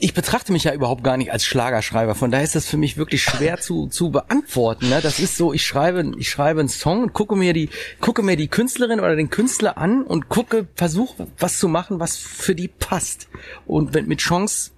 ich 0.00 0.14
betrachte 0.14 0.52
mich 0.52 0.64
ja 0.64 0.72
überhaupt 0.72 1.04
gar 1.04 1.16
nicht 1.16 1.30
als 1.30 1.44
Schlagerschreiber, 1.44 2.14
von 2.14 2.30
daher 2.30 2.44
ist 2.44 2.54
das 2.54 2.66
für 2.66 2.76
mich 2.76 2.96
wirklich 2.96 3.22
schwer 3.22 3.60
zu, 3.60 3.86
zu 3.86 4.10
beantworten. 4.10 4.88
Ne? 4.88 5.00
Das 5.02 5.20
ist 5.20 5.36
so, 5.36 5.52
ich 5.52 5.64
schreibe, 5.64 6.12
ich 6.18 6.30
schreibe 6.30 6.60
einen 6.60 6.68
Song 6.68 7.02
und 7.04 7.12
gucke 7.12 7.36
mir 7.36 7.52
die, 7.52 7.68
gucke 8.00 8.22
mir 8.22 8.36
die 8.36 8.48
Künstlerin 8.48 9.00
oder 9.00 9.14
den 9.14 9.30
Künstler 9.30 9.78
an 9.78 10.02
und 10.02 10.28
gucke, 10.28 10.66
versuche 10.74 11.28
was 11.38 11.58
zu 11.58 11.68
machen, 11.68 12.00
was 12.00 12.16
für 12.16 12.54
die 12.54 12.68
passt. 12.68 13.28
Und 13.66 13.94
wenn 13.94 14.06
mit 14.06 14.20
Chance 14.20 14.70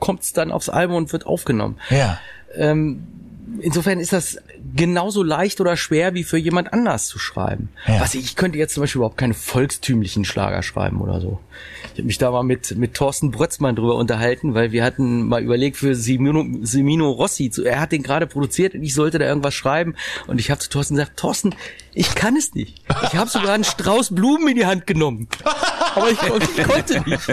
kommt's 0.00 0.32
dann 0.32 0.50
aufs 0.50 0.68
Album 0.68 0.96
und 0.96 1.12
wird 1.12 1.26
aufgenommen. 1.26 1.78
Ja. 1.90 2.18
Ähm, 2.54 3.06
insofern 3.60 4.00
ist 4.00 4.12
das 4.12 4.38
genauso 4.74 5.22
leicht 5.22 5.60
oder 5.60 5.76
schwer 5.76 6.14
wie 6.14 6.24
für 6.24 6.38
jemand 6.38 6.72
anders 6.72 7.06
zu 7.06 7.18
schreiben. 7.18 7.68
Ja. 7.86 8.00
Was 8.00 8.14
ich, 8.14 8.24
ich 8.24 8.36
könnte 8.36 8.58
jetzt 8.58 8.74
zum 8.74 8.82
Beispiel 8.82 8.98
überhaupt 8.98 9.18
keine 9.18 9.34
volkstümlichen 9.34 10.24
Schlager 10.24 10.62
schreiben 10.62 11.00
oder 11.00 11.20
so. 11.20 11.40
Ich 11.92 11.98
habe 11.98 12.02
mich 12.04 12.18
da 12.18 12.30
mal 12.30 12.42
mit, 12.42 12.76
mit 12.76 12.94
Thorsten 12.94 13.30
Brötzmann 13.30 13.76
drüber 13.76 13.96
unterhalten, 13.96 14.54
weil 14.54 14.72
wir 14.72 14.84
hatten 14.84 15.28
mal 15.28 15.42
überlegt 15.42 15.76
für 15.76 15.94
Simino, 15.94 16.44
Simino 16.62 17.10
Rossi, 17.10 17.50
er 17.64 17.80
hat 17.80 17.92
den 17.92 18.02
gerade 18.02 18.26
produziert 18.26 18.74
und 18.74 18.82
ich 18.82 18.94
sollte 18.94 19.18
da 19.18 19.26
irgendwas 19.26 19.54
schreiben 19.54 19.94
und 20.26 20.40
ich 20.40 20.50
habe 20.50 20.60
zu 20.60 20.70
Thorsten 20.70 20.96
gesagt, 20.96 21.16
Thorsten, 21.16 21.54
ich 21.94 22.14
kann 22.14 22.36
es 22.36 22.54
nicht. 22.54 22.82
Ich 23.04 23.14
habe 23.16 23.28
sogar 23.30 23.52
einen 23.52 23.64
Strauß 23.64 24.14
Blumen 24.14 24.48
in 24.48 24.56
die 24.56 24.66
Hand 24.66 24.86
genommen. 24.86 25.28
Aber 25.94 26.10
ich, 26.10 26.18
ich 26.22 26.64
konnte 26.64 27.08
nicht. 27.08 27.28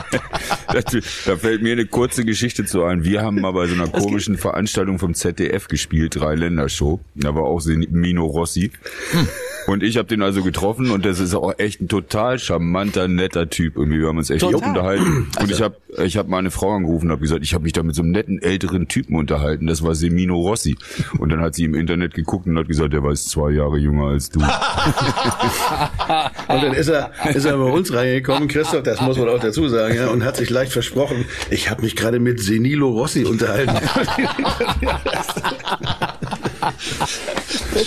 Da 1.25 1.37
fällt 1.37 1.61
mir 1.61 1.71
eine 1.73 1.85
kurze 1.85 2.25
Geschichte 2.25 2.65
zu 2.65 2.83
ein. 2.83 3.03
Wir 3.03 3.21
haben 3.21 3.41
mal 3.41 3.51
bei 3.51 3.67
so 3.67 3.73
einer 3.73 3.87
komischen 3.87 4.37
Veranstaltung 4.37 4.99
vom 4.99 5.13
ZDF 5.13 5.67
gespielt, 5.67 6.15
drei 6.15 6.35
Ländershow. 6.35 6.99
Da 7.15 7.33
war 7.35 7.43
auch 7.43 7.61
Mino 7.65 8.25
Rossi. 8.25 8.71
Hm. 9.11 9.27
Und 9.67 9.83
ich 9.83 9.97
habe 9.97 10.07
den 10.07 10.21
also 10.23 10.41
getroffen 10.43 10.89
und 10.89 11.05
das 11.05 11.19
ist 11.19 11.35
auch 11.35 11.53
echt 11.59 11.81
ein 11.81 11.87
total 11.87 12.39
charmanter, 12.39 13.07
netter 13.07 13.49
Typ. 13.49 13.77
Irgendwie 13.77 13.99
wir 13.99 14.07
haben 14.07 14.17
uns 14.17 14.29
echt 14.29 14.41
Total. 14.41 14.67
unterhalten. 14.69 15.27
Und 15.27 15.37
Also- 15.37 15.53
ich 15.53 15.61
habe 15.61 15.75
ich 16.03 16.17
hab 16.17 16.27
meine 16.27 16.49
Frau 16.51 16.71
angerufen 16.75 17.05
und 17.07 17.11
habe 17.11 17.21
gesagt, 17.21 17.43
ich 17.43 17.53
habe 17.53 17.63
mich 17.63 17.73
da 17.73 17.83
mit 17.83 17.95
so 17.95 18.01
einem 18.01 18.11
netten 18.11 18.41
älteren 18.41 18.87
Typen 18.87 19.15
unterhalten. 19.15 19.67
Das 19.67 19.83
war 19.83 19.93
Semino 19.93 20.35
Rossi. 20.35 20.77
Und 21.19 21.29
dann 21.29 21.41
hat 21.41 21.53
sie 21.55 21.65
im 21.65 21.75
Internet 21.75 22.13
geguckt 22.15 22.47
und 22.47 22.57
hat 22.57 22.67
gesagt, 22.67 22.93
der 22.93 23.03
war 23.03 23.11
jetzt 23.11 23.29
zwei 23.29 23.51
Jahre 23.51 23.77
jünger 23.77 24.05
als 24.07 24.29
du. 24.29 24.39
Und 26.47 26.63
dann 26.63 26.73
ist 26.73 26.87
er, 26.89 27.11
ist 27.33 27.45
er 27.45 27.57
bei 27.57 27.63
uns 27.63 27.93
reingekommen, 27.93 28.47
Christoph, 28.47 28.83
das 28.83 28.99
muss 29.01 29.17
man 29.17 29.29
auch 29.29 29.39
dazu 29.39 29.67
sagen, 29.69 29.95
ja, 29.95 30.07
und 30.07 30.23
hat 30.23 30.37
sich 30.37 30.49
leicht 30.49 30.71
versprochen, 30.73 31.25
ich 31.49 31.69
habe 31.69 31.81
mich 31.83 31.95
gerade 31.95 32.19
mit 32.19 32.39
Senilo 32.41 32.89
Rossi 32.89 33.23
unterhalten. 33.25 33.75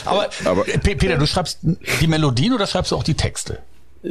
Aber, 0.04 0.28
Aber- 0.44 0.64
Pe- 0.64 0.96
Peter, 0.96 1.16
du 1.18 1.26
schreibst 1.26 1.58
die 1.62 2.06
Melodien 2.06 2.52
oder 2.54 2.66
schreibst 2.66 2.92
du 2.92 2.96
auch 2.96 3.02
die 3.04 3.14
Texte? 3.14 3.58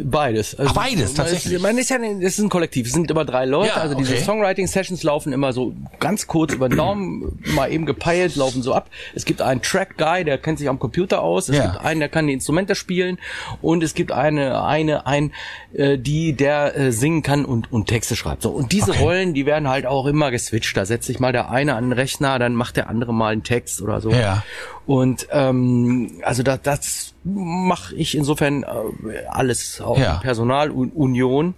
Beides. 0.04 0.56
Also, 0.56 0.72
Ach, 0.72 0.76
beides, 0.76 0.96
man 0.98 1.04
ist- 1.06 1.18
tatsächlich. 1.18 1.62
Man 1.62 1.78
ist 1.78 1.90
ja, 1.92 1.98
ein- 1.98 2.20
das 2.20 2.34
ist 2.34 2.40
ein 2.40 2.50
Kollektiv. 2.50 2.88
Es 2.88 2.94
sind 2.94 3.12
immer 3.12 3.26
drei 3.26 3.46
Leute. 3.46 3.70
Ja, 3.76 3.82
also 3.82 3.94
diese 3.94 4.14
okay. 4.16 4.24
Songwriting-Sessions 4.24 5.04
laufen 5.04 5.32
immer 5.34 5.54
so 5.54 5.76
ganz 6.00 6.26
kurz 6.26 6.52
über 6.54 6.68
den 6.68 6.78
Daumen, 6.78 7.40
mal 7.54 7.72
eben 7.72 7.86
gepeilt, 7.86 8.36
laufen 8.36 8.64
so 8.64 8.74
ab. 8.74 8.90
Es 9.14 9.24
gibt 9.24 9.42
einen 9.44 9.62
Track-Guy, 9.62 10.24
der 10.24 10.40
kennt 10.40 10.58
sich 10.58 10.68
am 10.68 10.80
Computer 10.80 11.22
aus. 11.22 11.48
Es 11.48 11.58
Ja. 11.58 11.68
gibt 11.68 11.86
einen, 11.86 12.00
der 12.00 12.10
kann 12.10 12.26
die 12.26 12.34
Instrumente 12.34 12.74
spielen. 12.74 13.20
Und 13.62 13.84
es 13.84 13.94
gibt 13.94 14.12
eine, 14.12 14.64
eine, 14.64 15.06
ein, 15.06 15.32
äh, 15.74 16.00
die, 16.00 16.34
der 16.34 16.76
äh, 16.76 16.92
singen 16.92 17.22
kann 17.22 17.46
und, 17.46 17.72
und 17.72 17.86
Texte 17.88 18.16
schreibt. 18.16 18.42
So. 18.42 18.50
Und 18.50 18.72
diese 18.72 18.92
Okay. 18.92 19.00
Rollen, 19.04 19.34
die 19.36 19.46
werden 19.46 19.70
halt 19.70 19.86
auch 19.86 20.08
immer 20.08 20.32
geswitcht. 20.32 20.76
Da 20.76 20.86
setzt 20.86 21.06
sich 21.06 21.20
mal 21.20 21.32
der 21.34 21.52
eine 21.52 21.76
an 21.76 21.86
den 21.90 21.94
Rechner, 21.94 22.40
dann 22.40 22.56
macht 22.56 22.78
der 22.78 22.90
andere 22.90 23.14
mal 23.14 23.32
einen 23.34 23.44
Text 23.44 23.80
oder 23.82 24.02
so. 24.02 24.10
Ja. 24.10 24.44
Und 24.86 25.28
ähm, 25.32 26.20
also 26.24 26.44
da, 26.44 26.58
das 26.58 27.14
mache 27.24 27.96
ich 27.96 28.16
insofern 28.16 28.64
äh, 28.64 29.26
alles, 29.30 29.80
auch 29.80 29.98
Ja. 29.98 30.16
Personalunion, 30.16 31.56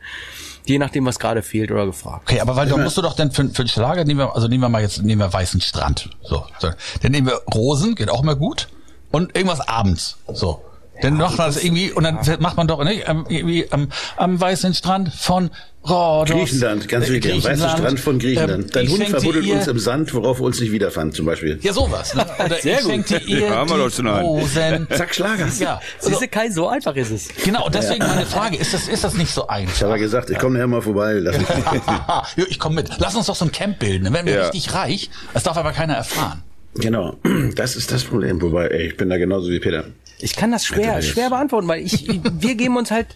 je 0.66 0.78
nachdem, 0.78 1.06
was 1.06 1.18
gerade 1.18 1.42
fehlt 1.42 1.72
oder 1.72 1.86
gefragt. 1.86 2.30
Okay, 2.30 2.40
aber 2.40 2.56
weil 2.56 2.68
da 2.68 2.78
musst 2.78 2.98
du 2.98 3.02
doch 3.02 3.16
dann 3.16 3.32
für, 3.32 3.50
für 3.50 3.64
einen 3.64 3.70
Schlager 3.70 4.04
nehmen 4.06 4.20
wir, 4.20 4.36
also 4.36 4.48
nehmen 4.48 4.62
wir 4.62 4.70
mal 4.70 4.82
jetzt, 4.82 5.02
nehmen 5.02 5.22
wir 5.22 5.32
Weißen 5.34 5.62
Strand. 5.62 6.10
So, 6.24 6.46
so. 6.60 6.70
Dann 7.02 7.12
nehmen 7.12 7.28
wir 7.28 7.42
Rosen, 7.54 7.96
geht 7.96 8.10
auch 8.10 8.24
mal 8.24 8.36
gut. 8.36 8.68
Und 9.12 9.36
irgendwas 9.36 9.68
abends. 9.68 10.18
So. 10.28 10.62
Dann 11.02 11.16
macht 11.18 11.38
man 11.38 11.48
das 11.48 11.64
irgendwie, 11.64 11.92
und 11.92 12.04
dann 12.04 12.20
macht 12.40 12.58
man 12.58 12.68
doch, 12.68 12.84
ne, 12.84 12.94
irgendwie 13.30 13.68
am, 13.72 13.90
am 14.18 14.40
weißen 14.40 14.74
Strand 14.74 15.14
von 15.14 15.50
Rhodos. 15.88 16.30
Griechenland, 16.36 16.88
ganz 16.88 17.10
wichtig, 17.10 17.34
am 17.34 17.44
weißen. 17.44 17.70
Strand 17.70 18.00
von 18.00 18.18
Griechenland. 18.18 18.64
Ähm, 18.66 18.72
Dein 18.72 18.86
ich 18.86 18.92
Hund 18.92 19.08
verbuddelt 19.10 19.48
uns 19.52 19.68
im 19.68 19.78
Sand, 19.78 20.14
worauf 20.16 20.40
wir 20.40 20.46
uns 20.46 20.60
nicht 20.60 20.72
wiederfanden, 20.72 21.14
zum 21.14 21.26
Beispiel. 21.28 21.60
Ja, 21.62 21.74
sowas. 21.74 22.16
Ne? 22.16 22.26
Oder 22.46 22.56
Sehr 22.58 22.80
ich 22.80 22.86
gut. 22.86 23.28
ihr 23.28 23.50
Haben 23.52 23.70
wir 23.70 23.76
die 23.78 23.84
doch 23.84 23.92
schon 23.92 24.08
einen. 24.08 24.26
Rosen. 24.26 24.88
Zack, 24.96 25.14
Schlager. 25.14 25.48
Ja, 25.60 25.80
Siehst 26.00 26.22
du, 26.22 26.28
Kai, 26.28 26.50
so 26.50 26.68
einfach 26.68 26.96
ist 26.96 27.12
es. 27.12 27.28
genau, 27.44 27.70
deswegen 27.70 28.00
meine 28.08 28.26
Frage, 28.26 28.58
ist 28.58 28.74
das, 28.74 28.88
ist 28.88 29.04
das 29.04 29.14
nicht 29.16 29.32
so 29.32 29.44
Ich 29.44 29.50
einfach? 29.50 29.82
habe 29.82 29.92
ja 29.92 29.98
gesagt, 29.98 30.30
ich 30.32 30.40
komme 30.40 30.56
nachher 30.56 30.68
mal 30.68 30.82
vorbei. 30.82 31.14
Lass 31.20 31.38
mich. 31.38 31.48
Jo, 32.38 32.46
ich 32.50 32.58
komme 32.58 32.76
mit. 32.76 32.90
Lass 32.98 33.14
uns 33.16 33.28
doch 33.28 33.36
so 33.36 33.46
ein 33.46 33.52
Camp 33.52 33.78
bilden. 33.80 34.06
Dann 34.06 34.14
werden 34.14 34.26
wir 34.26 34.34
Ja. 34.36 34.42
richtig 34.48 34.74
reich. 34.74 35.10
Das 35.34 35.44
darf 35.44 35.58
aber 35.58 35.72
keiner 35.74 35.94
erfahren. 35.96 36.42
genau, 36.76 37.18
das 37.56 37.76
ist 37.76 37.92
das 37.92 38.04
Problem. 38.06 38.42
Wobei, 38.42 38.68
ey, 38.70 38.88
ich 38.88 38.98
bin 38.98 39.10
da 39.10 39.18
genauso 39.18 39.50
wie 39.52 39.60
Peter. 39.60 39.86
Ich 40.20 40.36
kann 40.36 40.52
das 40.52 40.66
schwer, 40.66 41.02
schwer 41.02 41.30
beantworten, 41.30 41.68
weil 41.68 41.86
ich, 41.86 42.08
wir 42.08 42.56
geben 42.56 42.78
uns 42.78 42.92
halt, 42.92 43.08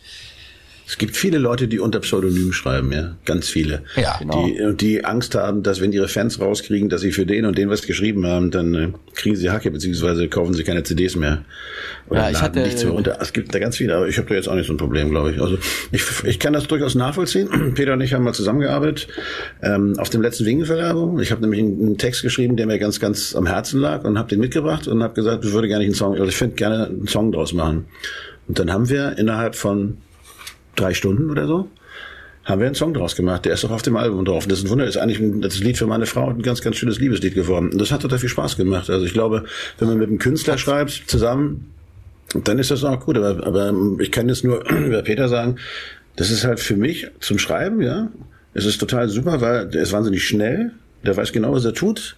Es 0.89 0.97
gibt 0.97 1.15
viele 1.15 1.37
Leute, 1.37 1.67
die 1.67 1.77
unter 1.77 1.99
Pseudonym 1.99 2.51
schreiben, 2.51 2.91
ja, 2.91 3.15
ganz 3.23 3.47
viele. 3.47 3.83
Ja, 3.95 4.17
genau. 4.17 4.47
Die, 4.47 4.59
und 4.59 4.81
die 4.81 5.05
Angst 5.05 5.35
haben, 5.35 5.61
dass 5.61 5.81
wenn 5.81 5.91
ihre 5.93 6.07
Fans 6.07 6.41
rauskriegen, 6.41 6.89
dass 6.89 7.01
sie 7.01 7.11
für 7.11 7.27
den 7.27 7.45
und 7.45 7.59
den 7.59 7.69
was 7.69 7.83
geschrieben 7.83 8.25
haben, 8.25 8.49
dann 8.49 8.73
äh, 8.73 8.87
kriegen 9.13 9.35
sie 9.35 9.51
Hacke, 9.51 9.69
beziehungsweise 9.69 10.27
kaufen 10.29 10.55
sie 10.55 10.63
keine 10.63 10.81
CDs 10.81 11.15
mehr. 11.15 11.45
Oder 12.09 12.21
Ja, 12.21 12.27
ich 12.29 12.33
laden 12.33 12.43
hatte- 12.45 12.59
nichts 12.61 12.83
mehr 12.83 12.93
runter. 12.93 13.19
Es 13.21 13.33
gibt 13.33 13.53
da 13.53 13.59
ganz 13.59 13.77
viele, 13.77 13.95
aber 13.97 14.07
ich 14.07 14.17
habe 14.17 14.29
da 14.29 14.33
jetzt 14.33 14.49
auch 14.49 14.55
nicht 14.55 14.65
so 14.65 14.73
ein 14.73 14.77
Problem, 14.77 15.11
glaube 15.11 15.31
ich. 15.31 15.39
Also 15.39 15.59
ich, 15.91 16.01
ich 16.23 16.39
kann 16.39 16.53
das 16.53 16.65
durchaus 16.65 16.95
nachvollziehen. 16.95 17.73
Peter 17.75 17.93
und 17.93 18.01
ich 18.01 18.15
haben 18.15 18.23
mal 18.23 18.33
zusammengearbeitet 18.33 19.09
ähm, 19.61 19.93
auf 19.99 20.09
dem 20.09 20.23
letzten 20.23 20.45
Wingenfeld-Album. 20.47 21.19
Ich 21.19 21.29
habe 21.31 21.41
nämlich 21.41 21.59
einen, 21.59 21.79
einen 21.85 21.97
Text 21.99 22.23
geschrieben, 22.23 22.57
der 22.57 22.65
mir 22.65 22.79
ganz, 22.79 22.99
ganz 22.99 23.35
am 23.35 23.45
Herzen 23.45 23.79
lag 23.79 24.05
und 24.05 24.17
habe 24.17 24.27
den 24.29 24.39
mitgebracht 24.39 24.87
und 24.87 25.03
habe 25.03 25.13
gesagt, 25.13 25.45
ich 25.45 25.53
würde 25.53 25.67
gerne 25.67 25.83
einen 25.85 25.93
Song, 25.93 26.13
also 26.13 26.25
ich 26.25 26.35
finde 26.35 26.55
gerne 26.55 26.87
einen 26.87 27.07
Song 27.07 27.31
draus 27.31 27.53
machen. 27.53 27.85
Und 28.47 28.57
dann 28.57 28.73
haben 28.73 28.89
wir 28.89 29.19
innerhalb 29.19 29.53
von 29.55 29.97
drei 30.75 30.93
Stunden 30.93 31.29
oder 31.29 31.47
so, 31.47 31.69
haben 32.45 32.61
wir 32.61 32.65
einen 32.65 32.75
Song 32.75 32.93
draus 32.93 33.15
gemacht. 33.15 33.45
Der 33.45 33.53
ist 33.53 33.63
auch 33.65 33.71
auf 33.71 33.81
dem 33.81 33.95
Album 33.95 34.25
drauf. 34.25 34.47
Das 34.47 34.59
ist 34.59 34.65
ein 34.65 34.69
Wunder, 34.69 34.85
ist 34.85 34.97
eigentlich 34.97 35.19
ein, 35.19 35.41
das 35.41 35.59
Lied 35.59 35.77
für 35.77 35.87
meine 35.87 36.05
Frau 36.05 36.29
ein 36.29 36.41
ganz, 36.41 36.61
ganz 36.61 36.77
schönes 36.77 36.99
Liebeslied 36.99 37.35
geworden. 37.35 37.69
Und 37.71 37.79
das 37.79 37.91
hat 37.91 38.01
total 38.01 38.19
viel 38.19 38.29
Spaß 38.29 38.57
gemacht. 38.57 38.89
Also 38.89 39.05
ich 39.05 39.13
glaube, 39.13 39.45
wenn 39.77 39.87
man 39.87 39.97
mit 39.97 40.09
einem 40.09 40.19
Künstler 40.19 40.57
schreibt, 40.57 41.03
zusammen, 41.07 41.71
dann 42.43 42.59
ist 42.59 42.71
das 42.71 42.83
auch 42.83 42.99
gut. 42.99 43.17
Aber, 43.17 43.45
aber 43.45 43.73
ich 43.99 44.11
kann 44.11 44.27
jetzt 44.29 44.43
nur 44.43 44.67
über 44.71 45.01
Peter 45.03 45.27
sagen, 45.29 45.57
das 46.15 46.31
ist 46.31 46.43
halt 46.43 46.59
für 46.59 46.75
mich 46.75 47.07
zum 47.19 47.39
Schreiben, 47.39 47.81
ja. 47.81 48.09
Es 48.53 48.65
ist 48.65 48.79
total 48.79 49.09
super, 49.09 49.41
weil 49.41 49.67
der 49.67 49.83
ist 49.83 49.93
wahnsinnig 49.93 50.23
schnell. 50.23 50.71
Der 51.05 51.15
weiß 51.15 51.31
genau, 51.31 51.53
was 51.53 51.65
er 51.65 51.73
tut. 51.73 52.17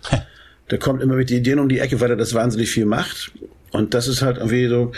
Der 0.71 0.79
kommt 0.79 1.03
immer 1.03 1.15
mit 1.15 1.29
den 1.29 1.37
Ideen 1.39 1.59
um 1.59 1.67
die 1.67 1.79
Ecke, 1.79 1.99
weil 1.99 2.09
er 2.09 2.15
das 2.15 2.33
wahnsinnig 2.33 2.71
viel 2.71 2.85
macht. 2.85 3.31
Und 3.71 3.93
das 3.93 4.07
ist 4.07 4.21
halt 4.21 4.37
irgendwie 4.37 4.67
so, 4.67 4.91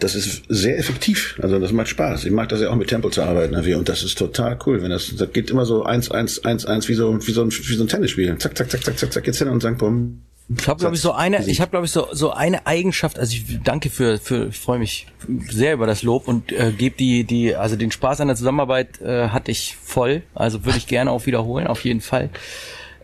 das 0.00 0.14
ist 0.14 0.42
sehr 0.48 0.78
effektiv. 0.78 1.38
Also 1.42 1.58
das 1.58 1.72
macht 1.72 1.88
Spaß. 1.88 2.24
Ich 2.24 2.32
mag 2.32 2.48
das 2.48 2.60
ja 2.60 2.70
auch 2.70 2.76
mit 2.76 2.88
Tempo 2.88 3.10
zu 3.10 3.22
arbeiten. 3.22 3.54
irgendwie. 3.54 3.74
Und 3.74 3.88
das 3.88 4.02
ist 4.02 4.18
total 4.18 4.58
cool. 4.66 4.82
Wenn 4.82 4.90
das, 4.90 5.14
das 5.16 5.32
geht 5.32 5.50
immer 5.50 5.64
so 5.64 5.84
eins, 5.84 6.10
eins, 6.10 6.44
eins, 6.44 6.66
eins, 6.66 6.88
wie 6.88 6.94
so, 6.94 7.26
wie 7.26 7.32
so 7.32 7.42
ein, 7.42 7.50
wie 7.50 7.74
so 7.74 7.84
ein 7.84 7.88
Tennisspiel. 7.88 8.36
Zack, 8.38 8.56
zack, 8.56 8.70
zack, 8.70 8.82
zack, 8.82 8.98
zack, 8.98 9.12
zack, 9.12 9.24
geht's 9.24 9.38
hin 9.38 9.48
und 9.48 9.60
zack, 9.60 9.78
bumm. 9.78 10.22
ich 10.58 10.66
habe 10.66 10.80
glaube 10.80 10.96
ich 10.96 11.00
so 11.00 11.12
eine, 11.12 11.46
ich 11.46 11.60
habe 11.60 11.70
glaube 11.70 11.86
ich 11.86 11.92
so 11.92 12.08
so 12.12 12.32
eine 12.32 12.66
Eigenschaft. 12.66 13.18
Also 13.18 13.34
ich 13.34 13.62
danke 13.62 13.90
für 13.90 14.18
für, 14.18 14.50
freue 14.50 14.78
mich 14.78 15.06
sehr 15.48 15.74
über 15.74 15.86
das 15.86 16.02
Lob 16.02 16.26
und 16.26 16.50
äh, 16.50 16.72
gebe 16.76 16.96
die 16.96 17.24
die 17.24 17.54
also 17.54 17.76
den 17.76 17.92
Spaß 17.92 18.20
an 18.20 18.28
der 18.28 18.36
Zusammenarbeit 18.36 19.00
äh, 19.00 19.28
hatte 19.28 19.52
ich 19.52 19.76
voll. 19.80 20.22
Also 20.34 20.64
würde 20.64 20.78
ich 20.78 20.86
gerne 20.86 21.10
auch 21.10 21.26
wiederholen, 21.26 21.66
auf 21.66 21.84
jeden 21.84 22.00
Fall. 22.00 22.30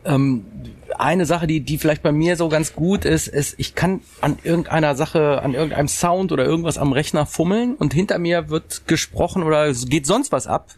Ähm, 0.07 0.45
eine 0.99 1.27
Sache, 1.27 1.47
die, 1.47 1.61
die 1.61 1.79
vielleicht 1.79 2.03
bei 2.03 2.13
mir 2.13 2.37
so 2.37 2.49
ganz 2.49 2.75
gut 2.75 3.05
ist, 3.05 3.29
ist, 3.29 3.55
ich 3.59 3.75
kann 3.75 4.01
an 4.21 4.39
irgendeiner 4.43 4.95
Sache, 4.95 5.43
an 5.43 5.55
irgendeinem 5.55 5.89
Sound 5.89 6.33
oder 6.33 6.45
irgendwas 6.45 6.79
am 6.79 6.93
Rechner 6.93 7.27
fummeln 7.27 7.75
und 7.75 7.93
hinter 7.93 8.19
mir 8.19 8.49
wird 8.49 8.87
gesprochen 8.87 9.43
oder 9.43 9.73
geht 9.73 10.07
sonst 10.07 10.33
was 10.33 10.47
ab. 10.47 10.71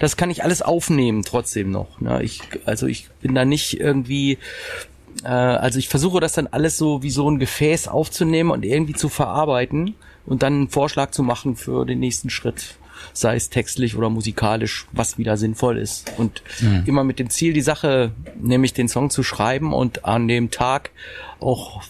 Das 0.00 0.16
kann 0.16 0.30
ich 0.30 0.42
alles 0.42 0.60
aufnehmen 0.60 1.22
trotzdem 1.22 1.70
noch. 1.70 2.00
Ne? 2.00 2.22
Ich, 2.22 2.40
also 2.64 2.86
ich 2.86 3.08
bin 3.22 3.34
da 3.34 3.44
nicht 3.44 3.80
irgendwie, 3.80 4.38
äh, 5.24 5.28
also 5.28 5.78
ich 5.78 5.88
versuche 5.88 6.20
das 6.20 6.32
dann 6.32 6.48
alles 6.48 6.76
so 6.76 7.02
wie 7.02 7.10
so 7.10 7.30
ein 7.30 7.38
Gefäß 7.38 7.88
aufzunehmen 7.88 8.50
und 8.50 8.64
irgendwie 8.64 8.94
zu 8.94 9.08
verarbeiten 9.08 9.94
und 10.26 10.42
dann 10.42 10.54
einen 10.54 10.68
Vorschlag 10.68 11.12
zu 11.12 11.22
machen 11.22 11.56
für 11.56 11.86
den 11.86 12.00
nächsten 12.00 12.30
Schritt 12.30 12.76
sei 13.14 13.36
es 13.36 13.48
textlich 13.48 13.96
oder 13.96 14.10
musikalisch, 14.10 14.86
was 14.92 15.16
wieder 15.16 15.36
sinnvoll 15.36 15.78
ist. 15.78 16.12
Und 16.18 16.42
immer 16.84 17.04
mit 17.04 17.18
dem 17.18 17.30
Ziel, 17.30 17.52
die 17.52 17.62
Sache, 17.62 18.10
nämlich 18.38 18.74
den 18.74 18.88
Song 18.88 19.08
zu 19.08 19.22
schreiben 19.22 19.72
und 19.72 20.04
an 20.04 20.28
dem 20.28 20.50
Tag 20.50 20.90
auch 21.40 21.82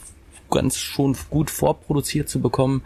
ganz 0.50 0.76
schon 0.76 1.16
gut 1.30 1.50
vorproduziert 1.50 2.28
zu 2.28 2.40
bekommen, 2.40 2.82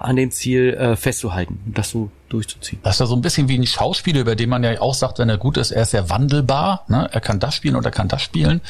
an 0.00 0.16
dem 0.16 0.30
Ziel 0.30 0.74
äh, 0.74 0.96
festzuhalten 0.96 1.60
und 1.66 1.78
das 1.78 1.90
so 1.90 2.10
durchzuziehen. 2.28 2.80
Das 2.82 2.96
ist 2.96 3.00
ja 3.00 3.06
so 3.06 3.14
ein 3.14 3.22
bisschen 3.22 3.48
wie 3.48 3.58
ein 3.58 3.66
Schauspieler, 3.66 4.20
über 4.20 4.34
den 4.34 4.48
man 4.48 4.64
ja 4.64 4.80
auch 4.80 4.94
sagt, 4.94 5.18
wenn 5.20 5.28
er 5.28 5.38
gut 5.38 5.56
ist, 5.56 5.70
er 5.70 5.82
ist 5.82 5.90
sehr 5.90 6.10
wandelbar. 6.10 6.84
Ne? 6.88 7.08
Er 7.12 7.20
kann 7.20 7.38
das 7.38 7.54
spielen 7.54 7.76
oder 7.76 7.90
kann 7.90 8.08
das 8.08 8.22
spielen. 8.22 8.60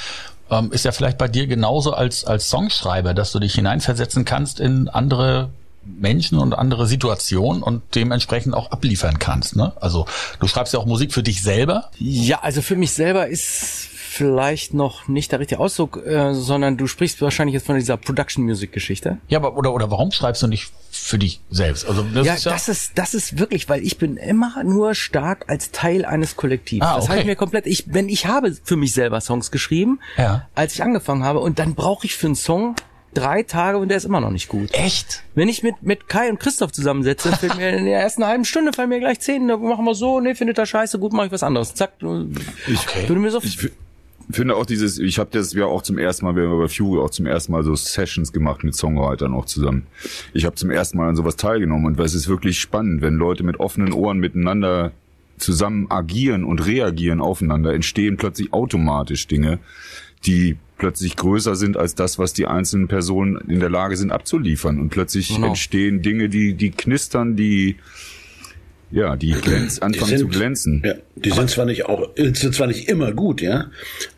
Ähm, 0.50 0.72
ist 0.72 0.84
ja 0.84 0.92
vielleicht 0.92 1.16
bei 1.16 1.28
dir 1.28 1.46
genauso 1.46 1.94
als, 1.94 2.24
als 2.24 2.50
Songschreiber, 2.50 3.14
dass 3.14 3.32
du 3.32 3.38
dich 3.38 3.54
hineinversetzen 3.54 4.26
kannst 4.26 4.60
in 4.60 4.88
andere 4.88 5.50
Menschen 5.86 6.38
und 6.38 6.52
andere 6.54 6.86
Situationen 6.86 7.62
und 7.62 7.82
dementsprechend 7.94 8.54
auch 8.54 8.70
abliefern 8.70 9.18
kannst. 9.18 9.56
Ne? 9.56 9.72
Also 9.80 10.06
du 10.40 10.46
schreibst 10.46 10.72
ja 10.74 10.78
auch 10.80 10.86
Musik 10.86 11.12
für 11.12 11.22
dich 11.22 11.42
selber. 11.42 11.90
Ja, 11.98 12.40
also 12.42 12.62
für 12.62 12.76
mich 12.76 12.92
selber 12.92 13.26
ist 13.28 13.88
vielleicht 14.14 14.74
noch 14.74 15.08
nicht 15.08 15.32
der 15.32 15.40
richtige 15.40 15.58
Ausdruck, 15.60 16.00
äh, 16.06 16.34
sondern 16.34 16.76
du 16.76 16.86
sprichst 16.86 17.20
wahrscheinlich 17.20 17.54
jetzt 17.54 17.66
von 17.66 17.74
dieser 17.76 17.96
Production 17.96 18.44
Music 18.44 18.70
Geschichte. 18.72 19.18
Ja, 19.28 19.38
aber 19.40 19.56
oder 19.56 19.74
oder 19.74 19.90
warum 19.90 20.12
schreibst 20.12 20.40
du 20.42 20.46
nicht 20.46 20.70
für 20.92 21.18
dich 21.18 21.40
selbst? 21.50 21.84
Also 21.88 22.04
das 22.14 22.24
ja, 22.24 22.34
ist 22.34 22.44
ja 22.44 22.52
das 22.52 22.68
ist 22.68 22.92
das 22.94 23.14
ist 23.14 23.38
wirklich, 23.40 23.68
weil 23.68 23.82
ich 23.82 23.98
bin 23.98 24.16
immer 24.16 24.62
nur 24.62 24.94
stark 24.94 25.46
als 25.48 25.72
Teil 25.72 26.04
eines 26.04 26.36
Kollektivs. 26.36 26.86
Ah, 26.86 26.94
Das 26.94 27.04
okay. 27.04 27.10
habe 27.10 27.20
ich 27.22 27.26
mir 27.26 27.34
komplett. 27.36 27.66
Ich, 27.66 27.86
wenn 27.88 28.08
ich 28.08 28.26
habe 28.26 28.56
für 28.62 28.76
mich 28.76 28.92
selber 28.92 29.20
Songs 29.20 29.50
geschrieben, 29.50 29.98
Ja. 30.16 30.46
als 30.54 30.74
ich 30.74 30.82
angefangen 30.84 31.24
habe, 31.24 31.40
und 31.40 31.58
dann 31.58 31.74
brauche 31.74 32.06
ich 32.06 32.14
für 32.14 32.26
einen 32.26 32.36
Song 32.36 32.76
drei 33.14 33.42
Tage 33.42 33.78
und 33.78 33.88
der 33.88 33.96
ist 33.96 34.04
immer 34.04 34.20
noch 34.20 34.30
nicht 34.30 34.48
gut. 34.48 34.70
echt. 34.72 35.22
Wenn 35.34 35.48
ich 35.48 35.62
mit, 35.62 35.82
mit 35.82 36.08
Kai 36.08 36.30
und 36.30 36.38
Christoph 36.40 36.72
zusammensetze, 36.72 37.32
fällt 37.32 37.56
mir 37.56 37.70
in 37.70 37.84
der 37.86 38.00
ersten 38.00 38.26
halben 38.26 38.44
Stunde 38.44 38.72
fallen 38.72 38.88
mir 38.88 39.00
gleich 39.00 39.20
zehn, 39.20 39.48
da 39.48 39.56
machen 39.56 39.84
wir 39.84 39.94
so, 39.94 40.20
nee, 40.20 40.34
findet 40.34 40.58
er 40.58 40.66
scheiße, 40.66 40.98
gut, 40.98 41.12
mache 41.12 41.26
ich 41.26 41.32
was 41.32 41.42
anderes. 41.42 41.74
Zack, 41.74 41.92
Okay. 42.02 43.08
würde 43.08 43.20
mir 43.20 43.30
so 43.30 43.40
Ich 43.42 43.70
finde 44.30 44.56
auch 44.56 44.66
dieses, 44.66 44.98
ich 44.98 45.18
habe 45.18 45.30
das 45.32 45.52
ja 45.52 45.66
auch 45.66 45.82
zum 45.82 45.98
ersten 45.98 46.24
Mal, 46.24 46.34
wir 46.36 46.48
haben 46.48 46.58
bei 46.58 46.68
Fury 46.68 47.00
auch 47.00 47.10
zum 47.10 47.26
ersten 47.26 47.52
Mal 47.52 47.62
so 47.62 47.74
Sessions 47.74 48.32
gemacht 48.32 48.64
mit 48.64 48.74
Songwritern 48.74 49.34
auch 49.34 49.44
zusammen. 49.44 49.86
Ich 50.32 50.44
habe 50.44 50.56
zum 50.56 50.70
ersten 50.70 50.98
Mal 50.98 51.08
an 51.08 51.16
sowas 51.16 51.36
teilgenommen 51.36 51.86
und 51.86 52.00
es 52.00 52.14
ist 52.14 52.28
wirklich 52.28 52.58
spannend, 52.58 53.02
wenn 53.02 53.14
Leute 53.14 53.42
mit 53.44 53.60
offenen 53.60 53.92
Ohren 53.92 54.18
miteinander 54.18 54.92
zusammen 55.38 55.90
agieren 55.90 56.44
und 56.44 56.64
reagieren 56.64 57.20
aufeinander, 57.20 57.74
entstehen 57.74 58.16
plötzlich 58.16 58.52
automatisch 58.52 59.26
Dinge, 59.26 59.58
die 60.26 60.56
plötzlich 60.76 61.16
größer 61.16 61.54
sind 61.54 61.76
als 61.76 61.94
das, 61.94 62.18
was 62.18 62.32
die 62.32 62.46
einzelnen 62.46 62.88
Personen 62.88 63.36
in 63.48 63.60
der 63.60 63.70
Lage 63.70 63.96
sind 63.96 64.10
abzuliefern. 64.10 64.80
Und 64.80 64.90
plötzlich 64.90 65.28
Genau. 65.28 65.48
entstehen 65.48 66.02
Dinge, 66.02 66.28
die, 66.28 66.54
die 66.54 66.70
knistern, 66.70 67.36
die, 67.36 67.76
ja, 68.94 69.16
die 69.16 69.32
glänz, 69.32 69.78
anfangen 69.80 70.08
sind- 70.08 70.18
zu 70.20 70.28
glänzen. 70.28 70.82
Ja, 70.84 70.94
die 71.16 71.30
sind 71.30 71.50
zwar 71.50 71.64
nicht 71.66 71.86
auch, 71.86 72.08
sind 72.16 72.54
zwar 72.54 72.66
nicht 72.68 72.88
immer 72.88 73.12
gut, 73.12 73.40
ja, 73.40 73.66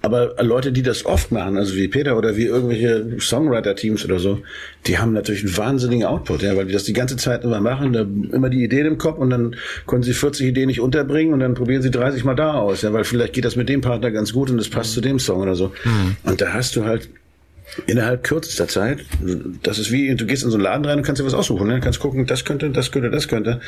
aber 0.02 0.34
Leute, 0.42 0.70
die 0.72 0.82
das 0.82 1.06
oft 1.06 1.32
machen, 1.32 1.56
also 1.56 1.74
wie 1.76 1.88
Peter 1.88 2.16
oder 2.18 2.36
wie 2.36 2.44
irgendwelche 2.44 3.16
Songwriter-Teams 3.20 4.04
oder 4.04 4.18
so, 4.18 4.40
die 4.86 4.98
haben 4.98 5.12
natürlich 5.12 5.44
einen 5.44 5.56
wahnsinnigen 5.56 6.04
Output, 6.06 6.42
ja, 6.42 6.56
weil 6.56 6.66
die 6.66 6.72
das 6.72 6.84
die 6.84 6.92
ganze 6.92 7.16
Zeit 7.16 7.42
immer 7.44 7.60
machen, 7.60 7.92
da 7.92 8.00
immer 8.02 8.50
die 8.50 8.62
Ideen 8.62 8.86
im 8.86 8.98
Kopf 8.98 9.18
und 9.18 9.30
dann 9.30 9.56
können 9.86 10.02
sie 10.02 10.12
40 10.12 10.46
Ideen 10.48 10.66
nicht 10.68 10.80
unterbringen 10.80 11.32
und 11.32 11.40
dann 11.40 11.54
probieren 11.54 11.82
sie 11.82 11.90
30 11.90 12.24
mal 12.24 12.34
da 12.34 12.54
aus, 12.54 12.82
ja, 12.82 12.92
weil 12.92 13.04
vielleicht 13.04 13.32
geht 13.32 13.44
das 13.44 13.56
mit 13.56 13.68
dem 13.68 13.80
Partner 13.80 14.10
ganz 14.10 14.32
gut 14.32 14.50
und 14.50 14.58
das 14.58 14.68
passt 14.68 14.92
zu 14.92 15.00
dem 15.00 15.18
Song 15.18 15.40
oder 15.40 15.54
so. 15.54 15.72
Und 16.24 16.40
da 16.40 16.52
hast 16.52 16.76
du 16.76 16.84
halt 16.84 17.08
innerhalb 17.86 18.24
kürzester 18.24 18.68
Zeit, 18.68 19.04
das 19.62 19.78
ist 19.78 19.92
wie, 19.92 20.14
du 20.14 20.26
gehst 20.26 20.44
in 20.44 20.50
so 20.50 20.56
einen 20.56 20.64
Laden 20.64 20.84
rein 20.84 20.98
und 20.98 21.04
kannst 21.04 21.20
dir 21.20 21.26
was 21.26 21.34
aussuchen, 21.34 21.66
ne? 21.66 21.80
kannst 21.80 22.00
gucken, 22.00 22.26
das 22.26 22.44
könnte, 22.44 22.70
das 22.70 22.90
könnte, 22.90 23.10
das 23.10 23.28
könnte. 23.28 23.60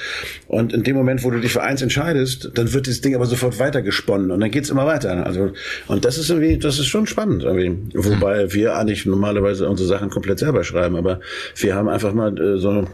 Und 0.46 0.72
in 0.72 0.82
dem 0.82 0.96
Moment, 0.96 1.24
wo 1.24 1.30
du 1.30 1.40
dich 1.40 1.52
für 1.52 1.62
eins 1.62 1.82
entscheidest, 1.82 2.50
dann 2.54 2.72
wird 2.72 2.86
das 2.86 3.00
Ding 3.00 3.14
aber 3.14 3.26
sofort 3.26 3.58
weitergesponnen 3.58 4.30
und 4.30 4.40
dann 4.40 4.50
geht's 4.50 4.70
immer 4.70 4.86
weiter. 4.86 5.26
Also, 5.26 5.52
und 5.88 6.04
das 6.04 6.16
ist 6.18 6.30
irgendwie, 6.30 6.58
das 6.58 6.78
ist 6.78 6.86
schon 6.86 7.06
spannend. 7.06 7.42
Irgendwie. 7.42 7.76
Wobei 7.94 8.52
wir 8.52 8.76
eigentlich 8.76 9.04
normalerweise 9.06 9.68
unsere 9.68 9.88
Sachen 9.88 10.10
komplett 10.10 10.38
selber 10.38 10.64
schreiben, 10.64 10.96
aber 10.96 11.20
wir 11.56 11.74
haben 11.74 11.88
einfach 11.88 12.14
mal 12.14 12.38
äh, 12.38 12.58
so 12.58 12.86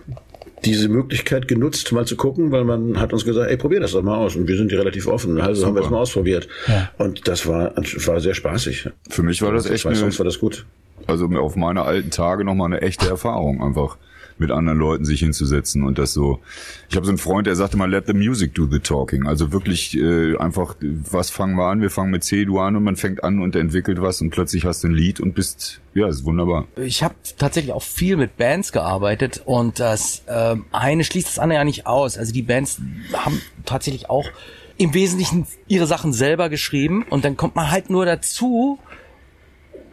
diese 0.65 0.89
Möglichkeit 0.89 1.47
genutzt, 1.47 1.93
mal 1.93 2.07
zu 2.07 2.17
gucken, 2.17 2.51
weil 2.51 2.65
man 2.65 2.99
hat 2.99 3.13
uns 3.13 3.25
gesagt, 3.25 3.51
ey, 3.51 3.57
probier 3.57 3.81
das 3.81 3.93
doch 3.93 4.03
mal 4.03 4.17
aus. 4.17 4.35
Und 4.37 4.49
wir 4.49 4.57
sind 4.57 4.73
ja 4.73 4.79
relativ 4.79 5.07
offen. 5.07 5.41
Also 5.41 5.67
haben 5.67 5.75
wir 5.75 5.83
es 5.83 5.91
mal 5.91 5.99
ausprobiert. 5.99 6.49
Und 6.99 7.29
das 7.29 7.47
war, 7.47 7.75
war 7.77 8.21
sehr 8.21 8.35
spaßig. 8.35 8.89
Für 9.11 9.23
mich 9.23 9.43
war 9.43 9.53
das 9.53 9.67
Für 9.67 9.75
echt 9.75 9.83
zwei 9.83 9.91
eine, 9.91 9.99
Songs 9.99 10.19
war 10.19 10.25
das 10.25 10.39
gut. 10.39 10.65
Also 11.07 11.27
auf 11.27 11.57
meine 11.57 11.83
alten 11.83 12.11
Tage 12.11 12.45
nochmal 12.45 12.67
eine 12.67 12.83
echte 12.83 13.09
Erfahrung, 13.09 13.63
einfach 13.63 13.99
mit 14.39 14.51
anderen 14.51 14.79
Leuten 14.79 15.05
sich 15.05 15.21
hinzusetzen 15.21 15.85
und 15.85 15.99
das 15.99 16.13
so. 16.13 16.41
Ich 16.89 16.97
habe 16.97 17.07
so 17.07 17.13
einen 17.13 17.19
Freund, 17.19 17.47
der 17.47 17.57
sagte 17.57 17.77
mal, 17.77 17.91
let 17.91 18.07
the 18.07 18.15
music 18.15 18.55
do 18.55 18.67
the 18.71 18.81
talking. 18.81 19.27
Also 19.27 19.53
wirklich 19.53 19.97
äh, 19.97 20.37
einfach, 20.37 20.77
was 20.81 21.31
fangen 21.31 21.57
wir 21.57 21.67
an? 21.67 21.81
Wir 21.81 21.91
fangen 21.91 22.11
mit 22.11 22.25
C, 22.25 22.45
du 22.45 22.59
an 22.59 22.77
und 22.77 22.83
man 22.83 22.97
fängt 22.97 23.23
an 23.23 23.41
und 23.41 23.55
entwickelt 23.57 24.01
was 24.01 24.21
und 24.21 24.31
plötzlich 24.31 24.65
hast 24.65 24.83
du 24.83 24.89
ein 24.89 24.95
Lied 24.95 25.21
und 25.21 25.35
bist, 25.35 25.81
ja, 25.95 26.09
ist 26.09 26.25
wunderbar. 26.25 26.67
Ich 26.77 27.03
habe 27.03 27.15
tatsächlich 27.39 27.73
auch 27.73 27.83
viel 27.83 28.17
mit 28.17 28.37
Bands 28.37 28.73
gearbeitet 28.73 29.43
und 29.45 29.79
das 29.81 30.23
ähm, 30.29 30.65
eine 30.73 31.05
schließt 31.05 31.29
das 31.29 31.39
andere 31.39 31.59
ja 31.59 31.65
nicht 31.65 31.87
aus. 31.87 32.19
Also 32.19 32.33
die 32.33 32.43
Bands 32.43 32.81
haben 33.13 33.41
tatsächlich 33.65 34.11
auch 34.11 34.27
im 34.77 34.93
Wesentlichen 34.93 35.47
ihre 35.69 35.87
Sachen 35.87 36.13
selber 36.13 36.49
geschrieben 36.49 37.05
und 37.09 37.25
dann 37.25 37.37
kommt 37.37 37.55
man 37.55 37.71
halt 37.71 37.91
nur 37.91 38.07
dazu, 38.07 38.81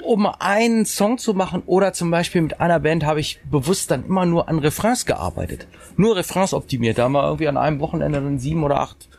um 0.03 0.25
einen 0.25 0.85
Song 0.85 1.17
zu 1.17 1.33
machen 1.33 1.63
oder 1.65 1.93
zum 1.93 2.11
Beispiel 2.11 2.41
mit 2.41 2.59
einer 2.59 2.79
Band 2.79 3.05
habe 3.05 3.19
ich 3.19 3.39
bewusst 3.49 3.91
dann 3.91 4.05
immer 4.05 4.25
nur 4.25 4.49
an 4.49 4.59
Refrains 4.59 5.05
gearbeitet. 5.05 5.67
Nur 5.97 6.15
Refrains 6.15 6.53
optimiert. 6.53 6.97
Da 6.97 7.03
haben 7.03 7.13
wir 7.13 7.23
irgendwie 7.23 7.47
an 7.47 7.57
einem 7.57 7.79
Wochenende 7.79 8.21
dann 8.21 8.39
sieben 8.39 8.63
oder 8.63 8.79
acht 8.79 9.09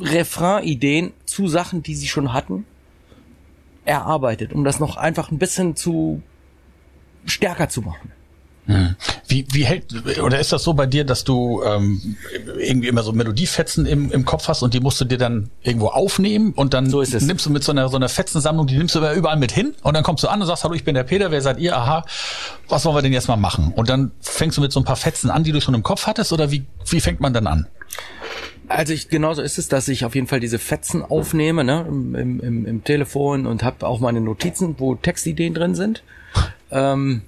Refrain-Ideen 0.00 1.12
zu 1.26 1.48
Sachen, 1.48 1.82
die 1.82 1.94
sie 1.94 2.08
schon 2.08 2.32
hatten, 2.32 2.66
erarbeitet, 3.84 4.52
um 4.52 4.64
das 4.64 4.80
noch 4.80 4.96
einfach 4.96 5.30
ein 5.30 5.38
bisschen 5.38 5.76
zu 5.76 6.22
stärker 7.24 7.68
zu 7.68 7.82
machen. 7.82 8.12
Wie, 9.26 9.46
wie 9.50 9.64
hält, 9.64 9.92
oder 10.20 10.38
ist 10.38 10.52
das 10.52 10.62
so 10.62 10.74
bei 10.74 10.86
dir, 10.86 11.04
dass 11.04 11.24
du 11.24 11.62
ähm, 11.64 12.16
irgendwie 12.58 12.86
immer 12.86 13.02
so 13.02 13.12
Melodiefetzen 13.12 13.86
im, 13.86 14.12
im 14.12 14.24
Kopf 14.24 14.46
hast 14.46 14.62
und 14.62 14.72
die 14.72 14.78
musst 14.78 15.00
du 15.00 15.04
dir 15.04 15.18
dann 15.18 15.50
irgendwo 15.62 15.88
aufnehmen 15.88 16.52
und 16.52 16.72
dann 16.72 16.88
So 16.88 17.02
nimmst 17.02 17.46
du 17.46 17.50
mit 17.50 17.64
so 17.64 17.72
einer, 17.72 17.88
so 17.88 17.96
einer 17.96 18.08
Fetzensammlung, 18.08 18.68
die 18.68 18.76
nimmst 18.76 18.94
du 18.94 19.00
überall 19.14 19.36
mit 19.36 19.50
hin 19.50 19.74
und 19.82 19.94
dann 19.94 20.04
kommst 20.04 20.22
du 20.22 20.28
an 20.28 20.40
und 20.40 20.46
sagst, 20.46 20.62
hallo, 20.62 20.74
ich 20.74 20.84
bin 20.84 20.94
der 20.94 21.02
Peter, 21.02 21.32
wer 21.32 21.40
seid 21.40 21.58
ihr? 21.58 21.76
Aha, 21.76 22.04
was 22.68 22.84
wollen 22.84 22.96
wir 22.96 23.02
denn 23.02 23.12
jetzt 23.12 23.26
mal 23.26 23.36
machen? 23.36 23.72
Und 23.74 23.88
dann 23.88 24.12
fängst 24.20 24.58
du 24.58 24.60
mit 24.60 24.70
so 24.70 24.78
ein 24.78 24.84
paar 24.84 24.96
Fetzen 24.96 25.30
an, 25.30 25.42
die 25.42 25.50
du 25.50 25.60
schon 25.60 25.74
im 25.74 25.82
Kopf 25.82 26.06
hattest 26.06 26.32
oder 26.32 26.52
wie, 26.52 26.64
wie 26.88 27.00
fängt 27.00 27.20
man 27.20 27.32
dann 27.32 27.48
an? 27.48 27.66
Also 28.68 28.92
ich, 28.92 29.08
genauso 29.08 29.42
ist 29.42 29.58
es, 29.58 29.68
dass 29.68 29.88
ich 29.88 30.04
auf 30.04 30.14
jeden 30.14 30.28
Fall 30.28 30.40
diese 30.40 30.58
Fetzen 30.58 31.02
aufnehme, 31.02 31.64
ne, 31.64 31.84
im, 31.88 32.14
im, 32.14 32.40
im, 32.40 32.66
im 32.66 32.84
Telefon 32.84 33.46
und 33.46 33.64
habe 33.64 33.86
auch 33.86 33.98
meine 33.98 34.20
Notizen, 34.20 34.76
wo 34.78 34.94
Textideen 34.94 35.52
drin 35.52 35.74
sind. 35.74 36.02
Ähm, 36.70 37.22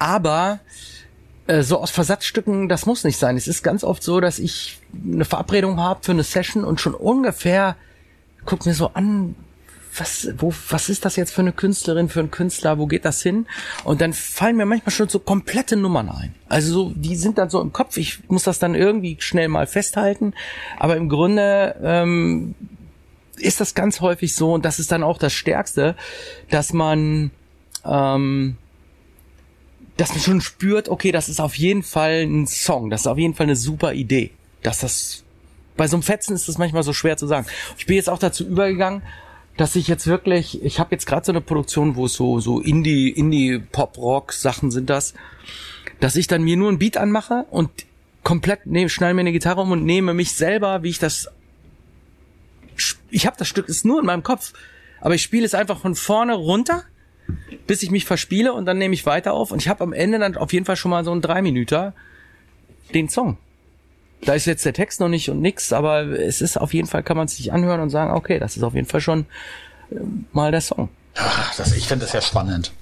aber 0.00 0.58
äh, 1.46 1.62
so 1.62 1.78
aus 1.78 1.90
Versatzstücken, 1.90 2.68
das 2.68 2.86
muss 2.86 3.04
nicht 3.04 3.18
sein. 3.18 3.36
Es 3.36 3.46
ist 3.46 3.62
ganz 3.62 3.84
oft 3.84 4.02
so, 4.02 4.20
dass 4.20 4.38
ich 4.38 4.80
eine 5.04 5.24
Verabredung 5.24 5.78
habe 5.78 6.00
für 6.02 6.12
eine 6.12 6.24
Session 6.24 6.64
und 6.64 6.80
schon 6.80 6.94
ungefähr 6.94 7.76
guck 8.46 8.66
mir 8.66 8.74
so 8.74 8.90
an, 8.94 9.34
was, 9.96 10.28
wo, 10.38 10.52
was 10.68 10.88
ist 10.88 11.04
das 11.04 11.16
jetzt 11.16 11.32
für 11.32 11.40
eine 11.40 11.52
Künstlerin, 11.52 12.08
für 12.08 12.20
einen 12.20 12.30
Künstler, 12.30 12.78
wo 12.78 12.86
geht 12.86 13.04
das 13.04 13.22
hin? 13.22 13.46
Und 13.84 14.00
dann 14.00 14.12
fallen 14.12 14.56
mir 14.56 14.66
manchmal 14.66 14.92
schon 14.92 15.08
so 15.08 15.18
komplette 15.18 15.76
Nummern 15.76 16.08
ein. 16.08 16.34
Also 16.48 16.72
so, 16.72 16.92
die 16.94 17.16
sind 17.16 17.38
dann 17.38 17.50
so 17.50 17.60
im 17.60 17.72
Kopf, 17.72 17.96
ich 17.96 18.28
muss 18.28 18.44
das 18.44 18.58
dann 18.58 18.74
irgendwie 18.74 19.16
schnell 19.20 19.48
mal 19.48 19.66
festhalten. 19.66 20.32
Aber 20.78 20.96
im 20.96 21.08
Grunde 21.08 21.76
ähm, 21.82 22.54
ist 23.36 23.60
das 23.60 23.74
ganz 23.74 24.00
häufig 24.00 24.34
so, 24.34 24.54
und 24.54 24.64
das 24.64 24.78
ist 24.78 24.92
dann 24.92 25.02
auch 25.02 25.18
das 25.18 25.32
Stärkste, 25.32 25.96
dass 26.50 26.72
man 26.72 27.32
ähm, 27.84 28.56
dass 30.00 30.10
man 30.10 30.20
schon 30.20 30.40
spürt, 30.40 30.88
okay, 30.88 31.12
das 31.12 31.28
ist 31.28 31.40
auf 31.40 31.56
jeden 31.56 31.82
Fall 31.82 32.22
ein 32.22 32.46
Song, 32.46 32.88
das 32.88 33.02
ist 33.02 33.06
auf 33.06 33.18
jeden 33.18 33.34
Fall 33.34 33.44
eine 33.44 33.56
super 33.56 33.92
Idee. 33.92 34.30
Dass 34.62 34.78
das 34.78 35.24
bei 35.76 35.86
so 35.88 35.96
einem 35.96 36.02
Fetzen 36.02 36.34
ist 36.34 36.48
das 36.48 36.56
manchmal 36.56 36.82
so 36.82 36.94
schwer 36.94 37.18
zu 37.18 37.26
sagen. 37.26 37.46
Ich 37.76 37.84
bin 37.84 37.96
jetzt 37.96 38.08
auch 38.08 38.18
dazu 38.18 38.46
übergegangen, 38.46 39.02
dass 39.58 39.76
ich 39.76 39.88
jetzt 39.88 40.06
wirklich, 40.06 40.62
ich 40.62 40.80
habe 40.80 40.92
jetzt 40.92 41.04
gerade 41.04 41.26
so 41.26 41.32
eine 41.32 41.42
Produktion, 41.42 41.96
wo 41.96 42.06
es 42.06 42.14
so 42.14 42.40
so 42.40 42.60
Indie 42.60 43.10
Indie 43.10 43.58
Pop 43.58 43.98
Rock 43.98 44.32
Sachen 44.32 44.70
sind 44.70 44.88
das, 44.88 45.12
dass 46.00 46.16
ich 46.16 46.26
dann 46.26 46.42
mir 46.42 46.56
nur 46.56 46.72
ein 46.72 46.78
Beat 46.78 46.96
anmache 46.96 47.44
und 47.50 47.70
komplett 48.22 48.64
nehme, 48.64 48.88
schnall 48.88 49.12
mir 49.12 49.20
eine 49.20 49.32
Gitarre 49.32 49.60
um 49.60 49.70
und 49.70 49.84
nehme 49.84 50.14
mich 50.14 50.32
selber, 50.32 50.82
wie 50.82 50.88
ich 50.88 50.98
das 50.98 51.28
ich 53.10 53.26
habe 53.26 53.36
das 53.38 53.48
Stück 53.48 53.68
ist 53.68 53.84
nur 53.84 54.00
in 54.00 54.06
meinem 54.06 54.22
Kopf, 54.22 54.54
aber 55.02 55.14
ich 55.14 55.22
spiele 55.22 55.44
es 55.44 55.52
einfach 55.52 55.78
von 55.78 55.94
vorne 55.94 56.34
runter 56.34 56.84
bis 57.66 57.82
ich 57.82 57.90
mich 57.90 58.04
verspiele 58.04 58.52
und 58.52 58.66
dann 58.66 58.78
nehme 58.78 58.94
ich 58.94 59.06
weiter 59.06 59.32
auf 59.32 59.50
und 59.52 59.60
ich 59.60 59.68
habe 59.68 59.84
am 59.84 59.92
Ende 59.92 60.18
dann 60.18 60.36
auf 60.36 60.52
jeden 60.52 60.66
Fall 60.66 60.76
schon 60.76 60.90
mal 60.90 61.04
so 61.04 61.12
einen 61.12 61.20
drei 61.20 61.42
Minüter 61.42 61.94
den 62.94 63.08
Song. 63.08 63.36
Da 64.22 64.34
ist 64.34 64.44
jetzt 64.44 64.64
der 64.64 64.74
Text 64.74 65.00
noch 65.00 65.08
nicht 65.08 65.30
und 65.30 65.40
nix, 65.40 65.72
aber 65.72 66.02
es 66.02 66.40
ist 66.42 66.58
auf 66.58 66.74
jeden 66.74 66.88
Fall, 66.88 67.02
kann 67.02 67.16
man 67.16 67.26
es 67.26 67.36
sich 67.36 67.52
anhören 67.52 67.80
und 67.80 67.90
sagen, 67.90 68.12
okay, 68.12 68.38
das 68.38 68.56
ist 68.56 68.62
auf 68.62 68.74
jeden 68.74 68.86
Fall 68.86 69.00
schon 69.00 69.26
äh, 69.90 69.96
mal 70.32 70.50
der 70.50 70.60
Song. 70.60 70.90
Ach, 71.14 71.54
das, 71.56 71.74
ich 71.74 71.86
finde 71.86 72.04
das 72.04 72.12
ja 72.12 72.20
spannend. 72.20 72.72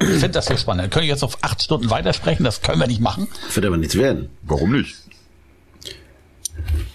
Ich 0.00 0.06
finde 0.06 0.30
das 0.30 0.46
sehr 0.46 0.56
spannend. 0.56 0.90
Können 0.90 1.04
wir 1.04 1.12
jetzt 1.12 1.22
auf 1.22 1.38
acht 1.42 1.62
Stunden 1.62 1.90
weitersprechen? 1.90 2.44
Das 2.44 2.62
können 2.62 2.80
wir 2.80 2.86
nicht 2.86 3.00
machen. 3.00 3.28
Wird 3.52 3.66
aber 3.66 3.76
nichts 3.76 3.94
werden. 3.94 4.30
Warum 4.42 4.72
nicht? 4.72 4.96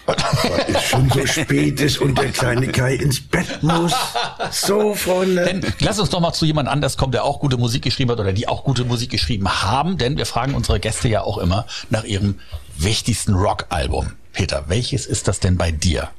Weil 0.06 0.74
es 0.74 0.82
schon 0.82 1.10
so 1.10 1.26
spät 1.26 1.80
ist 1.80 1.98
und 1.98 2.18
der 2.18 2.30
kleine 2.30 2.68
Kai 2.68 2.94
ins 2.94 3.20
Bett 3.20 3.62
muss. 3.62 3.94
So, 4.50 4.94
Freunde. 4.94 5.44
Denn 5.44 5.74
lass 5.80 5.98
uns 5.98 6.10
doch 6.10 6.20
mal 6.20 6.32
zu 6.32 6.44
jemand 6.44 6.68
anders 6.68 6.96
kommen, 6.96 7.12
der 7.12 7.24
auch 7.24 7.40
gute 7.40 7.56
Musik 7.56 7.82
geschrieben 7.82 8.10
hat 8.10 8.20
oder 8.20 8.32
die 8.32 8.48
auch 8.48 8.64
gute 8.64 8.84
Musik 8.84 9.10
geschrieben 9.10 9.48
haben, 9.48 9.98
denn 9.98 10.16
wir 10.16 10.26
fragen 10.26 10.54
unsere 10.54 10.80
Gäste 10.80 11.08
ja 11.08 11.22
auch 11.22 11.38
immer 11.38 11.66
nach 11.90 12.04
ihrem 12.04 12.40
wichtigsten 12.76 13.34
Rockalbum. 13.34 14.12
Peter, 14.32 14.64
welches 14.68 15.06
ist 15.06 15.28
das 15.28 15.40
denn 15.40 15.56
bei 15.56 15.70
dir? 15.70 16.10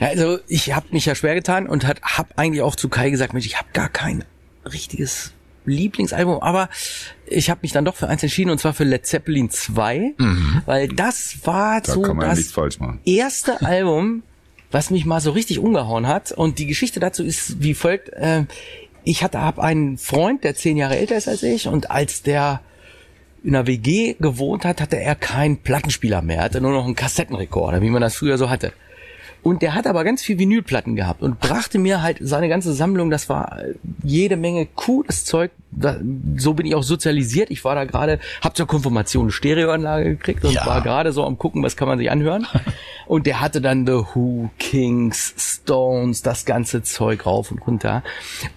Ja, 0.00 0.08
also 0.08 0.38
ich 0.46 0.72
habe 0.74 0.86
mich 0.90 1.06
ja 1.06 1.14
schwer 1.14 1.34
getan 1.34 1.66
und 1.66 1.86
hat, 1.86 2.02
hab 2.02 2.38
eigentlich 2.38 2.62
auch 2.62 2.76
zu 2.76 2.88
Kai 2.88 3.10
gesagt, 3.10 3.32
Mensch, 3.32 3.46
ich 3.46 3.58
habe 3.58 3.68
gar 3.72 3.88
kein 3.88 4.24
richtiges 4.64 5.32
Lieblingsalbum, 5.66 6.40
aber 6.40 6.68
ich 7.26 7.50
habe 7.50 7.60
mich 7.62 7.72
dann 7.72 7.84
doch 7.84 7.96
für 7.96 8.08
eins 8.08 8.22
entschieden 8.22 8.50
und 8.50 8.58
zwar 8.58 8.74
für 8.74 8.84
Led 8.84 9.06
Zeppelin 9.06 9.50
2, 9.50 10.14
weil 10.66 10.88
das 10.88 11.38
war 11.44 11.80
Da 11.80 11.92
so 11.92 12.02
das 12.14 12.52
erste 13.04 13.60
Album, 13.66 14.22
was 14.70 14.90
mich 14.90 15.04
mal 15.04 15.20
so 15.20 15.30
richtig 15.30 15.58
umgehauen 15.58 16.06
hat. 16.06 16.32
Und 16.32 16.58
die 16.58 16.66
Geschichte 16.66 17.00
dazu 17.00 17.24
ist 17.24 17.62
wie 17.62 17.74
folgt. 17.74 18.10
Äh, 18.10 18.44
ich 19.04 19.22
hatte 19.22 19.40
hab 19.40 19.58
einen 19.58 19.98
Freund, 19.98 20.42
der 20.42 20.56
zehn 20.56 20.76
Jahre 20.76 20.96
älter 20.96 21.16
ist 21.16 21.28
als 21.28 21.42
ich 21.42 21.68
und 21.68 21.90
als 21.90 22.22
der 22.22 22.60
in 23.44 23.54
einer 23.54 23.68
WG 23.68 24.16
gewohnt 24.18 24.64
hat, 24.64 24.80
hatte 24.80 24.98
er 24.98 25.14
keinen 25.14 25.58
Plattenspieler 25.58 26.20
mehr. 26.20 26.42
Hatte 26.42 26.60
nur 26.60 26.72
noch 26.72 26.84
einen 26.84 26.96
Kassettenrekorder, 26.96 27.80
wie 27.80 27.90
man 27.90 28.02
das 28.02 28.16
früher 28.16 28.38
so 28.38 28.50
hatte. 28.50 28.72
Und 29.46 29.62
der 29.62 29.76
hat 29.76 29.86
aber 29.86 30.02
ganz 30.02 30.22
viel 30.22 30.40
Vinylplatten 30.40 30.96
gehabt 30.96 31.22
und 31.22 31.38
brachte 31.38 31.78
mir 31.78 32.02
halt 32.02 32.16
seine 32.20 32.48
ganze 32.48 32.72
Sammlung, 32.72 33.10
das 33.10 33.28
war 33.28 33.58
jede 34.02 34.36
Menge 34.36 34.66
cooles 34.74 35.24
Zeug. 35.24 35.52
Da, 35.70 36.00
so 36.36 36.54
bin 36.54 36.66
ich 36.66 36.74
auch 36.74 36.82
sozialisiert. 36.82 37.50
Ich 37.50 37.62
war 37.64 37.76
da 37.76 37.84
gerade, 37.84 38.18
hab 38.40 38.56
zur 38.56 38.66
Konfirmation 38.66 39.26
eine 39.26 39.30
Stereoanlage 39.32 40.16
gekriegt 40.16 40.44
und 40.44 40.50
Ja. 40.52 40.66
war 40.66 40.80
gerade 40.80 41.12
so 41.12 41.22
am 41.22 41.38
gucken, 41.38 41.62
was 41.62 41.76
kann 41.76 41.86
man 41.86 41.96
sich 41.98 42.10
anhören. 42.10 42.44
Und 43.06 43.26
der 43.26 43.40
hatte 43.40 43.60
dann 43.60 43.86
The 43.86 43.92
Who, 44.14 44.50
Kings, 44.58 45.32
Stones, 45.38 46.22
das 46.22 46.44
ganze 46.44 46.82
Zeug 46.82 47.24
rauf 47.24 47.52
und 47.52 47.64
runter. 47.64 48.02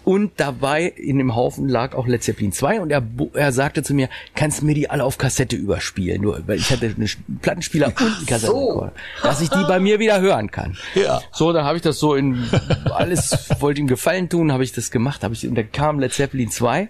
Und 0.03 0.31
dabei 0.37 0.85
in 0.85 1.19
dem 1.19 1.35
Haufen 1.35 1.69
lag 1.69 1.93
auch 1.93 2.07
Led 2.07 2.23
Zeppelin 2.23 2.51
2 2.51 2.81
und 2.81 2.89
er, 2.91 3.03
er 3.35 3.51
sagte 3.51 3.83
zu 3.83 3.93
mir, 3.93 4.09
kannst 4.33 4.61
du 4.61 4.65
mir 4.65 4.73
die 4.73 4.89
alle 4.89 5.03
auf 5.03 5.19
Kassette 5.19 5.55
überspielen? 5.55 6.23
Nur, 6.23 6.41
weil 6.47 6.57
ich 6.57 6.71
hatte 6.71 6.87
einen 6.87 7.07
Plattenspieler 7.43 7.89
und 7.89 8.01
einen 8.01 8.25
Kassettenrekorder, 8.25 8.93
so. 9.21 9.27
dass 9.27 9.39
ich 9.41 9.49
die 9.49 9.63
bei 9.67 9.79
mir 9.79 9.99
wieder 9.99 10.19
hören 10.19 10.49
kann. 10.49 10.75
Ja. 10.95 11.21
So, 11.31 11.53
dann 11.53 11.65
habe 11.65 11.77
ich 11.77 11.81
das 11.81 11.99
so 11.99 12.15
in 12.15 12.49
alles, 12.93 13.49
wollte 13.59 13.81
ihm 13.81 13.87
Gefallen 13.87 14.29
tun, 14.29 14.51
habe 14.51 14.63
ich 14.63 14.71
das 14.71 14.91
gemacht, 14.91 15.23
habe 15.23 15.33
ich, 15.33 15.47
und 15.47 15.55
dann 15.55 15.71
kam 15.71 15.99
Led 15.99 16.13
Zeppelin 16.13 16.49
2 16.51 16.89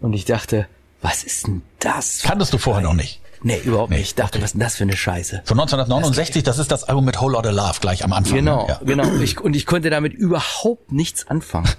und 0.00 0.12
ich 0.12 0.24
dachte, 0.24 0.66
was 1.02 1.24
ist 1.24 1.46
denn 1.46 1.62
das? 1.78 2.22
Kanntest 2.22 2.52
du 2.52 2.58
vorher 2.58 2.82
noch 2.82 2.94
nicht? 2.94 3.20
Nee, 3.42 3.60
überhaupt 3.64 3.90
nicht. 3.90 4.00
Ich 4.00 4.14
dachte, 4.14 4.38
was 4.38 4.46
ist 4.46 4.52
denn 4.54 4.60
das 4.60 4.76
für 4.76 4.84
eine 4.84 4.96
Scheiße? 4.96 5.42
Von 5.44 5.60
1969, 5.60 6.42
das, 6.42 6.56
das 6.56 6.62
ist 6.62 6.72
das 6.72 6.84
Album 6.84 7.04
mit 7.04 7.20
Whole 7.20 7.32
Lotta 7.32 7.50
Love 7.50 7.80
gleich 7.80 8.02
am 8.02 8.12
Anfang. 8.12 8.36
Genau, 8.36 8.62
ne? 8.62 8.68
ja. 8.68 8.80
genau. 8.84 9.14
Ich, 9.20 9.40
und 9.40 9.54
ich 9.54 9.66
konnte 9.66 9.90
damit 9.90 10.14
überhaupt 10.14 10.90
nichts 10.92 11.28
anfangen. 11.28 11.70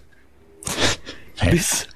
Bis 1.50 1.88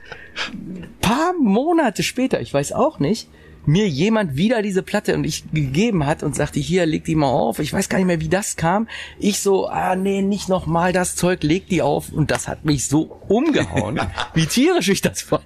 paar 1.02 1.34
Monate 1.34 2.04
später, 2.04 2.42
ich 2.42 2.54
weiß 2.54 2.72
auch 2.72 3.00
nicht, 3.00 3.28
mir 3.66 3.88
jemand 3.88 4.36
wieder 4.36 4.62
diese 4.62 4.84
Platte 4.84 5.16
und 5.16 5.24
ich 5.24 5.43
gegeben 5.51 6.05
hat 6.05 6.24
und 6.24 6.36
sagte, 6.36 6.59
hier, 6.59 6.86
leg 6.86 7.05
die 7.05 7.16
mal 7.16 7.30
auf. 7.30 7.59
Ich 7.59 7.74
weiß 7.74 7.89
gar 7.89 7.97
nicht 7.97 8.07
mehr, 8.07 8.22
wie 8.22 8.30
das 8.30 8.55
kam. 8.55 8.88
Ich 9.20 9.39
so, 9.39 9.68
ah 9.68 9.95
nee, 9.95 10.22
nicht 10.22 10.49
nochmal 10.49 10.93
das 10.93 11.16
Zeug, 11.16 11.43
leg 11.43 11.68
die 11.68 11.82
auf. 11.82 12.12
Und 12.12 12.32
das 12.32 12.47
hat 12.47 12.66
mich 12.66 12.88
so 12.88 13.22
umgehauen, 13.28 13.99
wie 14.34 14.45
tierisch 14.45 14.89
ich 14.89 15.01
das 15.01 15.22
fand. 15.22 15.43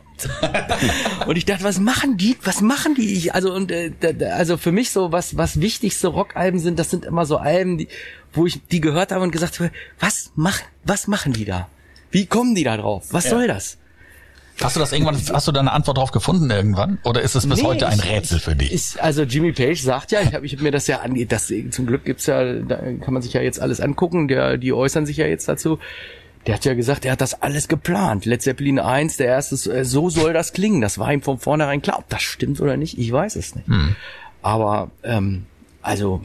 und 1.28 1.36
ich 1.36 1.44
dachte, 1.44 1.66
was 1.66 1.80
machen 1.80 2.16
die? 2.16 2.38
Was 2.44 2.62
machen 2.62 2.96
die? 2.96 3.14
Ich, 3.14 3.36
also 3.36 3.54
und 3.54 3.70
äh, 3.70 3.92
also 4.32 4.56
für 4.56 4.72
mich 4.72 4.92
so 4.92 5.12
was 5.12 5.36
was 5.36 5.60
wichtigste 5.60 6.08
Rockalben 6.08 6.62
sind, 6.62 6.80
das 6.80 6.90
sind 6.90 7.04
immer 7.04 7.26
so 7.26 7.36
Alben, 7.36 7.80
die, 7.80 7.90
wo 8.32 8.46
ich 8.46 8.66
die 8.68 8.80
gehört 8.80 9.12
habe 9.12 9.24
und 9.24 9.32
gesagt 9.32 9.60
habe, 9.60 9.72
was 10.00 10.32
machen 10.36 10.64
was 10.86 11.08
machen 11.08 11.34
die 11.34 11.44
da? 11.44 11.68
Wie 12.12 12.28
kommen 12.28 12.56
die 12.56 12.64
da 12.64 12.78
drauf? 12.78 13.08
Was 13.12 13.26
ja. 13.26 13.32
soll 13.32 13.48
das? 13.48 13.78
Hast 14.62 14.76
du 14.76 14.80
das 14.80 14.94
irgendwann, 14.94 15.16
hast 15.16 15.48
du 15.48 15.52
da 15.52 15.60
eine 15.60 15.74
Antwort 15.74 15.98
drauf 15.98 16.12
gefunden 16.12 16.50
irgendwann? 16.50 17.00
Oder 17.04 17.22
ist 17.22 17.36
es 17.36 17.48
bis 17.48 17.60
nee, 17.60 17.68
heute 17.68 17.88
ein 17.88 18.00
Rätsel 18.00 18.40
für 18.40 18.56
dich? 18.56 18.74
Ich, 18.74 19.04
also 19.04 19.24
Jimmy 19.24 19.52
Page 19.52 19.82
sagt 19.82 20.12
ja, 20.12 20.22
ich 20.22 20.34
habe 20.34 20.46
ich 20.46 20.54
hab 20.54 20.62
mir 20.62 20.72
das 20.72 20.88
ja 20.88 21.02
angeht, 21.02 21.32
das 21.32 21.52
zum 21.72 21.86
Glück 21.86 22.06
gibt's 22.06 22.26
ja, 22.26 22.54
da 22.54 22.78
kann 22.78 23.14
man 23.14 23.22
sich 23.22 23.34
ja 23.34 23.42
jetzt 23.42 23.60
alles 23.60 23.82
angucken, 23.82 24.28
der, 24.28 24.58
die 24.58 24.72
äußern 24.72 25.06
sich 25.06 25.18
ja 25.18 25.28
jetzt 25.28 25.48
dazu. 25.48 25.80
Der 26.48 26.56
hat 26.56 26.66
ja 26.66 26.74
gesagt, 26.76 27.06
er 27.06 27.14
hat 27.14 27.22
das 27.22 27.42
alles 27.42 27.68
geplant. 27.68 28.26
Led 28.26 28.42
Zeppelin 28.42 28.80
1, 28.80 29.18
der 29.18 29.28
erste, 29.28 29.84
so 29.84 30.10
soll 30.10 30.32
das 30.32 30.54
klingen. 30.54 30.80
Das 30.80 31.00
war 31.00 31.12
ihm 31.12 31.24
von 31.24 31.40
vornherein 31.40 31.82
klar. 31.82 31.98
Ob 31.98 32.08
das 32.10 32.22
stimmt 32.22 32.62
oder 32.62 32.78
nicht, 32.78 33.00
ich 33.00 33.12
weiß 33.12 33.36
es 33.36 33.56
nicht. 33.56 33.68
Hm. 33.68 33.96
Aber 34.44 34.92
ähm, 35.04 35.48
also 35.82 36.22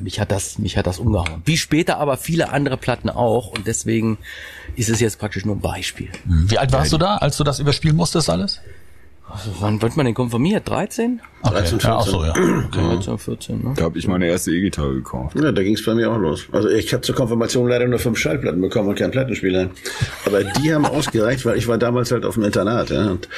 mich 0.00 0.20
hat 0.20 0.30
das, 0.30 0.58
mich 0.58 0.76
hat 0.76 0.86
das 0.86 0.98
umgehauen. 0.98 1.42
Wie 1.44 1.56
später 1.56 1.98
aber 1.98 2.16
viele 2.16 2.50
andere 2.50 2.76
Platten 2.76 3.10
auch 3.10 3.48
und 3.48 3.66
deswegen 3.66 4.18
ist 4.76 4.88
es 4.88 5.00
jetzt 5.00 5.18
praktisch 5.18 5.44
nur 5.44 5.56
ein 5.56 5.60
Beispiel. 5.60 6.10
Wie 6.24 6.58
alt 6.58 6.72
warst 6.72 6.92
du 6.92 6.98
da, 6.98 7.16
als 7.16 7.36
du 7.36 7.44
das 7.44 7.58
überspielen 7.58 7.96
musstest 7.96 8.30
alles? 8.30 8.60
Also, 9.28 9.50
wann 9.58 9.82
wird 9.82 9.96
man 9.96 10.06
denn 10.06 10.14
konfirmiert? 10.14 10.68
13? 10.68 11.20
Okay. 11.42 11.54
13, 11.54 11.80
14. 11.80 11.90
Ja, 11.90 12.02
so, 12.02 12.24
ja. 12.24 12.34
Okay. 12.66 12.80
13, 12.80 13.18
14, 13.18 13.62
ne? 13.62 13.74
Da 13.76 13.84
habe 13.84 13.98
ich 13.98 14.06
meine 14.06 14.26
erste 14.26 14.52
E-Gitarre 14.52 14.94
gekauft. 14.94 15.36
Ja, 15.36 15.50
da 15.50 15.62
ging 15.62 15.74
es 15.74 15.84
bei 15.84 15.94
mir 15.94 16.10
auch 16.10 16.18
los. 16.18 16.46
Also 16.52 16.68
ich 16.68 16.92
habe 16.92 17.00
zur 17.02 17.14
Konfirmation 17.14 17.68
leider 17.68 17.86
nur 17.88 17.98
fünf 17.98 18.18
Schallplatten 18.18 18.60
bekommen 18.60 18.88
und 18.88 18.94
keinen 18.98 19.10
Plattenspieler. 19.10 19.70
Aber 20.24 20.44
die 20.44 20.72
haben 20.72 20.84
ausgereicht, 20.86 21.44
weil 21.44 21.58
ich 21.58 21.66
war 21.66 21.76
damals 21.76 22.12
halt 22.12 22.24
auf 22.24 22.34
dem 22.34 22.44
Internat. 22.44 22.90
Ja, 22.90 23.10
und, 23.10 23.28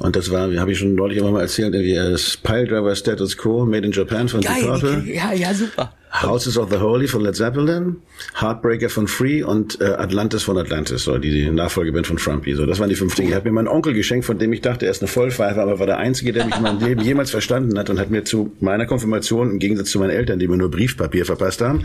und 0.00 0.16
das 0.16 0.30
war, 0.30 0.50
wie 0.50 0.58
habe 0.58 0.72
ich 0.72 0.78
schon 0.78 0.94
neulich 0.94 1.18
immer 1.18 1.30
mal 1.30 1.42
erzählt, 1.42 1.74
irgendwie 1.74 1.94
das 1.94 2.36
Pile 2.36 2.66
Driver 2.66 2.94
Status 2.94 3.36
Quo, 3.36 3.64
Made 3.64 3.86
in 3.86 3.92
Japan 3.92 4.28
von 4.28 4.40
Geil, 4.40 4.54
Deep 4.56 4.66
Purple. 4.66 5.04
Ja, 5.12 5.32
ja, 5.32 5.54
super. 5.54 5.92
Houses 6.22 6.56
of 6.56 6.70
the 6.70 6.78
Holy 6.78 7.08
von 7.08 7.22
Led 7.22 7.36
Zeppelin, 7.36 7.96
Heartbreaker 8.40 8.88
von 8.88 9.06
Free 9.06 9.42
und 9.42 9.80
äh, 9.80 9.84
Atlantis 9.84 10.42
von 10.42 10.56
Atlantis, 10.58 11.04
so 11.04 11.18
die, 11.18 11.30
die 11.30 11.50
Nachfolgeband 11.50 12.06
von 12.06 12.18
Frumpy. 12.18 12.54
So, 12.54 12.66
das 12.66 12.78
waren 12.78 12.88
die 12.88 12.96
fünf 12.96 13.14
Dinge. 13.14 13.30
Er 13.30 13.36
hat 13.36 13.44
mir 13.44 13.52
meinen 13.52 13.68
Onkel 13.68 13.94
geschenkt, 13.94 14.24
von 14.24 14.38
dem 14.38 14.52
ich 14.52 14.60
dachte, 14.60 14.86
er 14.86 14.90
ist 14.90 15.02
eine 15.02 15.08
Vollpfeife, 15.08 15.60
aber 15.60 15.78
war 15.78 15.86
der 15.86 15.98
Einzige, 15.98 16.32
der 16.32 16.46
mich 16.46 16.56
in 16.56 16.62
meinem 16.62 16.80
Leben 16.80 17.02
jemals 17.02 17.30
verstanden 17.30 17.78
hat 17.78 17.90
und 17.90 17.98
hat 17.98 18.10
mir 18.10 18.24
zu 18.24 18.52
meiner 18.60 18.86
Konfirmation, 18.86 19.50
im 19.50 19.58
Gegensatz 19.58 19.90
zu 19.90 19.98
meinen 19.98 20.10
Eltern, 20.10 20.38
die 20.38 20.48
mir 20.48 20.56
nur 20.56 20.70
Briefpapier 20.70 21.26
verpasst 21.26 21.60
haben, 21.60 21.84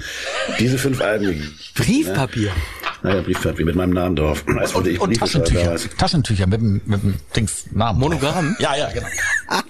diese 0.59 0.77
fünf 0.77 1.01
Alben 1.01 1.25
gegeben. 1.25 1.53
Briefpapier? 1.75 2.47
Ja. 2.47 2.53
Naja, 3.03 3.21
Briefpapier 3.21 3.65
mit 3.65 3.75
meinem 3.75 3.93
Namen 3.93 4.15
drauf. 4.15 4.43
Als 4.57 4.75
und, 4.75 4.87
ich 4.87 4.99
und 4.99 5.17
Taschentücher. 5.17 5.75
Taschentücher 5.97 6.45
mit 6.45 6.61
dem, 6.61 6.81
mit 6.85 7.01
dem 7.01 7.15
Dings 7.35 7.65
Namen. 7.71 7.99
Monogramm? 7.99 8.55
Ja, 8.59 8.75
ja, 8.77 8.89
genau. 8.93 9.07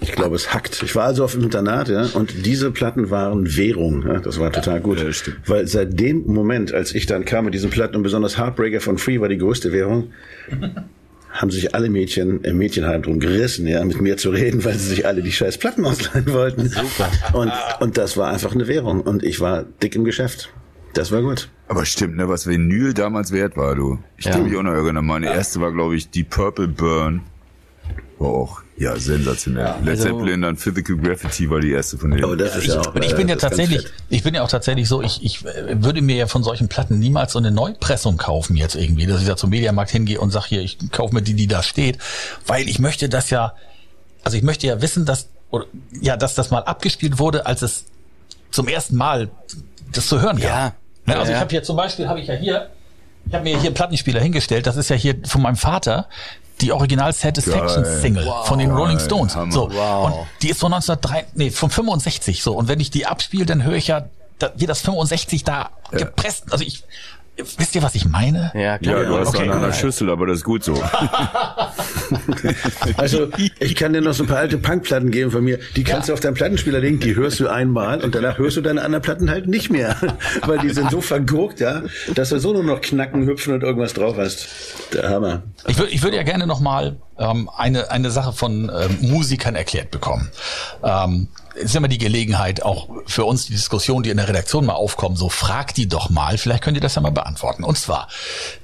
Ich 0.00 0.12
glaube, 0.12 0.36
es 0.36 0.52
hackt. 0.52 0.82
Ich 0.82 0.94
war 0.94 1.04
also 1.04 1.24
auf 1.24 1.32
dem 1.32 1.42
Internat, 1.42 1.88
ja, 1.88 2.06
und 2.12 2.44
diese 2.44 2.70
Platten 2.70 3.10
waren 3.10 3.56
Währung. 3.56 4.04
Ja, 4.06 4.18
das 4.20 4.38
war 4.38 4.51
total 4.52 4.80
gut. 4.80 5.00
Ja, 5.00 5.32
Weil 5.46 5.66
seit 5.66 5.98
dem 5.98 6.26
Moment, 6.26 6.72
als 6.72 6.94
ich 6.94 7.06
dann 7.06 7.24
kam 7.24 7.46
mit 7.46 7.54
diesen 7.54 7.70
Platten 7.70 7.96
und 7.96 8.02
besonders 8.02 8.38
Heartbreaker 8.38 8.80
von 8.80 8.98
Free 8.98 9.20
war 9.20 9.28
die 9.28 9.38
größte 9.38 9.72
Währung, 9.72 10.12
haben 11.30 11.50
sich 11.50 11.74
alle 11.74 11.88
Mädchen 11.88 12.42
im 12.42 12.58
Mädchenheim 12.58 13.02
drum 13.02 13.18
gerissen, 13.18 13.66
ja, 13.66 13.84
mit 13.84 14.00
mir 14.00 14.16
zu 14.16 14.30
reden, 14.30 14.64
weil 14.64 14.74
sie 14.74 14.88
sich 14.88 15.06
alle 15.06 15.22
die 15.22 15.32
scheiß 15.32 15.58
Platten 15.58 15.84
ausleihen 15.84 16.32
wollten. 16.32 16.68
Super. 16.68 17.10
Und, 17.32 17.52
und 17.80 17.96
das 17.96 18.16
war 18.16 18.30
einfach 18.30 18.54
eine 18.54 18.68
Währung. 18.68 19.00
Und 19.00 19.22
ich 19.22 19.40
war 19.40 19.64
dick 19.82 19.96
im 19.96 20.04
Geschäft. 20.04 20.52
Das 20.92 21.10
war 21.10 21.22
gut. 21.22 21.48
Aber 21.68 21.86
stimmt, 21.86 22.16
ne, 22.16 22.28
was 22.28 22.46
Vinyl 22.46 22.92
damals 22.92 23.32
wert 23.32 23.56
war, 23.56 23.74
du. 23.74 23.98
Ich 24.18 24.26
ja. 24.26 24.32
kann 24.32 24.44
mich 24.44 24.56
auch 24.56 24.62
noch 24.62 24.72
erinnern. 24.72 25.06
Meine 25.06 25.26
ja. 25.26 25.32
erste 25.32 25.60
war, 25.60 25.72
glaube 25.72 25.96
ich, 25.96 26.10
die 26.10 26.22
Purple 26.22 26.68
Burn. 26.68 27.22
War 28.22 28.30
auch, 28.30 28.62
ja, 28.76 28.96
sensationell. 28.96 29.64
Ja, 29.64 29.78
Led 29.80 29.88
also, 29.88 30.04
Zeppelin, 30.04 30.42
dann 30.42 30.56
Physical 30.56 30.96
Graffiti 30.96 31.50
war 31.50 31.58
die 31.58 31.72
erste 31.72 31.98
von 31.98 32.12
denen. 32.12 32.22
Aber 32.22 32.36
das 32.36 32.54
ist 32.54 32.64
ich, 32.64 32.68
ja 32.68 32.80
auch, 32.80 32.94
ich 32.94 33.16
bin 33.16 33.28
ja 33.28 33.34
tatsächlich, 33.34 33.84
ich 34.10 34.22
bin 34.22 34.34
ja 34.34 34.44
auch 34.44 34.48
tatsächlich 34.48 34.88
so, 34.88 35.02
ich, 35.02 35.24
ich 35.24 35.44
würde 35.44 36.02
mir 36.02 36.14
ja 36.14 36.26
von 36.28 36.44
solchen 36.44 36.68
Platten 36.68 37.00
niemals 37.00 37.32
so 37.32 37.40
eine 37.40 37.50
Neupressung 37.50 38.18
kaufen 38.18 38.54
jetzt 38.54 38.76
irgendwie, 38.76 39.06
dass 39.06 39.20
ich 39.20 39.26
da 39.26 39.36
zum 39.36 39.50
Mediamarkt 39.50 39.90
hingehe 39.90 40.20
und 40.20 40.30
sage 40.30 40.46
hier, 40.50 40.62
ich 40.62 40.78
kaufe 40.92 41.12
mir 41.12 41.22
die, 41.22 41.34
die 41.34 41.48
da 41.48 41.64
steht, 41.64 41.98
weil 42.46 42.68
ich 42.68 42.78
möchte 42.78 43.08
das 43.08 43.30
ja, 43.30 43.54
also 44.22 44.36
ich 44.36 44.44
möchte 44.44 44.68
ja 44.68 44.80
wissen, 44.80 45.04
dass, 45.04 45.28
oder, 45.50 45.66
ja, 46.00 46.16
dass 46.16 46.36
das 46.36 46.52
mal 46.52 46.60
abgespielt 46.60 47.18
wurde, 47.18 47.46
als 47.46 47.62
es 47.62 47.86
zum 48.52 48.68
ersten 48.68 48.94
Mal 48.94 49.30
das 49.90 50.06
zu 50.06 50.20
hören 50.20 50.36
gab. 50.36 50.48
Ja. 50.48 50.74
Ne, 51.06 51.16
also 51.16 51.32
ja, 51.32 51.38
ich 51.38 51.40
habe 51.40 51.50
hier 51.50 51.64
zum 51.64 51.76
Beispiel, 51.76 52.06
habe 52.06 52.20
ich 52.20 52.28
ja 52.28 52.34
hier, 52.34 52.70
ich 53.26 53.34
habe 53.34 53.42
mir 53.42 53.56
hier 53.56 53.66
einen 53.66 53.74
Plattenspieler 53.74 54.20
hingestellt, 54.20 54.68
das 54.68 54.76
ist 54.76 54.90
ja 54.90 54.96
hier 54.96 55.16
von 55.24 55.42
meinem 55.42 55.56
Vater, 55.56 56.08
die 56.60 56.72
Original 56.72 57.12
Satisfaction 57.12 57.82
Geil. 57.82 58.00
Single 58.00 58.26
wow. 58.26 58.46
von 58.46 58.58
den 58.58 58.70
Rolling 58.70 58.98
Stones. 58.98 59.34
Hammer. 59.34 59.52
So 59.52 59.70
wow. 59.72 60.06
und 60.06 60.14
die 60.42 60.50
ist 60.50 60.60
von 60.60 60.72
1903, 60.72 61.26
nee, 61.34 61.50
von 61.50 61.70
65 61.70 62.42
so 62.42 62.54
und 62.54 62.68
wenn 62.68 62.80
ich 62.80 62.90
die 62.90 63.06
abspiele, 63.06 63.46
dann 63.46 63.64
höre 63.64 63.74
ich 63.74 63.88
ja 63.88 64.04
da, 64.38 64.52
wie 64.56 64.66
das 64.66 64.80
65 64.80 65.44
da 65.44 65.70
ja. 65.90 65.98
gepresst. 65.98 66.52
Also 66.52 66.64
ich 66.64 66.84
Wisst 67.36 67.74
ihr, 67.74 67.82
was 67.82 67.94
ich 67.94 68.06
meine? 68.06 68.52
Ja, 68.54 68.76
klar. 68.78 69.02
Ja, 69.02 69.08
du 69.08 69.18
hast 69.18 69.28
okay. 69.28 69.48
eine 69.48 69.72
Schüssel, 69.72 70.10
aber 70.10 70.26
das 70.26 70.38
ist 70.38 70.44
gut 70.44 70.62
so. 70.62 70.74
also, 72.98 73.28
ich 73.58 73.74
kann 73.74 73.94
dir 73.94 74.02
noch 74.02 74.12
so 74.12 74.24
ein 74.24 74.26
paar 74.26 74.38
alte 74.38 74.58
Punkplatten 74.58 75.10
geben 75.10 75.30
von 75.30 75.42
mir. 75.42 75.58
Die 75.74 75.82
kannst 75.82 76.08
ja. 76.08 76.12
du 76.12 76.14
auf 76.14 76.20
deinen 76.20 76.34
Plattenspieler 76.34 76.80
legen, 76.80 77.00
die 77.00 77.16
hörst 77.16 77.40
du 77.40 77.48
einmal 77.48 78.02
und 78.02 78.14
danach 78.14 78.36
hörst 78.36 78.58
du 78.58 78.60
deine 78.60 78.82
anderen 78.82 79.02
Platten 79.02 79.30
halt 79.30 79.48
nicht 79.48 79.70
mehr. 79.70 79.96
Weil 80.46 80.58
die 80.58 80.70
sind 80.70 80.90
so 80.90 81.00
vergurkt, 81.00 81.60
ja, 81.60 81.82
dass 82.14 82.28
du 82.28 82.38
so 82.38 82.52
nur 82.52 82.64
noch 82.64 82.82
knacken, 82.82 83.26
hüpfen 83.26 83.54
und 83.54 83.62
irgendwas 83.62 83.94
drauf 83.94 84.16
hast. 84.18 84.48
Der 84.92 85.08
Hammer. 85.08 85.42
Ich 85.66 85.78
würde 85.78 85.90
ich 85.90 86.02
würde 86.02 86.18
ja 86.18 86.24
gerne 86.24 86.46
noch 86.46 86.60
mal 86.60 86.96
ähm, 87.18 87.48
eine, 87.56 87.90
eine 87.90 88.10
Sache 88.10 88.32
von 88.32 88.70
ähm, 88.74 88.98
Musikern 89.00 89.54
erklärt 89.54 89.90
bekommen. 89.90 90.30
Ähm, 90.82 91.28
ist 91.54 91.76
immer 91.76 91.88
die 91.88 91.98
Gelegenheit, 91.98 92.62
auch 92.62 92.88
für 93.06 93.24
uns 93.24 93.46
die 93.46 93.52
Diskussion, 93.52 94.02
die 94.02 94.10
in 94.10 94.16
der 94.16 94.28
Redaktion 94.28 94.64
mal 94.64 94.74
aufkommen, 94.74 95.16
so 95.16 95.28
fragt 95.28 95.76
die 95.76 95.88
doch 95.88 96.10
mal, 96.10 96.38
vielleicht 96.38 96.62
könnt 96.62 96.76
ihr 96.76 96.80
das 96.80 96.94
ja 96.94 97.02
mal 97.02 97.10
beantworten. 97.10 97.64
Und 97.64 97.78
zwar, 97.78 98.08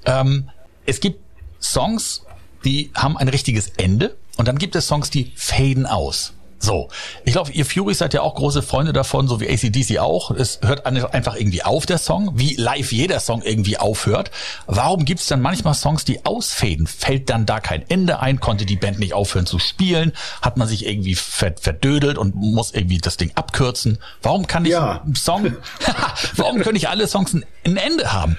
ähm, 0.07 0.49
es 0.86 1.01
gibt 1.01 1.20
Songs, 1.61 2.22
die 2.64 2.90
haben 2.94 3.16
ein 3.16 3.28
richtiges 3.28 3.68
Ende 3.76 4.16
und 4.36 4.49
dann 4.49 4.59
gibt 4.59 4.74
es 4.76 4.86
Songs, 4.86 5.11
die 5.11 5.32
faden 5.36 5.86
aus. 5.86 6.32
So, 6.61 6.88
ich 7.24 7.32
glaube, 7.32 7.52
ihr 7.52 7.64
Fury 7.64 7.94
seid 7.94 8.14
ja 8.14 8.22
auch 8.22 8.34
große 8.34 8.62
Freunde 8.62 8.92
davon, 8.92 9.28
so 9.28 9.40
wie 9.40 9.48
ACDC 9.48 9.98
auch. 9.98 10.32
Es 10.32 10.61
hört 10.62 10.86
einfach 10.86 11.36
irgendwie 11.36 11.62
auf, 11.62 11.86
der 11.86 11.98
Song, 11.98 12.32
wie 12.34 12.56
live 12.56 12.92
jeder 12.92 13.20
Song 13.20 13.42
irgendwie 13.42 13.78
aufhört. 13.78 14.30
Warum 14.66 15.04
gibt's 15.04 15.26
dann 15.26 15.40
manchmal 15.40 15.74
Songs, 15.74 16.04
die 16.04 16.26
ausfäden? 16.26 16.86
Fällt 16.86 17.30
dann 17.30 17.46
da 17.46 17.61
kein 17.61 17.88
Ende 17.88 18.20
ein? 18.20 18.40
Konnte 18.40 18.66
die 18.66 18.76
Band 18.76 18.98
nicht 18.98 19.14
aufhören 19.14 19.46
zu 19.46 19.59
spielen? 19.59 20.12
Hat 20.42 20.56
man 20.56 20.66
sich 20.66 20.86
irgendwie 20.86 21.14
verdödelt 21.14 22.18
und 22.18 22.34
muss 22.34 22.72
irgendwie 22.72 22.98
das 22.98 23.16
Ding 23.16 23.30
abkürzen? 23.36 23.98
Warum 24.22 24.46
kann 24.46 24.64
ich 24.64 24.72
ja. 24.72 25.02
einen 25.02 25.14
Song, 25.14 25.56
warum 26.36 26.61
können 26.61 26.74
nicht 26.74 26.88
alle 26.88 27.06
Songs 27.06 27.34
ein 27.34 27.76
Ende 27.76 28.12
haben? 28.12 28.36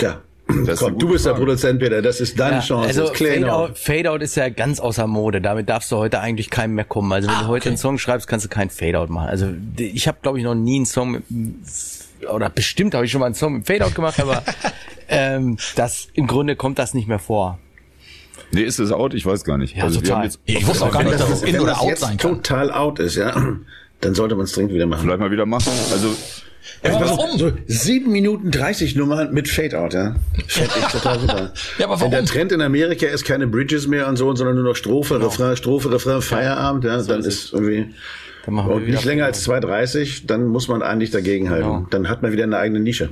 Ja, 0.00 0.22
Komm, 0.48 0.98
du 0.98 1.08
bist 1.08 1.24
Frage. 1.24 1.34
der 1.34 1.44
Produzent, 1.44 1.78
Peter, 1.78 2.02
das 2.02 2.20
ist 2.20 2.38
deine 2.38 2.56
ja, 2.56 2.62
Chance. 2.62 2.88
Also 2.88 3.14
Fade-Out 3.14 3.78
Fade 3.78 4.24
ist 4.24 4.34
ja 4.34 4.48
ganz 4.48 4.80
außer 4.80 5.06
Mode. 5.06 5.40
Damit 5.40 5.68
darfst 5.68 5.92
du 5.92 5.96
heute 5.96 6.20
eigentlich 6.20 6.48
keinem 6.48 6.74
mehr 6.74 6.84
kommen. 6.84 7.12
Also 7.12 7.28
wenn 7.28 7.36
ah, 7.36 7.42
du 7.42 7.48
heute 7.48 7.64
okay. 7.64 7.68
einen 7.70 7.78
Song 7.78 7.98
schreibst, 7.98 8.26
kannst 8.26 8.46
du 8.46 8.48
keinen 8.48 8.70
Fade-Out 8.70 9.10
machen. 9.10 9.28
Also 9.28 9.48
ich 9.76 10.08
habe, 10.08 10.18
glaube 10.22 10.38
ich, 10.38 10.44
noch 10.44 10.54
nie 10.54 10.76
einen 10.76 10.86
Song 10.86 11.10
mit, 11.12 11.24
oder 12.32 12.48
bestimmt 12.48 12.94
habe 12.94 13.04
ich 13.04 13.12
schon 13.12 13.20
mal 13.20 13.26
einen 13.26 13.34
Song 13.34 13.58
mit 13.58 13.66
Fade-Out 13.66 13.94
gemacht, 13.94 14.20
aber 14.20 14.42
ähm, 15.08 15.58
das 15.76 16.08
im 16.14 16.26
Grunde 16.26 16.56
kommt 16.56 16.78
das 16.78 16.94
nicht 16.94 17.08
mehr 17.08 17.18
vor. 17.18 17.58
Nee, 18.50 18.62
ist 18.62 18.78
es 18.78 18.90
out? 18.90 19.12
Ich 19.12 19.26
weiß 19.26 19.44
gar 19.44 19.58
nicht. 19.58 19.76
Ja, 19.76 19.84
also 19.84 20.00
total. 20.00 20.24
Jetzt, 20.24 20.40
ich 20.46 20.66
wusste 20.66 20.86
auch 20.86 20.92
gar 20.92 21.02
nicht, 21.02 21.20
dass 21.20 21.28
es 21.28 21.42
in 21.42 21.60
oder 21.60 21.80
out 21.80 21.98
sein 21.98 22.16
kann. 22.16 22.36
total 22.36 22.72
out 22.72 22.98
ist, 22.98 23.16
ja 23.16 23.58
dann 24.00 24.14
sollte 24.14 24.34
man 24.34 24.44
es 24.44 24.52
dringend 24.52 24.72
wieder 24.72 24.86
machen. 24.86 25.02
Vielleicht 25.02 25.20
mal 25.20 25.30
wieder 25.30 25.46
machen. 25.46 25.72
Also 25.92 26.14
Ja, 26.82 26.90
aber 26.94 27.00
Also, 27.02 27.16
warum? 27.16 27.38
So 27.38 27.52
sieben 27.66 28.12
Minuten 28.12 28.50
30 28.50 28.94
Nummern 28.96 29.32
mit 29.32 29.48
Fade-Out, 29.48 29.94
ja. 29.94 30.16
Fände 30.46 30.70
ich 30.78 30.86
total 30.86 31.18
super. 31.20 31.52
Ja, 31.78 31.86
aber 31.86 32.00
Wenn 32.00 32.10
der 32.10 32.20
warum? 32.20 32.26
Trend 32.26 32.52
in 32.52 32.60
Amerika 32.62 33.06
ist 33.06 33.24
keine 33.24 33.46
Bridges 33.46 33.86
mehr 33.86 34.08
und 34.08 34.16
so, 34.16 34.34
sondern 34.34 34.56
nur 34.56 34.64
noch 34.64 34.76
Strophe, 34.76 35.14
Genau. 35.14 35.26
Refrain, 35.26 35.56
Strophe, 35.56 35.90
Refrain, 35.92 36.22
Feierabend, 36.22 36.84
ja, 36.84 37.02
dann 37.02 37.20
ist 37.22 37.52
irgendwie 37.52 37.86
Dann 38.44 38.54
machen 38.54 38.68
wir 38.70 38.76
und 38.76 38.88
nicht 38.88 39.04
länger 39.04 39.24
als 39.26 39.46
2,30, 39.48 40.26
dann 40.26 40.46
muss 40.46 40.68
man 40.68 40.82
eigentlich 40.82 41.10
dagegenhalten. 41.10 41.68
Genau. 41.68 41.86
Dann 41.90 42.08
hat 42.08 42.22
man 42.22 42.32
wieder 42.32 42.44
eine 42.44 42.58
eigene 42.58 42.80
Nische. 42.80 43.10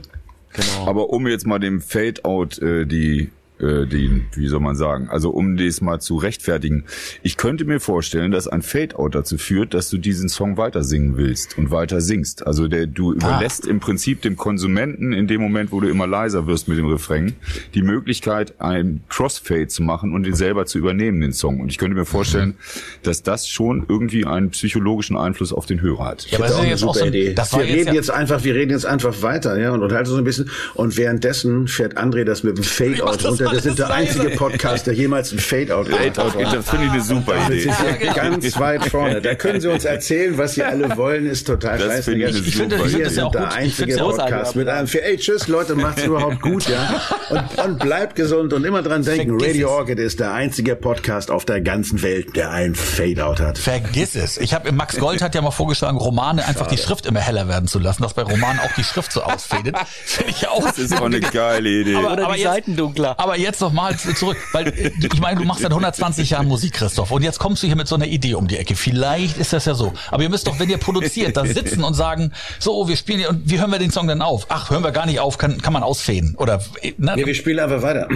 Genau. 0.52 0.88
Aber 0.88 1.10
um 1.10 1.26
jetzt 1.26 1.46
mal 1.46 1.58
dem 1.58 1.80
Fade-Out 1.80 2.58
äh, 2.62 2.86
die 2.86 3.30
äh, 3.58 3.86
die, 3.86 4.22
wie 4.34 4.48
soll 4.48 4.60
man 4.60 4.76
sagen, 4.76 5.08
also 5.08 5.30
um 5.30 5.56
das 5.56 5.80
mal 5.80 6.00
zu 6.00 6.16
rechtfertigen, 6.16 6.84
ich 7.22 7.36
könnte 7.36 7.64
mir 7.64 7.80
vorstellen, 7.80 8.30
dass 8.30 8.48
ein 8.48 8.62
Fade-Out 8.62 9.14
dazu 9.14 9.38
führt, 9.38 9.74
dass 9.74 9.88
du 9.90 9.98
diesen 9.98 10.28
Song 10.28 10.56
weiter 10.56 10.84
singen 10.84 11.16
willst 11.16 11.56
und 11.58 11.70
weiter 11.70 12.00
singst. 12.00 12.46
Also 12.46 12.68
der, 12.68 12.86
du 12.86 13.12
überlässt 13.12 13.66
im 13.66 13.80
Prinzip 13.80 14.22
dem 14.22 14.36
Konsumenten 14.36 15.12
in 15.12 15.26
dem 15.26 15.40
Moment, 15.40 15.72
wo 15.72 15.80
du 15.80 15.88
immer 15.88 16.06
leiser 16.06 16.46
wirst 16.46 16.68
mit 16.68 16.78
dem 16.78 16.86
Refrain, 16.86 17.34
die 17.74 17.82
Möglichkeit, 17.82 18.60
ein 18.60 19.00
Crossfade 19.08 19.68
zu 19.68 19.82
machen 19.82 20.12
und 20.14 20.24
den 20.24 20.34
selber 20.34 20.66
zu 20.66 20.78
übernehmen, 20.78 21.20
den 21.20 21.32
Song. 21.32 21.60
Und 21.60 21.68
ich 21.70 21.78
könnte 21.78 21.96
mir 21.96 22.04
vorstellen, 22.04 22.54
dass 23.02 23.22
das 23.22 23.48
schon 23.48 23.86
irgendwie 23.88 24.26
einen 24.26 24.50
psychologischen 24.50 25.16
Einfluss 25.16 25.52
auf 25.52 25.66
den 25.66 25.80
Hörer 25.80 26.04
hat. 26.04 26.26
Ja, 26.30 26.38
aber 26.38 26.48
das 26.48 26.58
ist 26.58 26.64
jetzt 26.66 26.84
auch 26.84 26.94
so, 26.94 27.04
ein- 27.04 27.34
das 27.34 27.52
wir 27.52 27.64
jetzt 27.64 27.74
reden 27.76 27.88
ja, 27.88 27.94
jetzt 27.94 28.10
einfach, 28.10 28.44
wir 28.44 28.54
reden 28.54 28.70
jetzt 28.70 28.86
einfach 28.86 29.22
weiter, 29.22 29.58
ja, 29.58 29.72
und 29.72 29.82
unterhalten 29.82 30.10
so 30.10 30.16
ein 30.16 30.24
bisschen. 30.24 30.50
Und 30.74 30.96
währenddessen 30.96 31.68
fährt 31.68 31.96
André 31.98 32.24
das 32.24 32.42
mit 32.42 32.56
dem 32.58 32.64
Fade-Out 32.64 33.24
das 33.24 33.40
runter. 33.46 33.52
Wir 33.56 33.60
sind 33.62 33.78
der 33.78 33.90
einzige 33.90 34.30
Podcast, 34.30 34.86
der 34.86 34.94
jemals 34.94 35.32
ein 35.32 35.38
Fade-Out 35.38 35.86
gemacht 35.88 36.18
hat. 36.18 36.54
Das 36.54 36.68
finde 36.68 36.86
ich 36.86 36.92
eine 36.92 37.02
super 37.02 37.34
Idee. 37.46 37.60
sind 37.60 37.74
hier 37.98 38.12
ganz 38.12 38.58
weit 38.58 38.84
vorne. 38.86 39.20
Da 39.20 39.34
können 39.34 39.60
Sie 39.60 39.68
uns 39.68 39.84
erzählen, 39.84 40.36
was 40.38 40.54
Sie 40.54 40.62
alle 40.62 40.96
wollen, 40.96 41.26
ist 41.26 41.46
total 41.46 41.78
Das 41.78 42.04
finde 42.04 42.28
ich 42.28 42.36
Ich 42.46 42.54
finde- 42.56 42.76
ich 42.76 42.82
finde 42.82 42.84
Wir 42.84 42.84
das 42.84 42.92
ja 42.92 43.08
sind 43.10 43.24
auch 43.24 43.32
der 43.32 43.52
einzige 43.52 43.96
ja 43.96 44.04
Podcast 44.04 44.56
mit 44.56 44.68
einem 44.68 44.86
für, 44.88 45.02
ey, 45.04 45.16
tschüss 45.16 45.48
Leute, 45.48 45.74
macht's 45.74 46.02
überhaupt 46.04 46.40
gut, 46.40 46.68
ja. 46.68 47.00
Und, 47.30 47.64
und 47.64 47.78
bleibt 47.78 48.16
gesund 48.16 48.52
und 48.52 48.64
immer 48.64 48.82
dran 48.82 49.02
denken, 49.02 49.38
Vergiss 49.38 49.48
Radio 49.54 49.68
es. 49.68 49.72
Orchid 49.74 49.98
ist 49.98 50.20
der 50.20 50.32
einzige 50.32 50.76
Podcast 50.76 51.30
auf 51.30 51.44
der 51.44 51.60
ganzen 51.60 52.02
Welt, 52.02 52.36
der 52.36 52.50
ein 52.50 52.74
Fade-Out 52.74 53.40
hat. 53.40 53.58
Vergiss 53.58 54.14
es. 54.14 54.38
Ich 54.38 54.54
habe 54.54 54.70
Max 54.72 54.96
Gold 54.98 55.22
hat 55.22 55.34
ja 55.34 55.42
mal 55.42 55.50
vorgeschlagen, 55.50 55.96
Romane 55.98 56.44
einfach 56.46 56.66
die 56.66 56.78
Schrift 56.78 57.06
immer 57.06 57.20
heller 57.20 57.48
werden 57.48 57.68
zu 57.68 57.78
lassen, 57.78 58.02
dass 58.02 58.14
bei 58.14 58.22
Romanen 58.22 58.60
auch 58.60 58.72
die 58.76 58.84
Schrift 58.84 59.12
so 59.12 59.22
ausfädet. 59.22 59.76
Finde 60.04 60.30
ich 60.30 60.48
auch. 60.48 60.64
Das 60.64 60.78
ist 60.78 60.94
auch 61.00 61.06
eine 61.06 61.20
geile 61.20 61.68
Idee. 61.68 61.96
Aber- 61.96 62.12
Oder 62.12 62.26
die 62.34 62.40
jetzt- 62.40 62.44
Seiten 62.52 62.76
dunkler. 62.76 63.14
Aber 63.18 63.35
jetzt 63.38 63.60
noch 63.60 63.72
mal 63.72 63.96
zu- 63.98 64.14
zurück, 64.14 64.36
weil 64.52 64.68
ich 65.00 65.20
meine, 65.20 65.40
du 65.40 65.46
machst 65.46 65.62
seit 65.62 65.70
120 65.72 66.30
Jahren 66.30 66.46
Musik, 66.48 66.74
Christoph, 66.74 67.10
und 67.10 67.22
jetzt 67.22 67.38
kommst 67.38 67.62
du 67.62 67.66
hier 67.66 67.76
mit 67.76 67.88
so 67.88 67.94
einer 67.94 68.06
Idee 68.06 68.34
um 68.34 68.48
die 68.48 68.56
Ecke. 68.56 68.76
Vielleicht 68.76 69.38
ist 69.38 69.52
das 69.52 69.64
ja 69.64 69.74
so. 69.74 69.92
Aber 70.10 70.22
ihr 70.22 70.28
müsst 70.30 70.46
doch, 70.46 70.58
wenn 70.58 70.68
ihr 70.70 70.78
produziert, 70.78 71.36
da 71.36 71.44
sitzen 71.44 71.84
und 71.84 71.94
sagen, 71.94 72.32
so, 72.58 72.88
wir 72.88 72.96
spielen 72.96 73.18
hier 73.20 73.30
und 73.30 73.48
wie 73.50 73.58
hören 73.60 73.70
wir 73.70 73.78
den 73.78 73.90
Song 73.90 74.06
denn 74.08 74.22
auf? 74.22 74.46
Ach, 74.48 74.70
hören 74.70 74.82
wir 74.84 74.92
gar 74.92 75.06
nicht 75.06 75.20
auf, 75.20 75.38
kann, 75.38 75.60
kann 75.60 75.72
man 75.72 75.82
ausfäden. 75.82 76.34
Oder 76.38 76.62
äh, 76.82 76.92
ne? 76.98 77.14
Nee, 77.16 77.26
wir 77.26 77.34
spielen 77.34 77.58
einfach 77.58 77.82
weiter. 77.82 78.08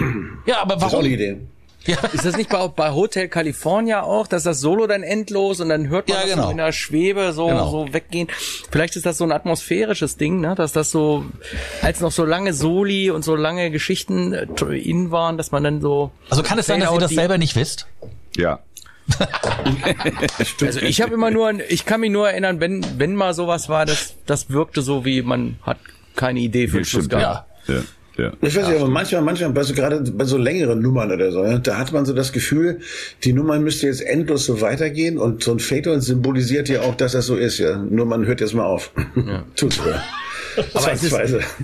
ja, 0.45 0.61
aber 0.61 0.75
Das 0.75 0.83
ist 0.83 0.87
auch 0.89 0.91
warum? 0.93 1.05
eine 1.05 1.13
Idee. 1.13 1.37
Ja. 1.85 1.97
Ist 2.13 2.25
das 2.25 2.37
nicht 2.37 2.49
bei, 2.49 2.67
bei 2.67 2.91
Hotel 2.91 3.27
California 3.27 4.03
auch, 4.03 4.27
dass 4.27 4.43
das 4.43 4.59
Solo 4.59 4.85
dann 4.85 5.01
endlos 5.01 5.59
und 5.61 5.69
dann 5.69 5.89
hört 5.89 6.07
man 6.09 6.17
Ja, 6.17 6.21
das 6.23 6.31
genau. 6.31 6.45
so 6.45 6.51
in 6.51 6.57
der 6.57 6.71
Schwebe 6.71 7.33
so, 7.33 7.47
Genau. 7.47 7.71
so 7.71 7.93
weggehen? 7.93 8.27
Vielleicht 8.69 8.95
ist 8.95 9.05
das 9.05 9.17
so 9.17 9.23
ein 9.23 9.31
atmosphärisches 9.31 10.17
Ding, 10.17 10.41
ne? 10.41 10.53
dass 10.55 10.73
das 10.73 10.91
so, 10.91 11.25
als 11.81 11.99
noch 11.99 12.11
so 12.11 12.23
lange 12.23 12.53
Soli 12.53 13.09
und 13.09 13.23
so 13.23 13.35
lange 13.35 13.71
Geschichten 13.71 14.33
äh, 14.33 14.45
in 14.77 15.09
waren, 15.11 15.37
dass 15.37 15.51
man 15.51 15.63
dann 15.63 15.81
so... 15.81 16.11
Also 16.29 16.43
kann 16.43 16.59
es 16.59 16.67
sein, 16.67 16.81
dass 16.81 16.91
ihr 16.93 16.99
das 16.99 17.11
selber 17.11 17.37
nicht 17.39 17.55
wisst? 17.55 17.87
Ja. 18.37 18.59
Also 20.61 20.79
ich 20.81 21.01
habe 21.01 21.13
immer 21.13 21.31
nur, 21.31 21.51
ich 21.69 21.85
kann 21.85 22.01
mich 22.01 22.11
nur 22.11 22.29
erinnern, 22.29 22.59
wenn, 22.59 22.85
wenn 22.97 23.15
mal 23.15 23.33
sowas 23.33 23.67
war, 23.69 23.85
das, 23.85 24.15
das 24.25 24.49
wirkte 24.49 24.81
so 24.81 25.05
wie, 25.05 25.21
man 25.21 25.57
hat 25.63 25.77
keine 26.15 26.39
Idee 26.39 26.67
für 26.67 26.77
den 26.77 26.85
Schluss 26.85 27.09
gehabt. 27.09 27.47
ja. 27.67 27.75
ja. 27.75 27.81
Ja. 28.21 28.33
Ich 28.41 28.55
weiß 28.55 28.67
nicht, 28.67 28.79
aber 28.79 28.87
manchmal, 28.87 29.23
manchmal, 29.23 29.49
bei 29.49 29.63
so, 29.63 29.73
gerade 29.73 29.99
bei 30.11 30.25
so 30.25 30.37
längeren 30.37 30.79
Nummern 30.79 31.11
oder 31.11 31.31
so, 31.31 31.43
ja, 31.43 31.57
da 31.57 31.77
hat 31.79 31.91
man 31.91 32.05
so 32.05 32.13
das 32.13 32.31
Gefühl, 32.31 32.79
die 33.23 33.33
Nummer 33.33 33.59
müsste 33.59 33.87
jetzt 33.87 34.01
endlos 34.01 34.45
so 34.45 34.61
weitergehen 34.61 35.17
und 35.17 35.41
so 35.43 35.51
ein 35.51 35.59
Fatal 35.59 35.99
symbolisiert 36.01 36.69
ja 36.69 36.81
auch, 36.81 36.93
dass 36.93 37.13
das 37.13 37.25
so 37.25 37.35
ist, 37.35 37.57
ja. 37.57 37.77
Nur 37.77 38.05
man 38.05 38.27
hört 38.27 38.39
jetzt 38.39 38.53
mal 38.53 38.65
auf. 38.65 38.91
Tut's 39.55 39.83
wohl. 39.83 39.95
Aber, 40.73 40.91
ist, 40.91 41.13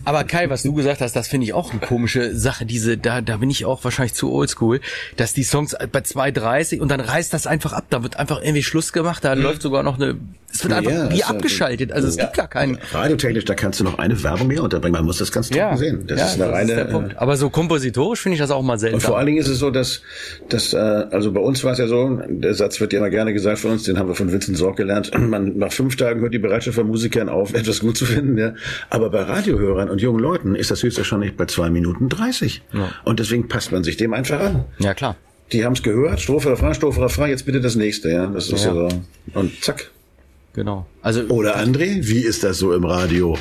aber 0.06 0.24
Kai, 0.24 0.50
was 0.50 0.64
du 0.64 0.74
gesagt 0.74 1.02
hast, 1.02 1.16
das 1.16 1.28
finde 1.28 1.46
ich 1.46 1.54
auch 1.54 1.72
eine 1.72 1.80
komische 1.80 2.36
Sache. 2.36 2.66
Diese, 2.66 2.98
da, 2.98 3.22
da 3.22 3.38
bin 3.38 3.50
ich 3.50 3.66
auch 3.66 3.84
wahrscheinlich 3.84 4.14
zu 4.14 4.32
oldschool, 4.32 4.80
dass 5.18 5.34
die 5.34 5.44
Songs 5.44 5.76
bei 5.92 6.00
2,30 6.00 6.80
und 6.80 6.90
dann 6.90 7.00
reißt 7.00 7.34
das 7.34 7.48
einfach 7.48 7.74
ab. 7.74 7.86
Da 7.90 8.04
wird 8.04 8.18
einfach 8.18 8.42
irgendwie 8.42 8.64
Schluss 8.64 8.94
gemacht. 8.94 9.24
Da 9.24 9.34
läuft 9.34 9.62
sogar 9.62 9.84
noch 9.84 9.96
eine, 10.00 10.16
es 10.54 10.64
wird 10.64 10.74
einfach 10.74 10.92
Ja, 10.92 11.10
wie 11.10 11.16
ist 11.16 11.20
ja- 11.22 11.28
abgeschaltet. 11.28 11.92
Also 11.92 12.08
es 12.08 12.18
gibt 12.18 12.34
gar 12.34 12.48
keinen. 12.48 12.78
Radiotechnisch, 12.92 13.46
da 13.46 13.56
kannst 13.56 13.80
du 13.80 13.84
noch 13.84 13.98
eine 14.00 14.22
Werbung 14.24 14.48
mehr 14.48 14.64
unterbringen. 14.64 14.94
Man 14.94 15.06
muss 15.06 15.18
das 15.18 15.32
ganz 15.32 15.50
trocken 15.50 15.78
sehen. 15.78 16.04
Das 16.08 16.20
ja, 16.20 16.26
ist 16.28 16.42
eine 16.42 16.52
reine. 16.52 16.76
der 16.76 16.86
Punkt. 16.86 17.18
Aber 17.18 17.36
so 17.38 17.50
kompositorisch 17.50 18.22
finde 18.22 18.36
ich 18.36 18.40
das 18.42 18.52
auch 18.52 18.62
mal 18.62 18.74
Und 18.74 18.80
seltsam. 18.80 19.02
vor 19.02 19.18
allen 19.18 19.28
Dingen 19.28 19.40
ist 19.40 19.48
es 19.48 19.60
so, 19.60 19.70
dass, 19.72 20.02
dass 20.50 20.74
äh, 20.74 20.78
also 20.78 21.32
bei 21.32 21.42
uns 21.42 21.64
war 21.64 21.74
es 21.74 21.80
ja 21.80 21.88
so, 21.88 22.22
der 22.28 22.54
Satz 22.54 22.80
wird 22.80 22.94
ja 22.94 23.00
immer 23.00 23.10
gerne 23.10 23.34
gesagt 23.34 23.60
von 23.60 23.72
uns, 23.72 23.84
den 23.84 23.98
haben 24.00 24.08
wir 24.08 24.16
von 24.16 24.32
Vincent 24.32 24.58
Sorg 24.58 24.78
gelernt, 24.78 25.12
man, 25.18 25.58
nach 25.58 25.72
fünf 25.72 25.96
Tagen 25.98 26.22
hört 26.22 26.34
die 26.34 26.40
Bereitschaft 26.40 26.76
von 26.76 26.88
Musikern 26.88 27.30
auf, 27.30 27.54
etwas 27.54 27.80
gut 27.80 27.98
zu 27.98 28.06
finden. 28.06 28.38
Ja. 28.38 28.54
Aber 28.90 29.10
bei 29.10 29.22
Radiohörern 29.24 29.90
und 29.90 30.02
jungen 30.02 30.20
Leuten 30.20 30.56
ist 30.56 30.72
das 30.72 30.84
höchstwahrscheinlich 30.84 31.36
bei 31.38 31.46
zwei 31.46 31.70
Minuten 31.70 32.10
dreißig. 32.10 32.62
Und 33.06 33.20
deswegen 33.20 33.48
passt 33.48 33.72
man 33.72 33.84
sich 33.84 33.98
dem 33.98 34.14
einfach 34.14 34.40
an. 34.40 34.66
ja, 34.80 34.94
klar. 34.94 35.16
Die 35.54 35.64
haben 35.64 35.74
es 35.74 35.82
gehört, 35.84 36.20
Strophe, 36.20 36.50
Refrain, 36.52 36.74
Strophe, 36.74 37.02
Refrain, 37.02 37.30
jetzt 37.30 37.46
bitte 37.46 37.62
das 37.62 37.76
nächste. 37.76 38.10
Ja, 38.12 38.28
Das 38.28 38.50
ist 38.50 38.66
Ja. 38.66 38.74
so. 38.74 38.90
Und 39.34 39.64
zack. 39.64 39.92
Genau. 40.54 40.86
Also 41.02 41.22
Oder 41.30 41.56
André, 41.58 42.00
wie 42.08 42.20
ist 42.20 42.44
das 42.44 42.58
so 42.58 42.74
im 42.74 42.84
Radio? 42.84 43.38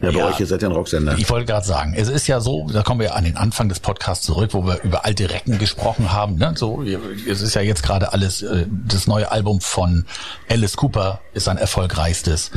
Ja, 0.00 0.10
bei 0.10 0.18
Ja. 0.18 0.26
euch, 0.26 0.40
ihr 0.40 0.46
seid 0.46 0.62
ja 0.62 0.68
ein 0.68 0.74
Rocksender. 0.74 1.16
Ich 1.18 1.28
wollte 1.30 1.46
gerade 1.46 1.66
sagen, 1.66 1.94
es 1.96 2.08
ist 2.08 2.26
ja 2.26 2.40
so, 2.40 2.66
da 2.72 2.82
kommen 2.82 3.00
wir 3.00 3.14
an 3.14 3.24
den 3.24 3.36
Anfang 3.36 3.68
des 3.68 3.80
Podcasts 3.80 4.24
zurück, 4.26 4.50
wo 4.52 4.64
wir 4.66 4.82
über 4.82 5.04
alte 5.04 5.30
Recken 5.30 5.58
gesprochen 5.58 6.12
haben. 6.12 6.36
Ne? 6.36 6.54
So, 6.56 6.82
es 6.82 7.40
ist 7.40 7.54
ja 7.54 7.60
jetzt 7.60 7.82
gerade 7.82 8.12
alles, 8.12 8.42
äh, 8.42 8.66
das 8.86 9.06
neue 9.06 9.30
Album 9.30 9.60
von 9.60 10.06
Alice 10.48 10.76
Cooper 10.76 11.20
ist 11.32 11.44
sein 11.44 11.58
erfolgreichstes. 11.58 12.50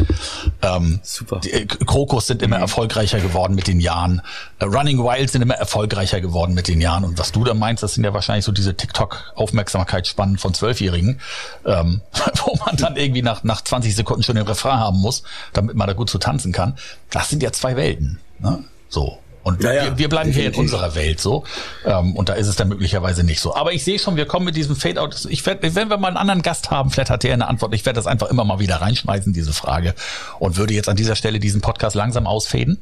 Ähm, 0.61 0.99
Super. 1.03 1.39
Die, 1.43 1.51
äh, 1.51 1.65
Krokus 1.65 2.27
sind 2.27 2.41
immer 2.41 2.57
erfolgreicher 2.57 3.19
geworden 3.19 3.55
mit 3.55 3.67
den 3.67 3.79
Jahren. 3.79 4.21
Äh, 4.59 4.65
Running 4.65 4.99
Wild 4.99 5.29
sind 5.29 5.41
immer 5.41 5.55
erfolgreicher 5.55 6.21
geworden 6.21 6.53
mit 6.53 6.67
den 6.67 6.81
Jahren. 6.81 7.03
Und 7.03 7.19
was 7.19 7.31
du 7.31 7.43
da 7.43 7.53
meinst, 7.53 7.83
das 7.83 7.93
sind 7.93 8.03
ja 8.03 8.13
wahrscheinlich 8.13 8.45
so 8.45 8.51
diese 8.51 8.75
TikTok-Aufmerksamkeitsspannen 8.75 10.37
von 10.37 10.53
Zwölfjährigen, 10.53 11.19
ähm, 11.65 12.01
wo 12.45 12.55
man 12.65 12.75
dann 12.77 12.95
irgendwie 12.95 13.21
nach, 13.21 13.43
nach 13.43 13.61
20 13.61 13.95
Sekunden 13.95 14.23
schon 14.23 14.35
den 14.35 14.45
Refrain 14.47 14.79
haben 14.79 14.97
muss, 14.99 15.23
damit 15.53 15.75
man 15.75 15.87
da 15.87 15.93
gut 15.93 16.09
zu 16.09 16.17
tanzen 16.17 16.51
kann. 16.51 16.75
Das 17.13 17.29
sind 17.29 17.41
ja 17.43 17.51
zwei 17.51 17.75
Welten. 17.75 18.19
Ne? 18.39 18.63
So. 18.89 19.19
Und 19.43 19.61
Ja, 19.61 19.73
ja, 19.73 19.83
wir, 19.85 19.97
wir 19.97 20.09
bleiben 20.09 20.31
hier 20.31 20.45
in 20.45 20.51
definitiv. 20.51 20.73
unserer 20.73 20.95
Welt 20.95 21.19
so. 21.19 21.43
Ähm, 21.85 22.15
und 22.15 22.29
da 22.29 22.33
ist 22.33 22.47
es 22.47 22.55
dann 22.55 22.69
möglicherweise 22.69 23.23
nicht 23.23 23.41
so. 23.41 23.53
Aber 23.55 23.73
ich 23.73 23.83
sehe 23.83 23.99
schon, 23.99 24.15
wir 24.15 24.25
kommen 24.25 24.45
mit 24.45 24.55
diesem 24.55 24.75
Fade-out. 24.75 25.27
Ich 25.29 25.45
werd, 25.45 25.61
wenn 25.61 25.89
wir 25.89 25.97
mal 25.97 26.07
einen 26.07 26.17
anderen 26.17 26.41
Gast 26.41 26.71
haben, 26.71 26.89
vielleicht 26.89 27.09
hat 27.09 27.23
der 27.23 27.33
eine 27.33 27.47
Antwort. 27.47 27.73
Ich 27.73 27.85
werde 27.85 27.97
das 27.97 28.07
einfach 28.07 28.29
immer 28.29 28.45
mal 28.45 28.59
wieder 28.59 28.77
reinschmeißen, 28.77 29.33
diese 29.33 29.53
Frage. 29.53 29.95
Und 30.39 30.57
würde 30.57 30.73
jetzt 30.73 30.87
an 30.89 30.95
dieser 30.95 31.15
Stelle 31.15 31.39
diesen 31.39 31.61
Podcast 31.61 31.95
langsam 31.95 32.25
ausfäden. 32.25 32.79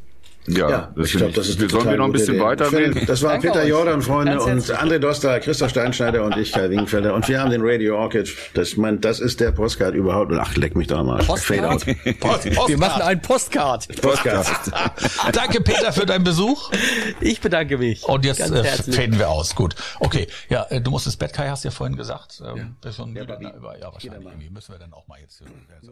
Ja, 0.47 0.69
Ja, 0.69 0.93
das 0.95 1.07
ich 1.07 1.17
glaube, 1.17 1.33
das 1.33 1.49
ist 1.49 1.59
Wir 1.61 1.69
sollen 1.69 1.89
wir 1.89 1.97
noch 1.97 2.05
ein 2.05 2.11
bisschen 2.11 2.35
Idee. 2.35 2.43
weiterreden. 2.43 3.05
Das 3.05 3.21
war 3.21 3.31
Danke 3.33 3.47
Peter 3.49 3.61
euch. 3.61 3.69
Jordan, 3.69 4.01
Freunde, 4.01 4.41
und. 4.41 4.63
André 4.63 4.97
Doster, 4.99 5.39
Christoph 5.39 5.69
Steinschneider 5.69 6.23
und 6.23 6.35
ich, 6.37 6.51
Kai 6.51 6.69
Wingenfelder. 6.69 7.13
Und 7.13 7.27
wir 7.27 7.39
haben 7.39 7.51
den 7.51 7.61
Radio 7.63 7.97
Orchid. 7.97 8.35
Das, 8.53 8.75
mein, 8.75 8.99
das 9.01 9.19
ist 9.19 9.39
der 9.39 9.51
Postcard 9.51 9.93
überhaupt. 9.93 10.31
Und 10.31 10.39
ach, 10.39 10.55
leck 10.55 10.75
mich 10.75 10.87
doch 10.87 11.03
mal. 11.03 11.21
Fade 11.21 11.69
out. 11.69 11.85
Post, 11.85 12.19
Postcard. 12.19 12.69
wir 12.69 12.77
machen 12.77 13.01
ein 13.01 13.21
Postcard. 13.21 14.01
Postcard. 14.01 14.47
Danke, 15.33 15.61
Peter, 15.61 15.93
für 15.93 16.05
deinen 16.05 16.23
Besuch. 16.23 16.71
Ich 17.19 17.39
bedanke 17.39 17.77
mich. 17.77 18.03
Und 18.03 18.25
jetzt 18.25 18.39
äh, 18.39 18.63
faden 18.63 19.19
wir 19.19 19.29
aus. 19.29 19.55
Gut. 19.55 19.75
Okay. 19.99 20.27
Ja, 20.49 20.65
äh, 20.69 20.81
du 20.81 20.91
musst 20.91 21.05
ins 21.05 21.17
Bett, 21.17 21.33
Kai, 21.33 21.49
hast 21.49 21.63
du 21.63 21.67
ja 21.67 21.71
vorhin 21.71 21.95
gesagt. 21.95 22.41
Ähm, 22.45 22.75
ja. 22.83 22.91
Schon 22.91 23.13
wieder, 23.13 23.37
na, 23.39 23.53
über, 23.53 23.77
ja, 23.77 23.93
wahrscheinlich. 23.93 24.25
Irgendwie 24.25 24.49
müssen 24.49 24.73
wir 24.73 24.79
dann 24.79 24.93
auch 24.93 25.07
mal 25.07 25.19
jetzt. 25.19 25.41
äh, 25.41 25.45
so 25.81 25.91